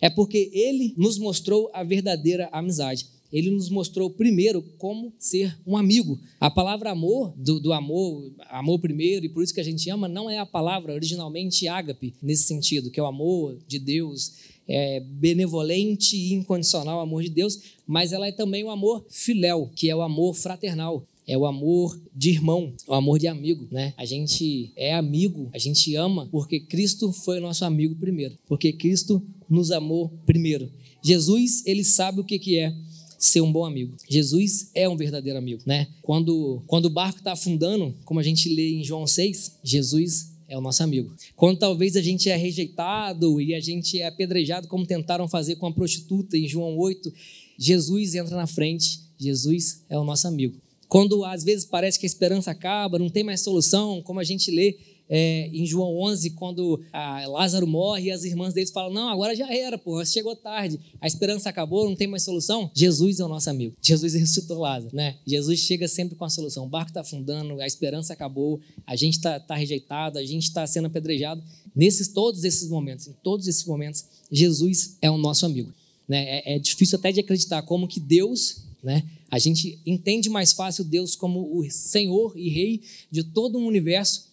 é 0.00 0.08
porque 0.08 0.48
ele 0.52 0.94
nos 0.96 1.18
mostrou 1.18 1.70
a 1.74 1.82
verdadeira 1.82 2.48
amizade. 2.52 3.06
Ele 3.32 3.50
nos 3.50 3.68
mostrou 3.68 4.08
primeiro 4.08 4.62
como 4.78 5.12
ser 5.18 5.58
um 5.66 5.76
amigo. 5.76 6.20
A 6.38 6.48
palavra 6.48 6.92
amor, 6.92 7.34
do, 7.36 7.58
do, 7.58 7.72
amor, 7.72 8.30
amor 8.48 8.78
primeiro, 8.78 9.26
e 9.26 9.28
por 9.28 9.42
isso 9.42 9.52
que 9.52 9.60
a 9.60 9.64
gente 9.64 9.90
ama, 9.90 10.06
não 10.06 10.30
é 10.30 10.38
a 10.38 10.46
palavra 10.46 10.94
originalmente 10.94 11.66
ágape, 11.66 12.14
nesse 12.22 12.44
sentido, 12.44 12.92
que 12.92 13.00
é 13.00 13.02
o 13.02 13.06
amor 13.06 13.58
de 13.66 13.80
Deus, 13.80 14.34
é 14.68 15.00
benevolente 15.00 16.16
e 16.16 16.32
incondicional 16.32 17.00
amor 17.00 17.24
de 17.24 17.30
Deus, 17.30 17.58
mas 17.84 18.12
ela 18.12 18.28
é 18.28 18.32
também 18.32 18.62
o 18.62 18.70
amor 18.70 19.04
filéu, 19.10 19.68
que 19.74 19.90
é 19.90 19.96
o 19.96 20.02
amor 20.02 20.34
fraternal 20.34 21.04
é 21.26 21.36
o 21.36 21.46
amor 21.46 22.00
de 22.14 22.30
irmão, 22.30 22.72
o 22.86 22.94
amor 22.94 23.18
de 23.18 23.26
amigo, 23.26 23.66
né? 23.70 23.94
A 23.96 24.04
gente 24.04 24.72
é 24.76 24.94
amigo, 24.94 25.48
a 25.52 25.58
gente 25.58 25.94
ama 25.94 26.28
porque 26.30 26.60
Cristo 26.60 27.12
foi 27.12 27.40
nosso 27.40 27.64
amigo 27.64 27.94
primeiro, 27.96 28.38
porque 28.46 28.72
Cristo 28.72 29.22
nos 29.48 29.70
amou 29.70 30.10
primeiro. 30.26 30.70
Jesus, 31.02 31.62
ele 31.66 31.84
sabe 31.84 32.20
o 32.20 32.24
que 32.24 32.38
que 32.38 32.58
é 32.58 32.74
ser 33.18 33.40
um 33.40 33.50
bom 33.50 33.64
amigo. 33.64 33.96
Jesus 34.08 34.70
é 34.74 34.88
um 34.88 34.96
verdadeiro 34.96 35.38
amigo, 35.38 35.62
né? 35.64 35.88
Quando, 36.02 36.62
quando 36.66 36.86
o 36.86 36.90
barco 36.90 37.18
está 37.18 37.32
afundando, 37.32 37.94
como 38.04 38.20
a 38.20 38.22
gente 38.22 38.48
lê 38.48 38.72
em 38.74 38.84
João 38.84 39.06
6, 39.06 39.60
Jesus 39.62 40.34
é 40.48 40.58
o 40.58 40.60
nosso 40.60 40.82
amigo. 40.82 41.12
Quando 41.34 41.58
talvez 41.58 41.96
a 41.96 42.02
gente 42.02 42.28
é 42.28 42.36
rejeitado 42.36 43.40
e 43.40 43.54
a 43.54 43.60
gente 43.60 44.00
é 44.00 44.06
apedrejado, 44.06 44.68
como 44.68 44.86
tentaram 44.86 45.26
fazer 45.26 45.56
com 45.56 45.66
a 45.66 45.72
prostituta 45.72 46.36
em 46.36 46.46
João 46.46 46.76
8, 46.76 47.12
Jesus 47.58 48.14
entra 48.14 48.36
na 48.36 48.46
frente, 48.46 49.00
Jesus 49.18 49.84
é 49.88 49.98
o 49.98 50.04
nosso 50.04 50.28
amigo. 50.28 50.60
Quando 50.88 51.24
às 51.24 51.44
vezes 51.44 51.64
parece 51.64 51.98
que 51.98 52.06
a 52.06 52.08
esperança 52.08 52.50
acaba, 52.50 52.98
não 52.98 53.10
tem 53.10 53.24
mais 53.24 53.40
solução, 53.40 54.02
como 54.02 54.20
a 54.20 54.24
gente 54.24 54.50
lê 54.50 54.76
é, 55.08 55.50
em 55.52 55.66
João 55.66 55.98
11, 55.98 56.30
quando 56.30 56.80
ah, 56.92 57.26
Lázaro 57.26 57.66
morre 57.66 58.04
e 58.04 58.10
as 58.10 58.24
irmãs 58.24 58.54
deles 58.54 58.70
falam: 58.70 58.92
Não, 58.92 59.08
agora 59.08 59.34
já 59.34 59.52
era, 59.52 59.76
pô, 59.76 60.04
chegou 60.04 60.34
tarde, 60.34 60.80
a 61.00 61.06
esperança 61.06 61.48
acabou, 61.48 61.88
não 61.88 61.96
tem 61.96 62.06
mais 62.06 62.22
solução. 62.22 62.70
Jesus 62.74 63.20
é 63.20 63.24
o 63.24 63.28
nosso 63.28 63.50
amigo. 63.50 63.74
Jesus 63.82 64.14
ressuscitou 64.14 64.58
Lázaro, 64.58 64.94
né? 64.94 65.16
Jesus 65.26 65.60
chega 65.60 65.86
sempre 65.88 66.16
com 66.16 66.24
a 66.24 66.30
solução. 66.30 66.64
O 66.64 66.68
barco 66.68 66.90
está 66.90 67.00
afundando, 67.00 67.60
a 67.60 67.66
esperança 67.66 68.12
acabou, 68.12 68.60
a 68.86 68.96
gente 68.96 69.14
está 69.14 69.38
tá 69.38 69.54
rejeitado, 69.54 70.18
a 70.18 70.24
gente 70.24 70.44
está 70.44 70.66
sendo 70.66 70.86
apedrejado. 70.86 71.42
Nesses 71.74 72.08
todos 72.08 72.44
esses 72.44 72.68
momentos, 72.68 73.08
em 73.08 73.14
todos 73.22 73.46
esses 73.46 73.64
momentos, 73.64 74.04
Jesus 74.30 74.96
é 75.02 75.10
o 75.10 75.18
nosso 75.18 75.44
amigo. 75.44 75.72
Né? 76.08 76.38
É, 76.38 76.56
é 76.56 76.58
difícil 76.58 76.98
até 76.98 77.10
de 77.10 77.20
acreditar 77.20 77.62
como 77.62 77.88
que 77.88 77.98
Deus, 77.98 78.62
né? 78.82 79.02
A 79.34 79.38
gente 79.40 79.80
entende 79.84 80.30
mais 80.30 80.52
fácil 80.52 80.84
Deus 80.84 81.16
como 81.16 81.58
o 81.58 81.68
Senhor 81.68 82.38
e 82.38 82.48
Rei 82.50 82.82
de 83.10 83.24
todo 83.24 83.58
o 83.58 83.66
universo, 83.66 84.28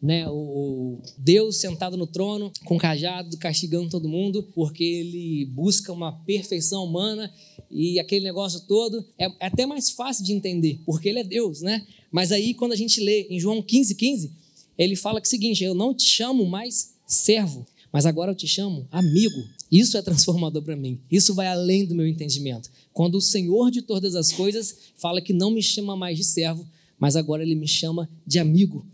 né? 0.00 0.28
O 0.28 0.98
Deus 1.16 1.56
sentado 1.56 1.96
no 1.96 2.06
trono 2.06 2.52
com 2.66 2.76
cajado 2.76 3.38
castigando 3.38 3.88
todo 3.88 4.06
mundo 4.06 4.42
porque 4.54 4.84
ele 4.84 5.46
busca 5.46 5.90
uma 5.90 6.12
perfeição 6.12 6.84
humana 6.84 7.32
e 7.70 7.98
aquele 7.98 8.26
negócio 8.26 8.60
todo 8.68 9.02
é, 9.18 9.24
é 9.24 9.46
até 9.46 9.64
mais 9.64 9.88
fácil 9.88 10.22
de 10.22 10.34
entender 10.34 10.80
porque 10.84 11.08
ele 11.08 11.20
é 11.20 11.24
Deus, 11.24 11.62
né? 11.62 11.86
Mas 12.10 12.30
aí 12.30 12.52
quando 12.52 12.72
a 12.72 12.76
gente 12.76 13.00
lê 13.00 13.22
em 13.30 13.40
João 13.40 13.62
15, 13.62 13.94
15, 13.94 14.32
ele 14.76 14.96
fala 14.96 15.18
que 15.18 15.26
é 15.26 15.28
o 15.28 15.30
seguinte: 15.30 15.64
eu 15.64 15.74
não 15.74 15.94
te 15.94 16.04
chamo 16.04 16.44
mais 16.44 16.92
servo, 17.06 17.66
mas 17.92 18.06
agora 18.06 18.32
eu 18.32 18.34
te 18.34 18.48
chamo 18.48 18.88
amigo. 18.90 19.44
Isso 19.70 19.96
é 19.96 20.02
transformador 20.02 20.62
para 20.62 20.76
mim. 20.76 20.98
Isso 21.10 21.34
vai 21.34 21.46
além 21.46 21.84
do 21.84 21.94
meu 21.94 22.06
entendimento. 22.06 22.70
Quando 22.92 23.16
o 23.16 23.20
Senhor 23.20 23.70
de 23.70 23.82
todas 23.82 24.14
as 24.14 24.32
coisas 24.32 24.76
fala 24.96 25.20
que 25.20 25.32
não 25.32 25.50
me 25.50 25.62
chama 25.62 25.96
mais 25.96 26.16
de 26.16 26.24
servo, 26.24 26.66
mas 26.98 27.16
agora 27.16 27.42
ele 27.42 27.54
me 27.54 27.68
chama 27.68 28.08
de 28.26 28.38
amigo. 28.38 28.86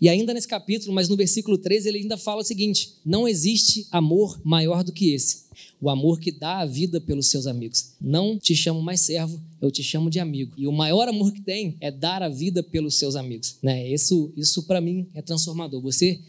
E 0.00 0.08
ainda 0.08 0.32
nesse 0.32 0.46
capítulo, 0.46 0.94
mas 0.94 1.08
no 1.08 1.16
versículo 1.16 1.58
13, 1.58 1.88
ele 1.88 1.98
ainda 1.98 2.16
fala 2.16 2.40
o 2.40 2.44
seguinte: 2.44 2.94
Não 3.04 3.26
existe 3.26 3.86
amor 3.90 4.40
maior 4.44 4.84
do 4.84 4.92
que 4.92 5.12
esse, 5.12 5.44
o 5.80 5.90
amor 5.90 6.20
que 6.20 6.30
dá 6.30 6.60
a 6.60 6.66
vida 6.66 7.00
pelos 7.00 7.26
seus 7.26 7.46
amigos. 7.46 7.94
Não 8.00 8.38
te 8.38 8.54
chamo 8.54 8.80
mais 8.80 9.00
servo, 9.00 9.40
eu 9.60 9.70
te 9.70 9.82
chamo 9.82 10.08
de 10.08 10.20
amigo. 10.20 10.52
E 10.56 10.68
o 10.68 10.72
maior 10.72 11.08
amor 11.08 11.32
que 11.32 11.40
tem 11.40 11.76
é 11.80 11.90
dar 11.90 12.22
a 12.22 12.28
vida 12.28 12.62
pelos 12.62 12.94
seus 12.94 13.16
amigos. 13.16 13.56
Né? 13.60 13.88
Isso, 13.88 14.32
isso 14.36 14.62
para 14.62 14.80
mim 14.80 15.08
é 15.12 15.20
transformador. 15.20 15.80
Você, 15.82 16.20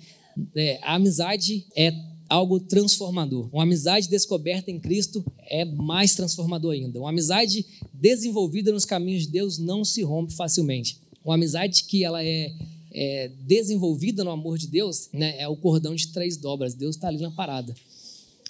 é, 0.55 0.79
a 0.81 0.95
amizade 0.95 1.65
é 1.75 1.93
algo 2.29 2.59
transformador. 2.59 3.49
Uma 3.51 3.63
amizade 3.63 4.07
descoberta 4.07 4.69
em 4.69 4.79
Cristo 4.79 5.25
é 5.47 5.65
mais 5.65 6.15
transformador 6.15 6.73
ainda. 6.73 6.99
Uma 6.99 7.09
amizade 7.09 7.65
desenvolvida 7.93 8.71
nos 8.71 8.85
caminhos 8.85 9.23
de 9.23 9.29
Deus 9.29 9.57
não 9.57 9.83
se 9.83 10.03
rompe 10.03 10.33
facilmente. 10.33 10.97
Uma 11.25 11.35
amizade 11.35 11.83
que 11.85 12.03
ela 12.03 12.23
é, 12.23 12.53
é 12.93 13.31
desenvolvida 13.45 14.23
no 14.23 14.31
amor 14.31 14.57
de 14.57 14.67
Deus 14.67 15.09
né, 15.11 15.35
é 15.39 15.47
o 15.47 15.57
cordão 15.57 15.95
de 15.95 16.07
três 16.09 16.37
dobras. 16.37 16.75
Deus 16.75 16.95
está 16.95 17.07
ali 17.07 17.21
na 17.21 17.31
parada. 17.31 17.75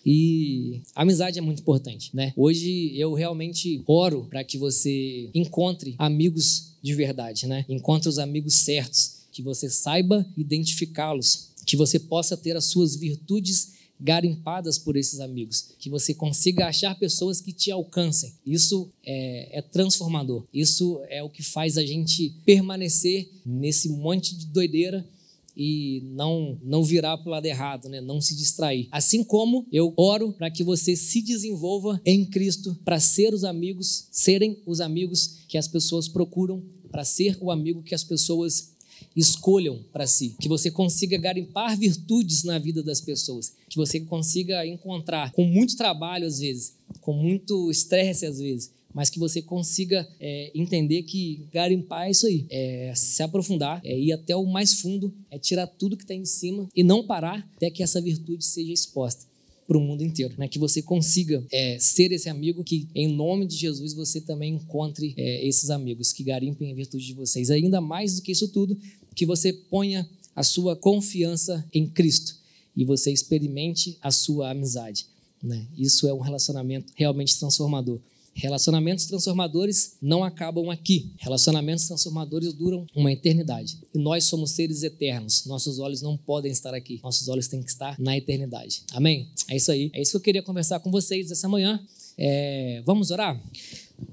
E 0.06 0.82
amizade 0.96 1.40
é 1.40 1.42
muito 1.42 1.62
importante, 1.62 2.10
né? 2.16 2.34
Hoje 2.36 2.94
eu 2.96 3.14
realmente 3.14 3.84
oro 3.86 4.26
para 4.30 4.44
que 4.44 4.58
você 4.58 5.30
encontre 5.34 5.94
amigos 5.98 6.74
de 6.82 6.96
verdade, 6.96 7.48
né? 7.48 7.66
Encontre 7.68 8.08
os 8.08 8.18
amigos 8.18 8.56
certos, 8.56 9.18
que 9.32 9.42
você 9.42 9.70
saiba 9.70 10.26
identificá-los 10.38 11.49
que 11.70 11.78
você 11.78 12.00
possa 12.00 12.36
ter 12.36 12.58
as 12.58 12.66
suas 12.66 12.96
virtudes 12.96 13.74
garimpadas 14.00 14.80
por 14.80 14.96
esses 14.96 15.20
amigos, 15.20 15.76
que 15.78 15.88
você 15.88 16.16
consiga 16.16 16.66
achar 16.66 16.98
pessoas 16.98 17.40
que 17.40 17.54
te 17.54 17.70
alcancem. 17.70 18.34
Isso 18.44 18.90
é, 19.06 19.60
é, 19.60 19.62
transformador. 19.62 20.46
Isso 20.52 21.00
é 21.10 21.22
o 21.22 21.30
que 21.30 21.44
faz 21.44 21.78
a 21.78 21.86
gente 21.86 22.34
permanecer 22.44 23.30
nesse 23.46 23.90
monte 23.90 24.36
de 24.36 24.48
doideira 24.48 25.08
e 25.56 26.02
não 26.16 26.58
não 26.64 26.84
virar 26.84 27.18
para 27.18 27.28
o 27.28 27.32
lado 27.32 27.46
errado, 27.46 27.88
né? 27.88 28.02
Não 28.02 28.20
se 28.20 28.36
distrair. 28.36 28.88
Assim 28.92 29.24
como 29.24 29.68
eu 29.72 29.94
oro 29.96 30.32
para 30.32 30.50
que 30.50 30.64
você 30.64 30.96
se 30.96 31.22
desenvolva 31.22 32.02
em 32.04 32.26
Cristo 32.26 32.76
para 32.84 33.00
ser 33.00 33.32
os 33.34 33.44
amigos, 33.44 34.08
serem 34.10 34.58
os 34.66 34.80
amigos 34.80 35.42
que 35.48 35.58
as 35.58 35.68
pessoas 35.68 36.08
procuram, 36.08 36.64
para 36.90 37.06
ser 37.06 37.38
o 37.40 37.52
amigo 37.52 37.84
que 37.84 37.94
as 37.94 38.04
pessoas 38.04 38.79
escolham 39.16 39.84
para 39.92 40.08
si, 40.08 40.36
que 40.40 40.48
você 40.48 40.72
consiga 40.72 41.18
garimpar 41.18 41.78
virtudes 41.78 42.44
na 42.44 42.58
vida 42.60 42.82
das 42.84 43.02
pessoas, 43.02 43.54
que 43.70 43.78
você 43.78 44.00
consiga 44.00 44.66
encontrar 44.66 45.32
com 45.32 45.46
muito 45.46 45.76
trabalho 45.76 46.28
às 46.28 46.40
vezes, 46.40 46.74
com 47.02 47.14
muito 47.14 47.70
estresse 47.70 48.26
às 48.26 48.40
vezes, 48.40 48.72
mas 48.94 49.10
que 49.10 49.20
você 49.20 49.42
consiga 49.42 50.08
é, 50.20 50.52
entender 50.56 51.04
que 51.04 51.46
garimpar 51.54 52.08
é 52.08 52.12
isso 52.12 52.26
aí, 52.26 52.46
é 52.50 52.94
se 52.96 53.22
aprofundar, 53.22 53.82
é 53.84 53.98
ir 53.98 54.12
até 54.12 54.36
o 54.36 54.46
mais 54.46 54.82
fundo, 54.82 55.14
é 55.30 55.38
tirar 55.38 55.68
tudo 55.68 55.96
que 55.96 56.04
está 56.04 56.14
em 56.14 56.26
cima 56.26 56.68
e 56.76 56.84
não 56.84 57.06
parar 57.06 57.48
até 57.56 57.70
que 57.70 57.84
essa 57.84 58.02
virtude 58.02 58.44
seja 58.44 58.74
exposta 58.74 59.29
para 59.70 59.78
o 59.78 59.82
mundo 59.82 60.04
inteiro, 60.04 60.34
né? 60.36 60.48
Que 60.48 60.58
você 60.58 60.82
consiga 60.82 61.46
é, 61.52 61.78
ser 61.78 62.12
esse 62.12 62.28
amigo, 62.28 62.64
que 62.64 62.88
em 62.96 63.08
nome 63.08 63.46
de 63.46 63.56
Jesus 63.56 63.94
você 63.94 64.20
também 64.20 64.56
encontre 64.56 65.14
é, 65.16 65.48
esses 65.48 65.70
amigos 65.70 66.12
que 66.12 66.24
garimpem 66.24 66.72
a 66.72 66.76
virtude 66.76 67.06
de 67.06 67.14
vocês. 67.14 67.52
Ainda 67.52 67.80
mais 67.80 68.16
do 68.16 68.24
que 68.24 68.32
isso 68.32 68.48
tudo, 68.48 68.76
que 69.16 69.28
você 69.28 69.54
ponha 69.54 70.10
a 70.36 70.42
sua 70.42 70.76
confiança 70.76 71.64
em 71.72 71.86
Cristo 71.86 72.36
e 72.76 72.84
você 72.84 73.12
experimente 73.12 73.96
a 74.02 74.10
sua 74.10 74.50
amizade. 74.50 75.06
Né? 75.42 75.68
Isso 75.78 76.08
é 76.08 76.14
um 76.16 76.20
relacionamento 76.20 76.92
realmente 76.96 77.38
transformador. 77.38 78.00
Relacionamentos 78.40 79.06
transformadores 79.06 79.98
não 80.02 80.24
acabam 80.24 80.70
aqui. 80.70 81.12
Relacionamentos 81.18 81.88
transformadores 81.88 82.54
duram 82.54 82.88
uma 82.96 83.12
eternidade. 83.12 83.78
E 83.94 84.00
nós 84.00 84.24
somos 84.24 84.52
seres 84.52 84.82
eternos. 84.82 85.46
Nossos 85.46 85.78
olhos 85.78 86.02
não 86.02 86.16
podem 86.16 86.50
estar 86.50 86.74
aqui. 86.74 87.02
Nossos 87.04 87.28
olhos 87.28 87.48
têm 87.48 87.62
que 87.62 87.70
estar 87.70 88.00
na 88.00 88.18
eternidade. 88.18 88.84
Amém? 88.94 89.28
É 89.50 89.58
isso 89.58 89.72
aí. 89.72 89.92
É 89.94 90.02
isso 90.02 90.12
que 90.12 90.18
eu 90.18 90.22
queria 90.22 90.42
conversar 90.42 90.80
com 90.80 90.90
vocês 90.90 91.30
essa 91.32 91.50
manhã. 91.50 91.86
É... 92.18 92.82
Vamos 92.86 93.12
orar? 93.12 93.42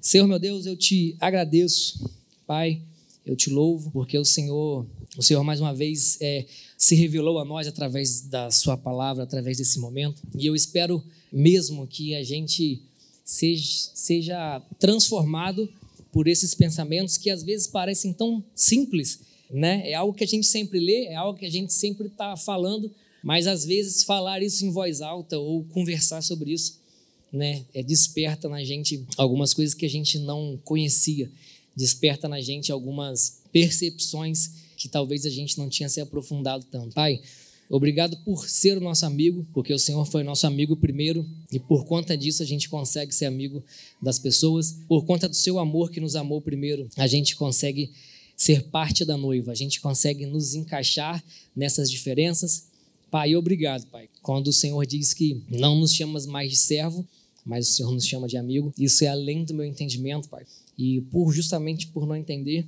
Senhor 0.01 0.27
meu 0.27 0.41
Deus, 0.41 0.67
eu 0.67 0.77
te 0.77 1.17
agradeço, 1.21 2.11
Pai. 2.47 2.83
Eu 3.25 3.37
te 3.37 3.49
louvo 3.49 3.93
porque 3.93 4.19
o 4.19 4.25
Senhor, 4.25 4.87
o 5.17 5.23
Senhor 5.23 5.43
mais 5.45 5.61
uma 5.61 5.75
vez 5.75 6.19
é, 6.21 6.47
se 6.77 6.97
revelou 6.97 7.39
a 7.39 7.45
nós 7.45 7.67
através 7.67 8.23
da 8.23 8.51
Sua 8.51 8.77
palavra, 8.77 9.23
através 9.23 9.59
desse 9.59 9.79
momento. 9.79 10.21
E 10.37 10.47
eu 10.47 10.55
espero 10.55 11.03
mesmo 11.33 11.87
que 11.87 12.15
a 12.15 12.23
gente 12.23 12.83
seja, 13.27 13.91
seja 13.93 14.63
transformado 14.79 15.69
por 16.13 16.29
esses 16.29 16.55
pensamentos 16.55 17.19
que 17.19 17.29
às 17.29 17.43
vezes 17.43 17.67
parecem 17.67 18.13
tão 18.13 18.43
simples, 18.55 19.21
né? 19.51 19.91
É 19.91 19.95
algo 19.95 20.15
que 20.15 20.25
a 20.25 20.27
gente 20.27 20.47
sempre 20.47 20.81
lê, 20.81 21.07
é 21.07 21.17
algo 21.17 21.39
que 21.39 21.45
a 21.45 21.51
gente 21.51 21.73
sempre 21.73 22.07
está 22.07 22.37
falando, 22.37 22.91
mas 23.23 23.47
às 23.47 23.67
vezes 23.67 24.05
falar 24.05 24.43
isso 24.43 24.65
em 24.65 24.71
voz 24.71 25.03
alta 25.03 25.37
ou 25.39 25.65
conversar 25.65 26.23
sobre 26.23 26.53
isso, 26.53 26.81
né? 27.31 27.65
É 27.75 27.83
desperta 27.83 28.49
na 28.49 28.65
gente 28.65 29.05
algumas 29.19 29.53
coisas 29.53 29.75
que 29.75 29.85
a 29.85 29.91
gente 29.91 30.19
não 30.21 30.59
conhecia 30.65 31.31
desperta 31.77 32.27
na 32.27 32.41
gente 32.41 32.73
algumas 32.73 33.43
percepções 33.53 34.51
que 34.77 34.89
talvez 34.89 35.27
a 35.27 35.31
gente 35.31 35.59
não 35.59 35.69
tinha 35.69 35.89
se 35.89 36.01
aprofundado 36.01 36.65
tanto. 36.71 36.95
Pai, 36.95 37.21
obrigado 37.69 38.17
por 38.25 38.49
ser 38.49 38.77
o 38.79 38.81
nosso 38.81 39.05
amigo, 39.07 39.47
porque 39.53 39.73
o 39.73 39.79
Senhor 39.79 40.05
foi 40.07 40.23
nosso 40.23 40.47
amigo 40.47 40.77
primeiro 40.77 41.27
e 41.51 41.59
por 41.59 41.85
conta 41.85 42.17
disso 42.17 42.43
a 42.43 42.47
gente 42.47 42.69
consegue 42.69 43.15
ser 43.15 43.27
amigo 43.27 43.63
das 44.01 44.19
pessoas. 44.19 44.79
Por 44.89 45.05
conta 45.05 45.29
do 45.29 45.35
seu 45.35 45.59
amor 45.59 45.91
que 45.91 46.01
nos 46.01 46.17
amou 46.17 46.41
primeiro, 46.41 46.89
a 46.97 47.07
gente 47.07 47.37
consegue 47.37 47.91
ser 48.37 48.65
parte 48.65 49.05
da 49.05 49.17
noiva, 49.17 49.53
a 49.53 49.55
gente 49.55 49.81
consegue 49.81 50.27
nos 50.27 50.55
encaixar 50.55 51.25
nessas 51.55 51.91
diferenças. 51.91 52.67
Pai, 53.11 53.35
obrigado, 53.35 53.87
Pai. 53.87 54.09
Quando 54.21 54.49
o 54.49 54.53
Senhor 54.53 54.85
diz 54.87 55.15
que 55.15 55.43
não 55.49 55.77
nos 55.79 55.93
chamas 55.95 56.27
mais 56.27 56.51
de 56.51 56.57
servo, 56.57 57.07
mas 57.45 57.69
o 57.69 57.73
Senhor 57.73 57.93
nos 57.93 58.05
chama 58.05 58.29
de 58.29 58.37
amigo, 58.37 58.75
isso 58.79 59.05
é 59.05 59.09
além 59.09 59.45
do 59.45 59.55
meu 59.55 59.65
entendimento, 59.65 60.29
Pai. 60.29 60.45
E 60.77 61.01
por 61.01 61.33
justamente 61.33 61.87
por 61.87 62.07
não 62.07 62.17
entender, 62.17 62.67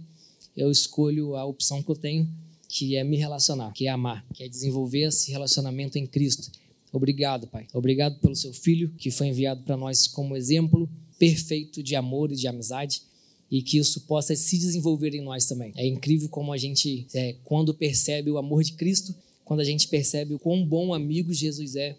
eu 0.57 0.70
escolho 0.70 1.36
a 1.36 1.44
opção 1.44 1.82
que 1.82 1.90
eu 1.90 1.96
tenho, 1.96 2.28
que 2.68 2.96
é 2.96 3.02
me 3.02 3.16
relacionar, 3.16 3.72
que 3.72 3.86
é 3.86 3.90
amar, 3.90 4.24
que 4.34 4.44
é 4.44 4.48
desenvolver 4.48 5.08
esse 5.08 5.32
relacionamento 5.32 5.98
em 5.98 6.06
Cristo. 6.06 6.50
Obrigado, 6.92 7.46
Pai. 7.46 7.66
Obrigado 7.72 8.18
pelo 8.20 8.36
seu 8.36 8.52
filho 8.52 8.92
que 8.98 9.10
foi 9.10 9.28
enviado 9.28 9.62
para 9.62 9.76
nós 9.76 10.06
como 10.06 10.36
exemplo 10.36 10.88
perfeito 11.18 11.82
de 11.82 11.96
amor 11.96 12.30
e 12.30 12.36
de 12.36 12.46
amizade 12.46 13.02
e 13.50 13.62
que 13.62 13.78
isso 13.78 14.02
possa 14.02 14.36
se 14.36 14.58
desenvolver 14.58 15.14
em 15.14 15.22
nós 15.22 15.46
também. 15.46 15.72
É 15.74 15.86
incrível 15.86 16.28
como 16.28 16.52
a 16.52 16.58
gente, 16.58 17.06
é, 17.14 17.34
quando 17.44 17.74
percebe 17.74 18.30
o 18.30 18.38
amor 18.38 18.62
de 18.62 18.72
Cristo, 18.72 19.14
quando 19.44 19.60
a 19.60 19.64
gente 19.64 19.88
percebe 19.88 20.34
o 20.34 20.38
quão 20.38 20.64
bom 20.64 20.92
amigo 20.92 21.32
Jesus 21.32 21.74
é, 21.74 21.96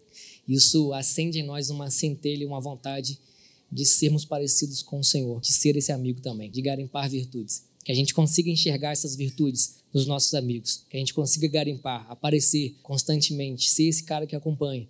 isso 0.48 0.94
acende 0.94 1.40
em 1.40 1.44
nós 1.44 1.70
uma 1.70 1.90
centelha, 1.90 2.46
uma 2.46 2.62
vontade 2.62 3.20
de 3.72 3.86
sermos 3.86 4.26
parecidos 4.26 4.82
com 4.82 5.00
o 5.00 5.04
Senhor, 5.04 5.42
de 5.42 5.52
ser 5.52 5.76
esse 5.76 5.92
amigo 5.92 6.22
também, 6.22 6.50
de 6.50 6.62
garimpar 6.62 7.10
virtudes. 7.10 7.64
Que 7.84 7.92
a 7.92 7.96
gente 7.96 8.14
consiga 8.14 8.50
enxergar 8.50 8.92
essas 8.92 9.16
virtudes 9.16 9.79
nos 9.94 10.06
nossos 10.06 10.34
amigos, 10.34 10.84
que 10.90 10.98
a 10.98 11.00
gente 11.00 11.14
consiga 11.14 11.48
garimpar, 11.48 12.06
aparecer 12.10 12.76
constantemente, 12.84 13.70
ser 13.70 13.86
esse 13.86 14.04
cara 14.04 14.28
que 14.28 14.36
acompanha. 14.36 14.88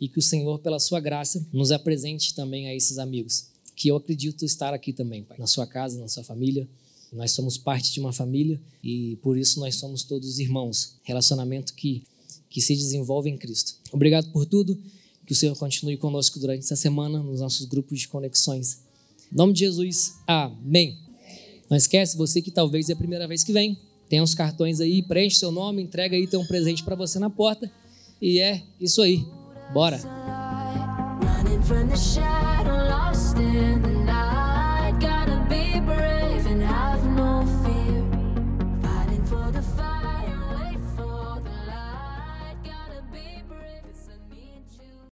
E 0.00 0.08
que 0.08 0.18
o 0.18 0.22
Senhor, 0.22 0.58
pela 0.58 0.80
sua 0.80 1.00
graça, 1.00 1.46
nos 1.52 1.70
apresente 1.70 2.34
também 2.34 2.66
a 2.66 2.74
esses 2.74 2.98
amigos. 2.98 3.46
Que 3.76 3.88
eu 3.88 3.96
acredito 3.96 4.44
estar 4.44 4.74
aqui 4.74 4.92
também, 4.92 5.22
Pai, 5.22 5.38
na 5.38 5.46
sua 5.46 5.66
casa, 5.66 6.00
na 6.00 6.08
sua 6.08 6.24
família. 6.24 6.68
Nós 7.12 7.32
somos 7.32 7.58
parte 7.58 7.92
de 7.92 8.00
uma 8.00 8.12
família 8.12 8.60
e 8.82 9.16
por 9.22 9.36
isso 9.36 9.60
nós 9.60 9.76
somos 9.76 10.02
todos 10.02 10.38
irmãos. 10.38 10.94
Relacionamento 11.02 11.74
que, 11.74 12.02
que 12.48 12.60
se 12.60 12.74
desenvolve 12.74 13.28
em 13.28 13.36
Cristo. 13.36 13.74
Obrigado 13.92 14.32
por 14.32 14.46
tudo. 14.46 14.78
Que 15.24 15.32
o 15.32 15.36
Senhor 15.36 15.56
continue 15.56 15.96
conosco 15.96 16.40
durante 16.40 16.64
essa 16.64 16.74
semana 16.74 17.22
nos 17.22 17.40
nossos 17.40 17.66
grupos 17.66 18.00
de 18.00 18.08
conexões. 18.08 18.80
Em 19.32 19.36
nome 19.36 19.52
de 19.52 19.60
Jesus, 19.60 20.14
amém. 20.26 20.98
Não 21.70 21.76
esquece, 21.76 22.16
você 22.16 22.42
que 22.42 22.50
talvez 22.50 22.88
é 22.90 22.92
a 22.92 22.96
primeira 22.96 23.28
vez 23.28 23.44
que 23.44 23.52
vem, 23.52 23.78
tem 24.12 24.20
uns 24.20 24.34
cartões 24.34 24.78
aí, 24.78 25.02
preenche 25.02 25.36
seu 25.36 25.50
nome, 25.50 25.80
entrega 25.80 26.14
aí, 26.14 26.26
tem 26.26 26.38
um 26.38 26.44
presente 26.44 26.84
para 26.84 26.94
você 26.94 27.18
na 27.18 27.30
porta. 27.30 27.72
E 28.20 28.38
é 28.38 28.60
isso 28.78 29.00
aí. 29.00 29.24
Bora! 29.72 29.98
from 31.62 31.88
lost 31.88 32.18
in 32.18 32.26
the 32.26 32.61